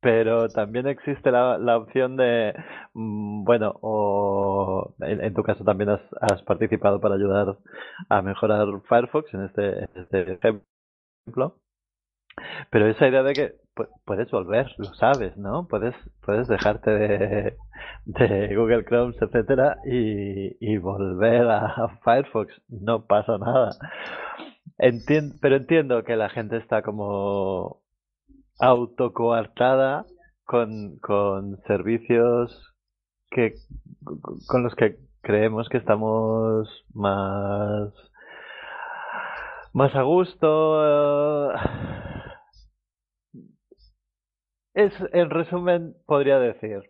pero 0.00 0.48
también 0.48 0.86
existe 0.86 1.30
la, 1.30 1.58
la 1.58 1.76
opción 1.78 2.16
de, 2.16 2.54
mm, 2.94 3.44
bueno, 3.44 3.74
o 3.80 4.94
en, 5.00 5.34
tu 5.34 5.42
caso 5.42 5.64
también 5.64 5.90
has, 5.90 6.00
has, 6.20 6.42
participado 6.42 7.00
para 7.00 7.14
ayudar 7.14 7.56
a 8.08 8.22
mejorar 8.22 8.66
Firefox 8.88 9.32
en 9.34 9.44
este, 9.44 9.84
este 9.94 10.32
ejemplo. 10.34 11.56
Pero 12.70 12.86
esa 12.86 13.08
idea 13.08 13.22
de 13.22 13.32
que 13.32 13.54
puedes 14.04 14.30
volver, 14.30 14.66
lo 14.78 14.94
sabes, 14.94 15.36
¿no? 15.36 15.66
Puedes, 15.68 15.94
puedes 16.24 16.48
dejarte 16.48 16.90
de, 16.90 17.56
de 18.04 18.56
Google 18.56 18.84
Chrome, 18.84 19.14
etcétera, 19.20 19.78
y, 19.86 20.56
y 20.60 20.78
volver 20.78 21.48
a 21.50 21.98
Firefox, 22.04 22.54
no 22.68 23.06
pasa 23.06 23.38
nada. 23.38 23.70
Entiendo, 24.78 25.36
pero 25.40 25.56
entiendo 25.56 26.04
que 26.04 26.16
la 26.16 26.28
gente 26.28 26.58
está 26.58 26.82
como 26.82 27.80
autocoartada 28.58 30.06
con, 30.44 30.98
con 30.98 31.60
servicios 31.66 32.74
que 33.30 33.54
con 34.46 34.62
los 34.62 34.74
que 34.74 34.96
creemos 35.20 35.68
que 35.68 35.78
estamos 35.78 36.68
más 36.94 37.92
más 39.72 39.94
a 39.94 40.02
gusto. 40.02 41.52
Es 44.74 44.92
en 45.12 45.30
resumen 45.30 45.94
podría 46.06 46.38
decir 46.38 46.82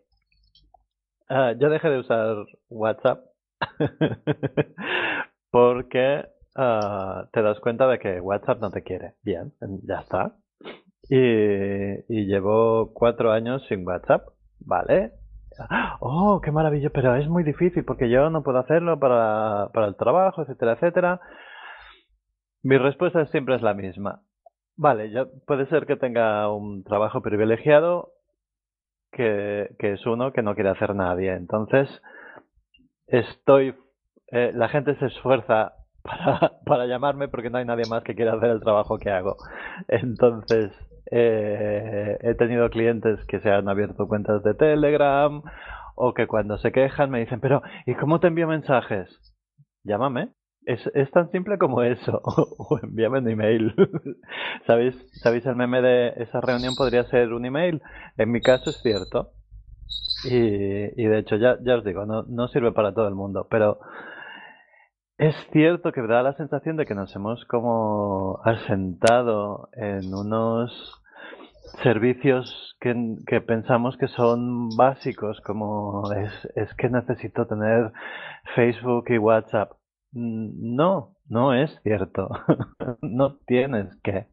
uh, 1.30 1.58
yo 1.58 1.70
dejé 1.70 1.88
de 1.88 2.00
usar 2.00 2.36
WhatsApp 2.68 3.24
porque 5.50 6.24
uh, 6.56 7.26
te 7.32 7.42
das 7.42 7.58
cuenta 7.60 7.86
de 7.88 7.98
que 7.98 8.20
WhatsApp 8.20 8.60
no 8.60 8.70
te 8.70 8.82
quiere. 8.82 9.14
Bien 9.22 9.52
ya 9.84 10.00
está 10.00 10.36
y, 11.08 12.26
llevo 12.26 12.92
cuatro 12.92 13.32
años 13.32 13.64
sin 13.68 13.86
WhatsApp, 13.86 14.26
¿vale? 14.60 15.12
Oh, 16.00 16.40
qué 16.42 16.50
maravilloso, 16.50 16.92
pero 16.92 17.16
es 17.16 17.28
muy 17.28 17.42
difícil 17.42 17.84
porque 17.84 18.10
yo 18.10 18.28
no 18.30 18.42
puedo 18.42 18.58
hacerlo 18.58 18.98
para, 18.98 19.70
para 19.72 19.86
el 19.86 19.96
trabajo, 19.96 20.42
etcétera, 20.42 20.72
etcétera. 20.72 21.20
Mi 22.62 22.76
respuesta 22.78 23.24
siempre 23.26 23.54
es 23.54 23.62
la 23.62 23.74
misma. 23.74 24.22
Vale, 24.76 25.10
ya 25.10 25.26
puede 25.46 25.66
ser 25.66 25.86
que 25.86 25.96
tenga 25.96 26.52
un 26.52 26.84
trabajo 26.84 27.22
privilegiado 27.22 28.12
que, 29.12 29.70
que 29.78 29.92
es 29.94 30.04
uno 30.04 30.32
que 30.32 30.42
no 30.42 30.54
quiere 30.54 30.70
hacer 30.70 30.94
nadie. 30.94 31.32
Entonces, 31.32 31.88
estoy. 33.06 33.74
Eh, 34.32 34.52
la 34.54 34.68
gente 34.68 34.96
se 34.96 35.06
esfuerza 35.06 35.74
para, 36.02 36.52
para 36.66 36.86
llamarme 36.86 37.28
porque 37.28 37.48
no 37.48 37.58
hay 37.58 37.64
nadie 37.64 37.86
más 37.86 38.02
que 38.02 38.14
quiera 38.14 38.34
hacer 38.34 38.50
el 38.50 38.60
trabajo 38.60 38.98
que 38.98 39.10
hago. 39.10 39.36
Entonces, 39.88 40.72
eh, 41.10 42.18
he 42.20 42.34
tenido 42.34 42.68
clientes 42.70 43.24
que 43.26 43.40
se 43.40 43.50
han 43.50 43.68
abierto 43.68 44.08
cuentas 44.08 44.42
de 44.42 44.54
Telegram 44.54 45.42
o 45.94 46.14
que 46.14 46.26
cuando 46.26 46.58
se 46.58 46.72
quejan 46.72 47.10
me 47.10 47.20
dicen, 47.20 47.40
pero 47.40 47.62
¿y 47.86 47.94
cómo 47.94 48.20
te 48.20 48.28
envío 48.28 48.46
mensajes? 48.46 49.08
Llámame. 49.84 50.30
Es, 50.66 50.84
es 50.94 51.10
tan 51.12 51.30
simple 51.30 51.58
como 51.58 51.82
eso. 51.82 52.20
o 52.24 52.78
envíame 52.82 53.18
un 53.18 53.28
email. 53.28 53.74
¿Sabéis, 54.66 54.94
¿Sabéis 55.22 55.46
el 55.46 55.56
meme 55.56 55.80
de 55.80 56.12
esa 56.16 56.40
reunión 56.40 56.74
podría 56.76 57.04
ser 57.04 57.32
un 57.32 57.46
email? 57.46 57.80
En 58.16 58.30
mi 58.32 58.40
caso 58.40 58.70
es 58.70 58.80
cierto. 58.82 59.30
Y, 60.24 60.34
y 60.34 61.06
de 61.06 61.18
hecho, 61.18 61.36
ya, 61.36 61.56
ya 61.62 61.76
os 61.76 61.84
digo, 61.84 62.04
no, 62.04 62.24
no 62.24 62.48
sirve 62.48 62.72
para 62.72 62.92
todo 62.92 63.06
el 63.06 63.14
mundo. 63.14 63.46
Pero 63.48 63.78
es 65.18 65.34
cierto 65.52 65.92
que 65.92 66.02
da 66.02 66.22
la 66.22 66.34
sensación 66.34 66.76
de 66.76 66.84
que 66.84 66.94
nos 66.94 67.14
hemos 67.16 67.44
como 67.46 68.38
asentado 68.44 69.68
en 69.72 70.12
unos 70.14 71.02
servicios 71.82 72.76
que, 72.80 73.40
pensamos 73.40 73.96
que 73.96 74.08
son 74.08 74.68
básicos, 74.76 75.40
como 75.40 76.12
es, 76.12 76.30
es 76.54 76.72
que 76.74 76.88
necesito 76.88 77.46
tener 77.46 77.92
Facebook 78.54 79.06
y 79.08 79.18
WhatsApp. 79.18 79.72
No, 80.12 81.14
no 81.28 81.54
es 81.54 81.70
cierto. 81.82 82.28
no 83.02 83.36
tienes 83.46 83.88
que. 84.02 84.26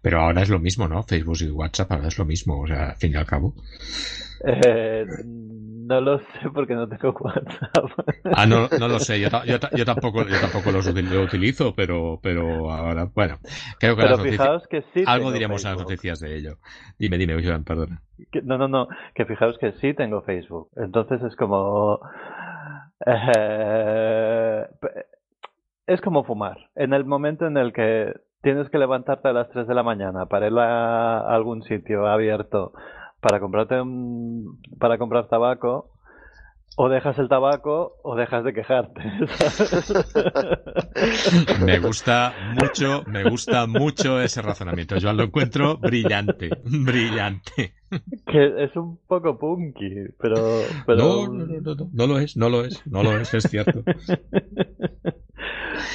Pero 0.00 0.20
ahora 0.20 0.42
es 0.42 0.48
lo 0.48 0.58
mismo, 0.58 0.88
¿no? 0.88 1.02
Facebook 1.02 1.38
y 1.40 1.50
WhatsApp 1.50 1.92
ahora 1.92 2.08
es 2.08 2.18
lo 2.18 2.24
mismo, 2.24 2.60
o 2.60 2.66
sea, 2.66 2.90
al 2.90 2.96
fin 2.96 3.12
y 3.12 3.16
al 3.16 3.26
cabo. 3.26 3.54
Eh, 4.44 5.06
no 5.24 6.00
lo 6.00 6.18
sé 6.18 6.50
porque 6.52 6.74
no 6.74 6.88
tengo 6.88 7.14
WhatsApp. 7.20 7.90
Ah, 8.34 8.46
no, 8.46 8.68
no 8.78 8.88
lo 8.88 8.98
sé, 8.98 9.20
yo, 9.20 9.28
yo, 9.44 9.58
yo 9.76 9.84
tampoco, 9.84 10.26
yo 10.26 10.40
tampoco 10.40 10.72
los 10.72 10.86
lo 10.86 11.22
utilizo, 11.22 11.74
pero, 11.74 12.18
pero 12.22 12.70
ahora, 12.70 13.10
bueno, 13.14 13.38
creo 13.78 13.94
que, 13.94 14.02
pero 14.02 14.16
las 14.16 14.26
fijaos 14.26 14.66
que 14.68 14.82
sí 14.94 15.04
algo 15.06 15.32
diríamos 15.32 15.62
en 15.64 15.70
las 15.70 15.76
Facebook. 15.76 15.90
noticias 15.90 16.20
de 16.20 16.36
ello. 16.36 16.58
Dime, 16.98 17.18
dime, 17.18 17.44
Joan, 17.44 17.64
perdona. 17.64 18.00
Que- 18.30 18.42
no, 18.42 18.56
no, 18.58 18.68
no, 18.68 18.88
que 19.14 19.26
fijaos 19.26 19.58
que 19.58 19.72
sí 19.80 19.92
tengo 19.94 20.22
Facebook. 20.22 20.70
Entonces 20.76 21.20
es 21.22 21.36
como... 21.36 22.00
eh, 23.06 24.66
es 25.86 26.00
como 26.00 26.24
fumar. 26.24 26.70
En 26.74 26.94
el 26.94 27.04
momento 27.04 27.46
en 27.46 27.56
el 27.56 27.72
que 27.72 28.14
tienes 28.42 28.68
que 28.70 28.78
levantarte 28.78 29.28
a 29.28 29.32
las 29.32 29.48
3 29.50 29.66
de 29.66 29.74
la 29.74 29.82
mañana 29.82 30.26
para 30.26 30.48
ir 30.48 30.58
a 30.58 31.20
algún 31.34 31.62
sitio 31.62 32.06
abierto 32.06 32.72
para 33.20 33.38
comprarte 33.38 33.80
un, 33.80 34.60
para 34.80 34.98
comprar 34.98 35.28
tabaco, 35.28 35.92
o 36.76 36.88
dejas 36.88 37.18
el 37.18 37.28
tabaco 37.28 37.98
o 38.02 38.16
dejas 38.16 38.44
de 38.44 38.52
quejarte. 38.52 39.02
¿sabes? 39.36 40.14
Me 41.64 41.78
gusta 41.78 42.34
mucho, 42.54 43.04
me 43.06 43.28
gusta 43.28 43.66
mucho 43.66 44.20
ese 44.20 44.42
razonamiento. 44.42 44.96
Joan 45.00 45.18
lo 45.18 45.24
encuentro 45.24 45.76
brillante, 45.76 46.50
brillante. 46.64 47.74
que 48.26 48.64
es 48.64 48.74
un 48.76 48.98
poco 49.06 49.38
punky, 49.38 50.08
pero... 50.18 50.62
pero... 50.86 50.98
No, 50.98 51.28
no, 51.28 51.46
no, 51.46 51.74
no, 51.74 51.90
no 51.92 52.06
lo 52.06 52.18
es, 52.18 52.36
no 52.36 52.48
lo 52.48 52.64
es, 52.64 52.86
no 52.86 53.02
lo 53.02 53.18
es, 53.18 53.34
es 53.34 53.44
cierto. 53.44 53.82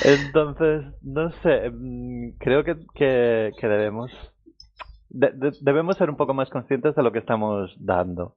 Entonces, 0.01 0.85
no 1.01 1.31
sé, 1.41 1.69
mm, 1.72 2.38
creo 2.39 2.64
que, 2.64 2.77
que, 2.95 3.51
que 3.59 3.68
debemos 3.68 4.11
de- 5.09 5.31
de- 5.31 5.53
debemos 5.61 5.97
ser 5.97 6.09
un 6.09 6.18
poco 6.18 6.34
más 6.34 6.49
conscientes 6.49 6.95
de 6.95 7.03
lo 7.03 7.11
que 7.11 7.19
estamos 7.19 7.73
dando. 7.80 8.35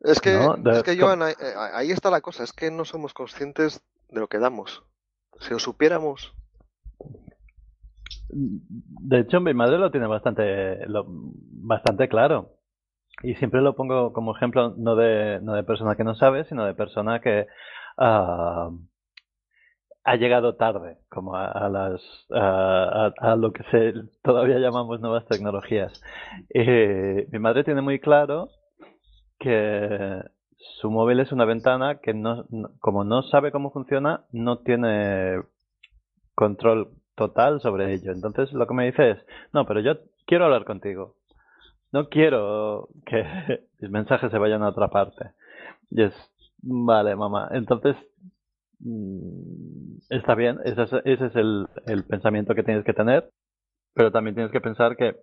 Es 0.00 0.20
que, 0.20 0.32
No, 0.32 0.56
de- 0.56 0.72
es 0.72 0.82
que 0.82 0.98
Joan, 0.98 1.22
ahí, 1.22 1.32
eh, 1.40 1.54
ahí 1.74 1.90
está 1.90 2.10
la 2.10 2.20
cosa, 2.20 2.42
es 2.44 2.52
que 2.52 2.70
no 2.70 2.84
somos 2.84 3.14
conscientes 3.14 3.80
de 4.10 4.20
lo 4.20 4.28
que 4.28 4.38
damos. 4.38 4.82
Si 5.40 5.50
lo 5.52 5.58
supiéramos, 5.58 6.34
De 8.34 9.18
hecho, 9.20 9.40
mi 9.40 9.52
madre 9.52 9.76
lo 9.78 9.90
tiene 9.90 10.06
bastante, 10.06 10.86
lo- 10.86 11.04
bastante 11.06 12.08
claro. 12.08 12.56
Y 13.22 13.34
siempre 13.34 13.60
lo 13.60 13.76
pongo 13.76 14.12
como 14.14 14.34
ejemplo, 14.34 14.74
no 14.78 14.96
de, 14.96 15.38
no 15.42 15.52
de 15.52 15.64
persona 15.64 15.96
que 15.96 16.04
no 16.04 16.14
sabe, 16.14 16.44
sino 16.46 16.64
de 16.64 16.74
persona 16.74 17.20
que 17.20 17.46
ah, 17.98 18.70
ha 20.04 20.16
llegado 20.16 20.56
tarde, 20.56 20.98
como 21.08 21.36
a, 21.36 21.68
las, 21.68 22.02
a, 22.30 23.36
lo 23.36 23.52
que 23.52 23.62
se 23.70 23.94
todavía 24.22 24.58
llamamos 24.58 25.00
nuevas 25.00 25.26
tecnologías. 25.26 25.92
Eh, 26.50 27.28
mi 27.30 27.38
madre 27.38 27.64
tiene 27.64 27.82
muy 27.82 28.00
claro 28.00 28.48
que 29.38 30.22
su 30.80 30.90
móvil 30.90 31.20
es 31.20 31.32
una 31.32 31.44
ventana 31.44 32.00
que 32.00 32.14
no, 32.14 32.46
como 32.80 33.04
no 33.04 33.22
sabe 33.24 33.52
cómo 33.52 33.70
funciona, 33.70 34.24
no 34.32 34.58
tiene 34.58 35.42
control 36.34 36.88
total 37.14 37.60
sobre 37.60 37.94
ello. 37.94 38.12
Entonces 38.12 38.52
lo 38.52 38.66
que 38.66 38.74
me 38.74 38.86
dice 38.86 39.10
es, 39.10 39.18
no, 39.52 39.66
pero 39.66 39.80
yo 39.80 39.98
quiero 40.26 40.46
hablar 40.46 40.64
contigo. 40.64 41.14
No 41.92 42.08
quiero 42.08 42.88
que 43.06 43.24
mis 43.80 43.90
mensajes 43.90 44.30
se 44.30 44.38
vayan 44.38 44.62
a 44.62 44.70
otra 44.70 44.88
parte. 44.88 45.30
Y 45.90 46.02
es, 46.02 46.14
vale, 46.62 47.14
mamá. 47.14 47.48
Entonces, 47.52 47.96
está 50.10 50.34
bien, 50.34 50.58
ese 50.64 50.82
es, 51.04 51.36
el, 51.36 51.68
pensamiento 52.08 52.54
que 52.54 52.62
tienes 52.62 52.84
que 52.84 52.94
tener, 52.94 53.30
pero 53.94 54.10
también 54.10 54.34
tienes 54.34 54.52
que 54.52 54.60
pensar 54.60 54.96
que, 54.96 55.16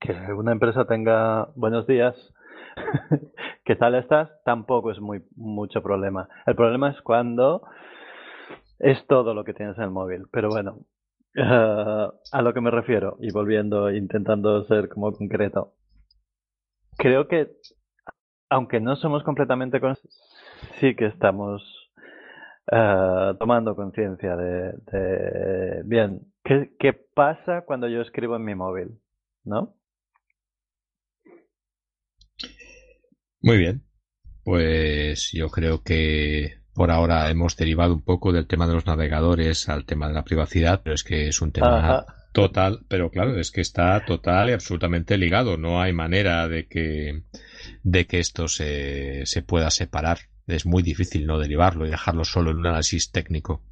que 0.00 0.12
una 0.32 0.52
empresa 0.52 0.86
tenga 0.86 1.48
buenos 1.54 1.86
días, 1.86 2.14
¿qué 3.64 3.76
tal 3.76 3.94
estás? 3.94 4.30
Tampoco 4.44 4.90
es 4.90 5.00
muy 5.00 5.22
mucho 5.36 5.82
problema. 5.82 6.28
El 6.46 6.54
problema 6.54 6.90
es 6.90 7.00
cuando 7.02 7.62
es 8.78 9.06
todo 9.06 9.34
lo 9.34 9.44
que 9.44 9.54
tienes 9.54 9.76
en 9.78 9.84
el 9.84 9.90
móvil. 9.90 10.26
Pero 10.30 10.48
bueno, 10.48 10.80
eh, 11.34 11.42
a 12.32 12.42
lo 12.42 12.52
que 12.52 12.60
me 12.60 12.70
refiero, 12.70 13.16
y 13.20 13.30
volviendo, 13.32 13.90
intentando 13.90 14.64
ser 14.64 14.88
como 14.88 15.12
concreto, 15.12 15.74
creo 16.98 17.28
que, 17.28 17.52
aunque 18.50 18.80
no 18.80 18.96
somos 18.96 19.22
completamente 19.22 19.80
conscientes, 19.80 20.20
sí 20.80 20.94
que 20.94 21.06
estamos 21.06 21.81
eh, 22.70 23.32
tomando 23.38 23.74
conciencia 23.74 24.36
de, 24.36 24.72
de, 24.92 25.82
bien, 25.84 26.32
¿qué, 26.44 26.74
¿qué 26.78 26.92
pasa 26.92 27.62
cuando 27.66 27.88
yo 27.88 28.00
escribo 28.00 28.36
en 28.36 28.44
mi 28.44 28.54
móvil? 28.54 29.00
¿No? 29.44 29.74
Muy 33.40 33.58
bien. 33.58 33.82
Pues 34.44 35.30
yo 35.32 35.48
creo 35.48 35.82
que 35.82 36.62
por 36.74 36.90
ahora 36.90 37.30
hemos 37.30 37.56
derivado 37.56 37.94
un 37.94 38.02
poco 38.02 38.32
del 38.32 38.46
tema 38.46 38.66
de 38.66 38.74
los 38.74 38.86
navegadores 38.86 39.68
al 39.68 39.84
tema 39.84 40.08
de 40.08 40.14
la 40.14 40.24
privacidad, 40.24 40.80
pero 40.82 40.94
es 40.94 41.04
que 41.04 41.28
es 41.28 41.42
un 41.42 41.52
tema 41.52 41.78
Ajá. 41.78 42.06
total, 42.32 42.80
pero 42.88 43.10
claro, 43.10 43.38
es 43.38 43.50
que 43.50 43.60
está 43.60 44.04
total 44.04 44.50
y 44.50 44.52
absolutamente 44.52 45.18
ligado. 45.18 45.56
No 45.56 45.80
hay 45.80 45.92
manera 45.92 46.48
de 46.48 46.66
que, 46.66 47.24
de 47.82 48.06
que 48.06 48.20
esto 48.20 48.48
se, 48.48 49.26
se 49.26 49.42
pueda 49.42 49.70
separar. 49.70 50.18
Es 50.46 50.66
muy 50.66 50.82
difícil 50.82 51.26
no 51.26 51.38
derivarlo 51.38 51.86
y 51.86 51.90
dejarlo 51.90 52.24
solo 52.24 52.50
en 52.50 52.58
un 52.58 52.66
análisis 52.66 53.10
técnico. 53.10 53.62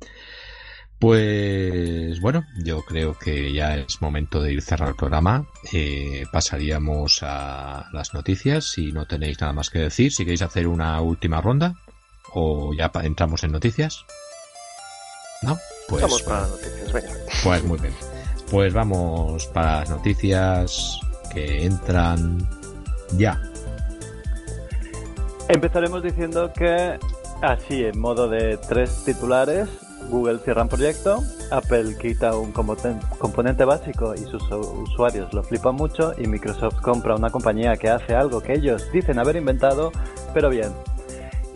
Pues 1.01 2.21
bueno, 2.21 2.45
yo 2.63 2.83
creo 2.83 3.19
que 3.19 3.55
ya 3.55 3.77
es 3.77 4.03
momento 4.03 4.43
de 4.43 4.53
ir 4.53 4.61
cerrar 4.61 4.91
el 4.91 4.97
programa. 4.97 5.47
Eh, 5.73 6.27
pasaríamos 6.31 7.21
a 7.23 7.89
las 7.95 8.13
noticias 8.13 8.71
si 8.71 8.93
no 8.93 9.07
tenéis 9.07 9.41
nada 9.41 9.55
más 9.55 9.71
que 9.71 9.79
decir. 9.79 10.13
Si 10.13 10.25
queréis 10.25 10.43
hacer 10.43 10.69
una 10.69 11.01
última 11.01 11.41
ronda 11.41 11.75
o 12.35 12.75
ya 12.75 12.91
entramos 13.03 13.43
en 13.45 13.53
noticias. 13.53 14.05
¿No? 15.41 15.59
Pues, 15.89 16.03
vamos 16.03 16.23
para 16.23 16.41
bueno, 16.41 16.57
noticias, 16.57 16.93
venga. 16.93 17.13
pues 17.43 17.65
muy 17.65 17.79
bien. 17.79 17.95
Pues 18.51 18.75
vamos 18.75 19.47
para 19.47 19.81
las 19.81 19.91
noticias 19.91 21.01
que 21.33 21.65
entran 21.65 22.47
ya. 23.17 23.50
Empezaremos 25.53 26.05
diciendo 26.05 26.53
que, 26.57 26.97
así 27.43 27.85
en 27.85 27.99
modo 27.99 28.29
de 28.29 28.57
tres 28.57 29.03
titulares, 29.05 29.69
Google 30.09 30.39
cierra 30.39 30.63
un 30.63 30.69
proyecto, 30.69 31.25
Apple 31.51 31.97
quita 32.01 32.37
un 32.37 32.53
componente 32.53 33.65
básico 33.65 34.15
y 34.15 34.21
sus 34.21 34.49
usuarios 34.49 35.33
lo 35.35 35.43
flipan 35.43 35.75
mucho 35.75 36.13
y 36.17 36.29
Microsoft 36.29 36.81
compra 36.81 37.17
una 37.17 37.31
compañía 37.31 37.77
que 37.77 37.89
hace 37.89 38.15
algo 38.15 38.41
que 38.41 38.53
ellos 38.53 38.93
dicen 38.93 39.19
haber 39.19 39.35
inventado, 39.35 39.91
pero 40.33 40.51
bien. 40.51 40.71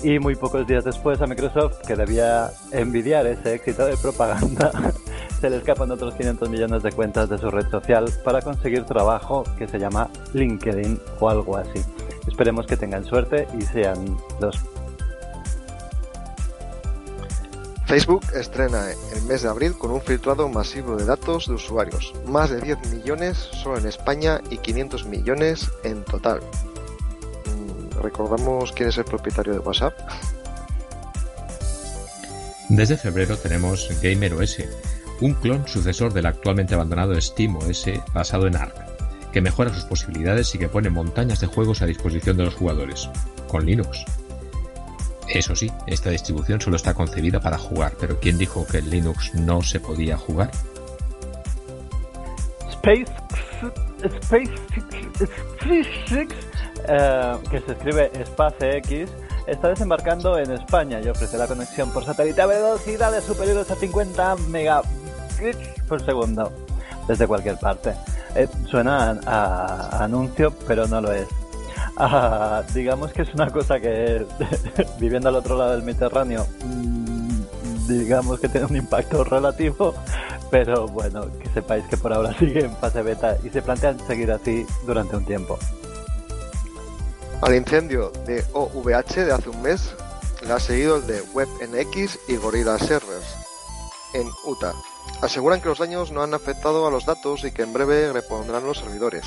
Y 0.03 0.19
muy 0.19 0.35
pocos 0.35 0.67
días 0.67 0.85
después 0.85 1.23
a 1.23 1.29
Microsoft, 1.29 1.83
que 1.87 1.95
debía 1.95 2.51
envidiar 2.73 3.29
ese 3.29 3.55
éxito 3.55 3.87
de 3.87 3.97
propaganda, 3.97 4.73
se 5.41 5.49
le 5.49 5.59
escapan 5.59 5.93
otros 5.93 6.15
500 6.15 6.51
millones 6.51 6.83
de 6.83 6.91
cuentas 6.91 7.29
de 7.29 7.39
su 7.39 7.49
red 7.49 7.69
social 7.71 8.07
para 8.25 8.43
conseguir 8.43 8.83
trabajo 8.87 9.45
que 9.57 9.69
se 9.69 9.79
llama 9.79 10.11
LinkedIn 10.33 11.01
o 11.21 11.31
algo 11.31 11.57
así. 11.57 11.81
Esperemos 12.35 12.67
que 12.67 12.77
tengan 12.77 13.05
suerte 13.05 13.47
y 13.57 13.63
sean 13.63 14.19
los 14.41 14.57
Facebook 17.87 18.25
estrena 18.35 18.91
el 18.91 19.23
mes 19.23 19.43
de 19.43 19.49
abril 19.49 19.75
con 19.79 19.93
un 19.93 20.01
filtrado 20.01 20.49
masivo 20.49 20.97
de 20.97 21.05
datos 21.05 21.47
de 21.47 21.55
usuarios. 21.55 22.13
Más 22.27 22.51
de 22.51 22.61
10 22.61 22.91
millones 22.91 23.39
solo 23.39 23.79
en 23.79 23.87
España 23.87 24.41
y 24.51 24.57
500 24.57 25.07
millones 25.07 25.71
en 25.85 26.03
total. 26.03 26.41
Mm, 26.41 28.03
¿Recordamos 28.03 28.73
quién 28.73 28.89
es 28.89 28.99
el 28.99 29.05
propietario 29.05 29.53
de 29.53 29.61
WhatsApp? 29.61 29.97
Desde 32.69 32.97
febrero 32.97 33.37
tenemos 33.37 33.89
Gamer 34.03 34.35
OS, 34.35 34.59
un 35.21 35.35
clon 35.35 35.69
sucesor 35.69 36.13
del 36.13 36.27
actualmente 36.27 36.75
abandonado 36.75 37.21
Steam 37.21 37.55
OS 37.59 37.91
basado 38.13 38.49
en 38.49 38.57
Arc, 38.57 38.94
que 39.35 39.41
mejora 39.41 39.75
sus 39.75 39.83
posibilidades 39.83 40.55
y 40.55 40.59
que 40.59 40.69
pone 40.69 40.91
montañas 40.91 41.41
de 41.41 41.49
juegos 41.49 41.83
a 41.83 41.87
disposición 41.87 42.37
de 42.37 42.45
los 42.45 42.55
jugadores, 42.55 43.11
con 43.49 43.67
Linux. 43.67 44.05
Eso 45.29 45.57
sí, 45.57 45.73
esta 45.89 46.11
distribución 46.11 46.61
solo 46.61 46.77
está 46.77 46.95
concebida 46.95 47.41
para 47.41 47.59
jugar, 47.59 47.95
pero 47.99 48.21
¿quién 48.21 48.39
dijo 48.39 48.65
que 48.65 48.79
en 48.79 48.91
Linux 48.91 49.35
no 49.35 49.61
se 49.61 49.81
podía 49.81 50.17
jugar? 50.17 50.53
Space 52.71 53.13
Space 54.21 54.53
eh, 56.89 57.37
que 57.51 57.61
se 57.61 57.73
escribe 57.73 58.13
SpaceX, 58.25 59.11
está 59.49 59.69
desembarcando 59.71 60.39
en 60.39 60.53
España 60.53 61.01
y 61.01 61.09
ofrece 61.09 61.37
la 61.39 61.49
conexión 61.49 61.91
por 61.91 62.05
satélite 62.05 62.41
a 62.41 62.47
velocidades 62.47 63.25
superiores 63.25 63.69
a 63.69 63.75
50 63.75 64.37
megabits 64.49 65.59
por 65.89 66.05
segundo 66.05 66.53
desde 67.09 67.27
cualquier 67.27 67.59
parte. 67.59 67.95
Eh, 68.35 68.49
suena 68.69 69.21
a, 69.27 70.05
anuncio, 70.05 70.53
pero 70.67 70.87
no 70.87 71.01
lo 71.01 71.13
es. 71.13 71.29
Ah, 71.97 72.63
digamos 72.75 73.13
que 73.13 73.23
es 73.23 73.33
una 73.35 73.51
cosa 73.51 73.79
que 73.79 74.27
viviendo 74.99 75.29
al 75.29 75.37
otro 75.37 75.57
lado 75.57 75.73
del 75.73 75.83
Mediterráneo, 75.83 76.47
mm, 76.65 77.87
digamos 77.87 78.41
que 78.41 78.49
tiene 78.49 78.67
un 78.67 78.77
impacto 78.77 79.23
relativo, 79.25 79.95
Pero 80.51 80.87
bueno, 80.87 81.27
que 81.39 81.49
sepáis 81.51 81.85
que 81.87 81.97
por 81.97 82.13
ahora 82.13 82.33
sigue 82.39 82.65
en 82.65 82.77
fase 82.77 83.03
beta 83.03 83.37
y 83.43 83.51
se 83.51 83.63
plantean 83.63 83.99
seguir 84.07 84.31
así 84.31 84.67
durante 84.87 85.17
un 85.17 85.25
tiempo. 85.25 85.59
Al 87.43 87.55
incendio 87.55 88.11
de 88.27 88.45
OVH 88.53 89.25
de 89.27 89.33
hace 89.33 89.51
un 89.51 89.63
mes 89.63 89.95
le 90.47 90.53
ha 90.53 90.61
seguido 90.61 90.97
el 90.97 91.07
de 91.07 91.23
WebNX 91.33 92.19
y 92.29 92.37
Gorilla 92.37 92.79
Servers 92.79 93.37
en 94.15 94.29
Utah. 94.47 94.75
Aseguran 95.23 95.61
que 95.61 95.69
los 95.69 95.79
daños 95.79 96.13
no 96.13 96.23
han 96.23 96.35
afectado 96.35 96.87
a 96.87 96.91
los 96.91 97.07
datos 97.07 97.45
y 97.45 97.53
que 97.53 97.63
en 97.63 97.73
breve 97.73 98.13
repondrán 98.13 98.67
los 98.67 98.79
servidores. 98.79 99.25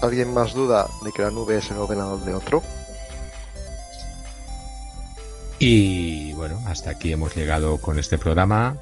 ¿Alguien 0.00 0.32
más 0.32 0.54
duda 0.54 0.88
de 1.04 1.12
que 1.12 1.22
la 1.22 1.30
nube 1.30 1.58
es 1.58 1.70
el 1.70 1.78
ordenador 1.78 2.20
de 2.24 2.34
otro? 2.34 2.62
Y 5.58 6.32
bueno, 6.32 6.60
hasta 6.66 6.90
aquí 6.90 7.12
hemos 7.12 7.36
llegado 7.36 7.78
con 7.78 7.98
este 7.98 8.18
programa. 8.18 8.78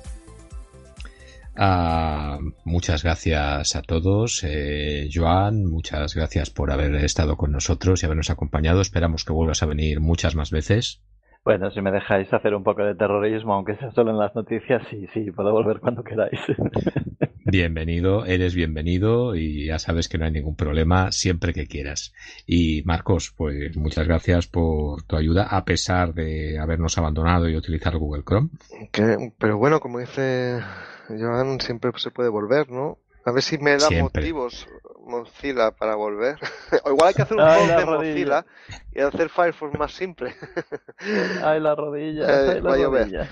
Ah, 1.57 2.39
muchas 2.65 3.03
gracias 3.03 3.77
a 3.77 3.83
todos. 3.83 4.41
Eh, 4.45 5.11
Joan, 5.13 5.67
muchas 5.67 6.15
gracias 6.15 6.49
por 6.49 6.73
haber 6.73 6.95
estado 6.97 7.37
con 7.37 7.53
nosotros 7.53 8.03
y 8.03 8.07
habernos 8.07 8.31
acompañado. 8.31 8.81
Esperamos 8.81 9.27
que 9.27 9.35
vuelvas 9.35 9.63
a 9.63 9.67
venir 9.67 10.01
muchas 10.01 10.35
más 10.35 10.51
veces. 10.51 11.03
Bueno, 11.43 11.71
si 11.71 11.81
me 11.81 11.91
dejáis 11.91 12.31
hacer 12.35 12.55
un 12.55 12.63
poco 12.63 12.85
de 12.85 12.95
terrorismo, 12.95 13.55
aunque 13.55 13.75
sea 13.77 13.91
solo 13.93 14.11
en 14.11 14.19
las 14.19 14.35
noticias, 14.35 14.83
sí, 14.91 15.07
sí, 15.15 15.31
puedo 15.31 15.53
volver 15.53 15.81
cuando 15.81 16.05
queráis. 16.05 16.39
Bienvenido, 17.47 18.27
eres 18.27 18.55
bienvenido 18.55 19.35
y 19.35 19.67
ya 19.67 19.79
sabes 19.79 20.09
que 20.09 20.19
no 20.19 20.27
hay 20.27 20.31
ningún 20.31 20.55
problema 20.55 21.11
siempre 21.11 21.55
que 21.55 21.67
quieras. 21.67 22.13
Y 22.47 22.83
Marcos, 22.85 23.33
pues 23.35 23.77
muchas 23.77 24.07
gracias 24.07 24.47
por 24.47 25.03
tu 25.03 25.17
ayuda 25.17 25.45
a 25.45 25.65
pesar 25.65 26.13
de 26.13 26.59
habernos 26.59 26.99
abandonado 26.99 27.49
y 27.49 27.57
utilizar 27.57 27.97
Google 27.97 28.23
Chrome. 28.23 28.51
pero 29.39 29.57
bueno, 29.57 29.81
como 29.81 29.99
dice 29.99 30.61
Joan, 31.09 31.59
siempre 31.61 31.91
se 31.97 32.11
puede 32.11 32.29
volver, 32.29 32.71
¿no? 32.71 32.99
A 33.25 33.33
ver 33.33 33.43
si 33.43 33.59
me 33.59 33.79
da 33.79 33.89
motivos 34.01 34.69
Mozilla 35.11 35.73
para 35.73 35.97
volver. 35.97 36.39
o 36.85 36.91
igual 36.91 37.09
hay 37.09 37.15
que 37.15 37.23
hacer 37.23 37.37
un 37.37 37.45
post 37.45 37.71
de 37.71 37.87
Mozilla 37.87 38.47
y 38.95 39.01
hacer 39.01 39.29
Firefox 39.29 39.79
más 39.79 39.93
simple. 39.93 40.35
ay, 41.45 41.61
la 41.61 41.75
rodilla. 41.75 42.25
Eh, 42.25 42.63
ay, 42.63 42.63
la 42.63 43.29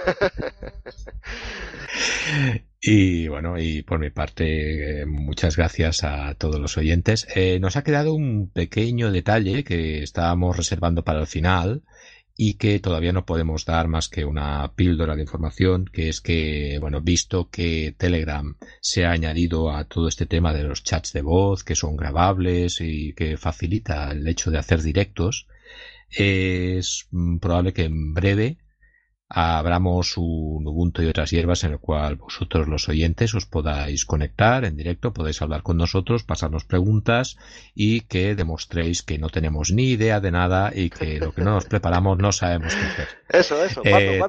y 2.80 3.28
bueno, 3.28 3.58
y 3.58 3.82
por 3.82 3.98
mi 3.98 4.10
parte, 4.10 5.02
eh, 5.02 5.06
muchas 5.06 5.56
gracias 5.56 6.04
a 6.04 6.34
todos 6.34 6.58
los 6.58 6.78
oyentes. 6.78 7.26
Eh, 7.34 7.60
nos 7.60 7.76
ha 7.76 7.84
quedado 7.84 8.14
un 8.14 8.50
pequeño 8.50 9.12
detalle 9.12 9.62
que 9.62 10.02
estábamos 10.02 10.56
reservando 10.56 11.04
para 11.04 11.20
el 11.20 11.26
final 11.26 11.82
y 12.36 12.54
que 12.54 12.80
todavía 12.80 13.12
no 13.12 13.26
podemos 13.26 13.64
dar 13.64 13.88
más 13.88 14.08
que 14.08 14.24
una 14.24 14.72
píldora 14.74 15.14
de 15.14 15.22
información, 15.22 15.84
que 15.92 16.08
es 16.08 16.20
que, 16.20 16.78
bueno, 16.80 17.00
visto 17.00 17.50
que 17.50 17.94
Telegram 17.96 18.56
se 18.80 19.04
ha 19.04 19.12
añadido 19.12 19.70
a 19.70 19.84
todo 19.84 20.08
este 20.08 20.26
tema 20.26 20.54
de 20.54 20.64
los 20.64 20.82
chats 20.82 21.12
de 21.12 21.22
voz, 21.22 21.64
que 21.64 21.74
son 21.74 21.96
grabables 21.96 22.80
y 22.80 23.12
que 23.14 23.36
facilita 23.36 24.10
el 24.12 24.26
hecho 24.26 24.50
de 24.50 24.58
hacer 24.58 24.82
directos, 24.82 25.46
es 26.10 27.08
probable 27.40 27.72
que 27.72 27.84
en 27.84 28.14
breve 28.14 28.58
abramos 29.32 30.16
un 30.16 30.66
Ubuntu 30.66 31.02
y 31.02 31.06
otras 31.06 31.30
hierbas 31.30 31.62
en 31.62 31.72
el 31.72 31.78
cual 31.78 32.16
vosotros 32.16 32.66
los 32.66 32.88
oyentes 32.88 33.32
os 33.34 33.46
podáis 33.46 34.04
conectar 34.04 34.64
en 34.64 34.76
directo, 34.76 35.12
podéis 35.12 35.40
hablar 35.40 35.62
con 35.62 35.76
nosotros, 35.76 36.24
pasarnos 36.24 36.64
preguntas 36.64 37.38
y 37.72 38.00
que 38.02 38.34
demostréis 38.34 39.02
que 39.02 39.18
no 39.18 39.28
tenemos 39.28 39.70
ni 39.70 39.90
idea 39.90 40.20
de 40.20 40.32
nada 40.32 40.72
y 40.74 40.90
que 40.90 41.20
lo 41.20 41.32
que 41.32 41.42
no 41.42 41.52
nos 41.52 41.66
preparamos 41.66 42.18
no 42.18 42.32
sabemos 42.32 42.74
qué 42.74 42.86
hacer. 42.86 43.08
Eso, 43.28 43.64
eso. 43.64 43.82
Eh, 43.84 44.20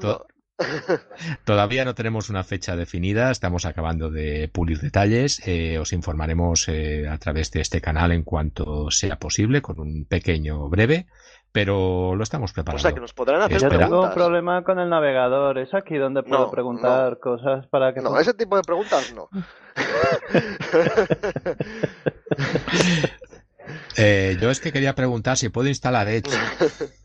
todavía 1.44 1.84
no 1.84 1.96
tenemos 1.96 2.30
una 2.30 2.44
fecha 2.44 2.76
definida, 2.76 3.32
estamos 3.32 3.64
acabando 3.64 4.10
de 4.10 4.48
pulir 4.48 4.78
detalles. 4.78 5.42
Eh, 5.48 5.78
os 5.78 5.92
informaremos 5.92 6.68
eh, 6.68 7.08
a 7.08 7.18
través 7.18 7.50
de 7.50 7.60
este 7.60 7.80
canal 7.80 8.12
en 8.12 8.22
cuanto 8.22 8.90
sea 8.92 9.18
posible, 9.18 9.60
con 9.62 9.80
un 9.80 10.04
pequeño 10.04 10.68
breve 10.68 11.06
pero 11.52 12.16
lo 12.16 12.22
estamos 12.22 12.52
preparando. 12.52 12.78
O 12.78 12.82
sea, 12.82 12.92
que 12.92 13.00
nos 13.00 13.12
podrán 13.12 13.42
hacer 13.42 13.60
Yo 13.60 13.68
tengo 13.68 14.02
un 14.02 14.12
problema 14.12 14.64
con 14.64 14.78
el 14.78 14.88
navegador. 14.88 15.58
¿Es 15.58 15.74
aquí 15.74 15.98
donde 15.98 16.22
puedo 16.22 16.50
preguntar 16.50 17.18
cosas 17.18 17.66
para 17.66 17.92
que... 17.92 18.00
No, 18.00 18.18
ese 18.18 18.32
tipo 18.32 18.56
de 18.56 18.62
preguntas 18.62 19.12
no. 19.14 19.28
eh, 23.96 24.38
yo 24.40 24.50
es 24.50 24.60
que 24.60 24.72
quería 24.72 24.94
preguntar 24.94 25.36
si 25.36 25.50
puedo 25.50 25.68
instalar 25.68 26.08
Edge. 26.08 26.30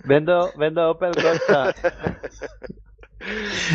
vendo, 0.06 0.52
vendo 0.57 0.91
Opel 0.91 1.11
Corsa. 1.11 1.76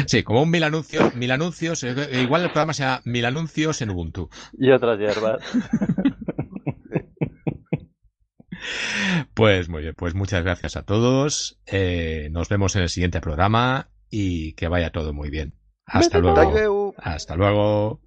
Sí, 0.06 0.22
como 0.22 0.42
un 0.42 0.50
mil 0.50 0.62
anuncios, 0.62 1.14
mil 1.14 1.30
anuncios, 1.30 1.84
eh, 1.84 2.22
igual 2.22 2.42
el 2.42 2.50
programa 2.50 2.72
sea 2.72 3.02
mil 3.04 3.26
anuncios 3.26 3.82
en 3.82 3.90
Ubuntu. 3.90 4.30
Y 4.58 4.70
otras 4.70 4.98
hierbas. 4.98 5.42
Pues 9.34 9.68
muy 9.68 9.82
bien, 9.82 9.94
pues 9.96 10.14
muchas 10.14 10.42
gracias 10.44 10.76
a 10.76 10.82
todos. 10.82 11.58
Eh, 11.66 12.28
nos 12.30 12.48
vemos 12.48 12.76
en 12.76 12.82
el 12.82 12.88
siguiente 12.88 13.20
programa 13.20 13.90
y 14.10 14.52
que 14.54 14.68
vaya 14.68 14.90
todo 14.90 15.12
muy 15.12 15.30
bien. 15.30 15.54
Hasta 15.86 16.18
luego. 16.18 16.94
Hasta 16.98 17.36
luego. 17.36 18.00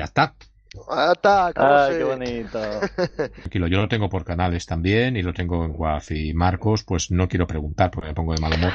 Ya 0.00 0.04
está. 0.04 0.34
Ata, 0.88 1.52
Ay, 1.56 1.98
qué 1.98 2.04
bonito. 2.04 2.58
Tranquilo, 3.16 3.66
yo 3.66 3.78
lo 3.78 3.88
tengo 3.88 4.08
por 4.08 4.24
canales 4.24 4.66
también 4.66 5.16
y 5.16 5.22
lo 5.22 5.34
tengo 5.34 5.64
en 5.64 5.72
WAF. 5.76 6.12
Y 6.12 6.32
Marcos, 6.32 6.84
pues 6.84 7.10
no 7.10 7.28
quiero 7.28 7.46
preguntar 7.46 7.90
porque 7.90 8.08
me 8.08 8.14
pongo 8.14 8.34
de 8.34 8.40
mal 8.40 8.54
humor. 8.54 8.72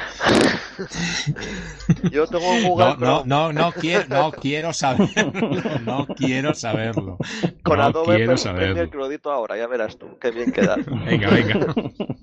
yo 2.12 2.28
tengo 2.28 2.52
un 2.52 2.64
Google 2.64 2.96
no, 3.00 3.24
no, 3.24 3.24
no, 3.26 3.54
no, 3.54 3.72
quiero, 3.72 4.06
no 4.10 4.32
quiero 4.34 4.74
saberlo. 4.74 5.32
No 5.86 6.06
quiero 6.08 6.54
saberlo. 6.54 7.18
Con 7.64 7.78
no 7.78 7.84
Adobe 7.86 8.18
quiero 8.18 8.38
saberlo. 8.38 8.82
el 8.82 8.90
crudito 8.90 9.32
ahora, 9.32 9.56
ya 9.58 9.68
verás 9.68 9.98
tú. 9.98 10.18
Qué 10.20 10.32
bien 10.32 10.52
queda. 10.52 10.76
Venga, 10.76 11.30
venga. 11.30 11.74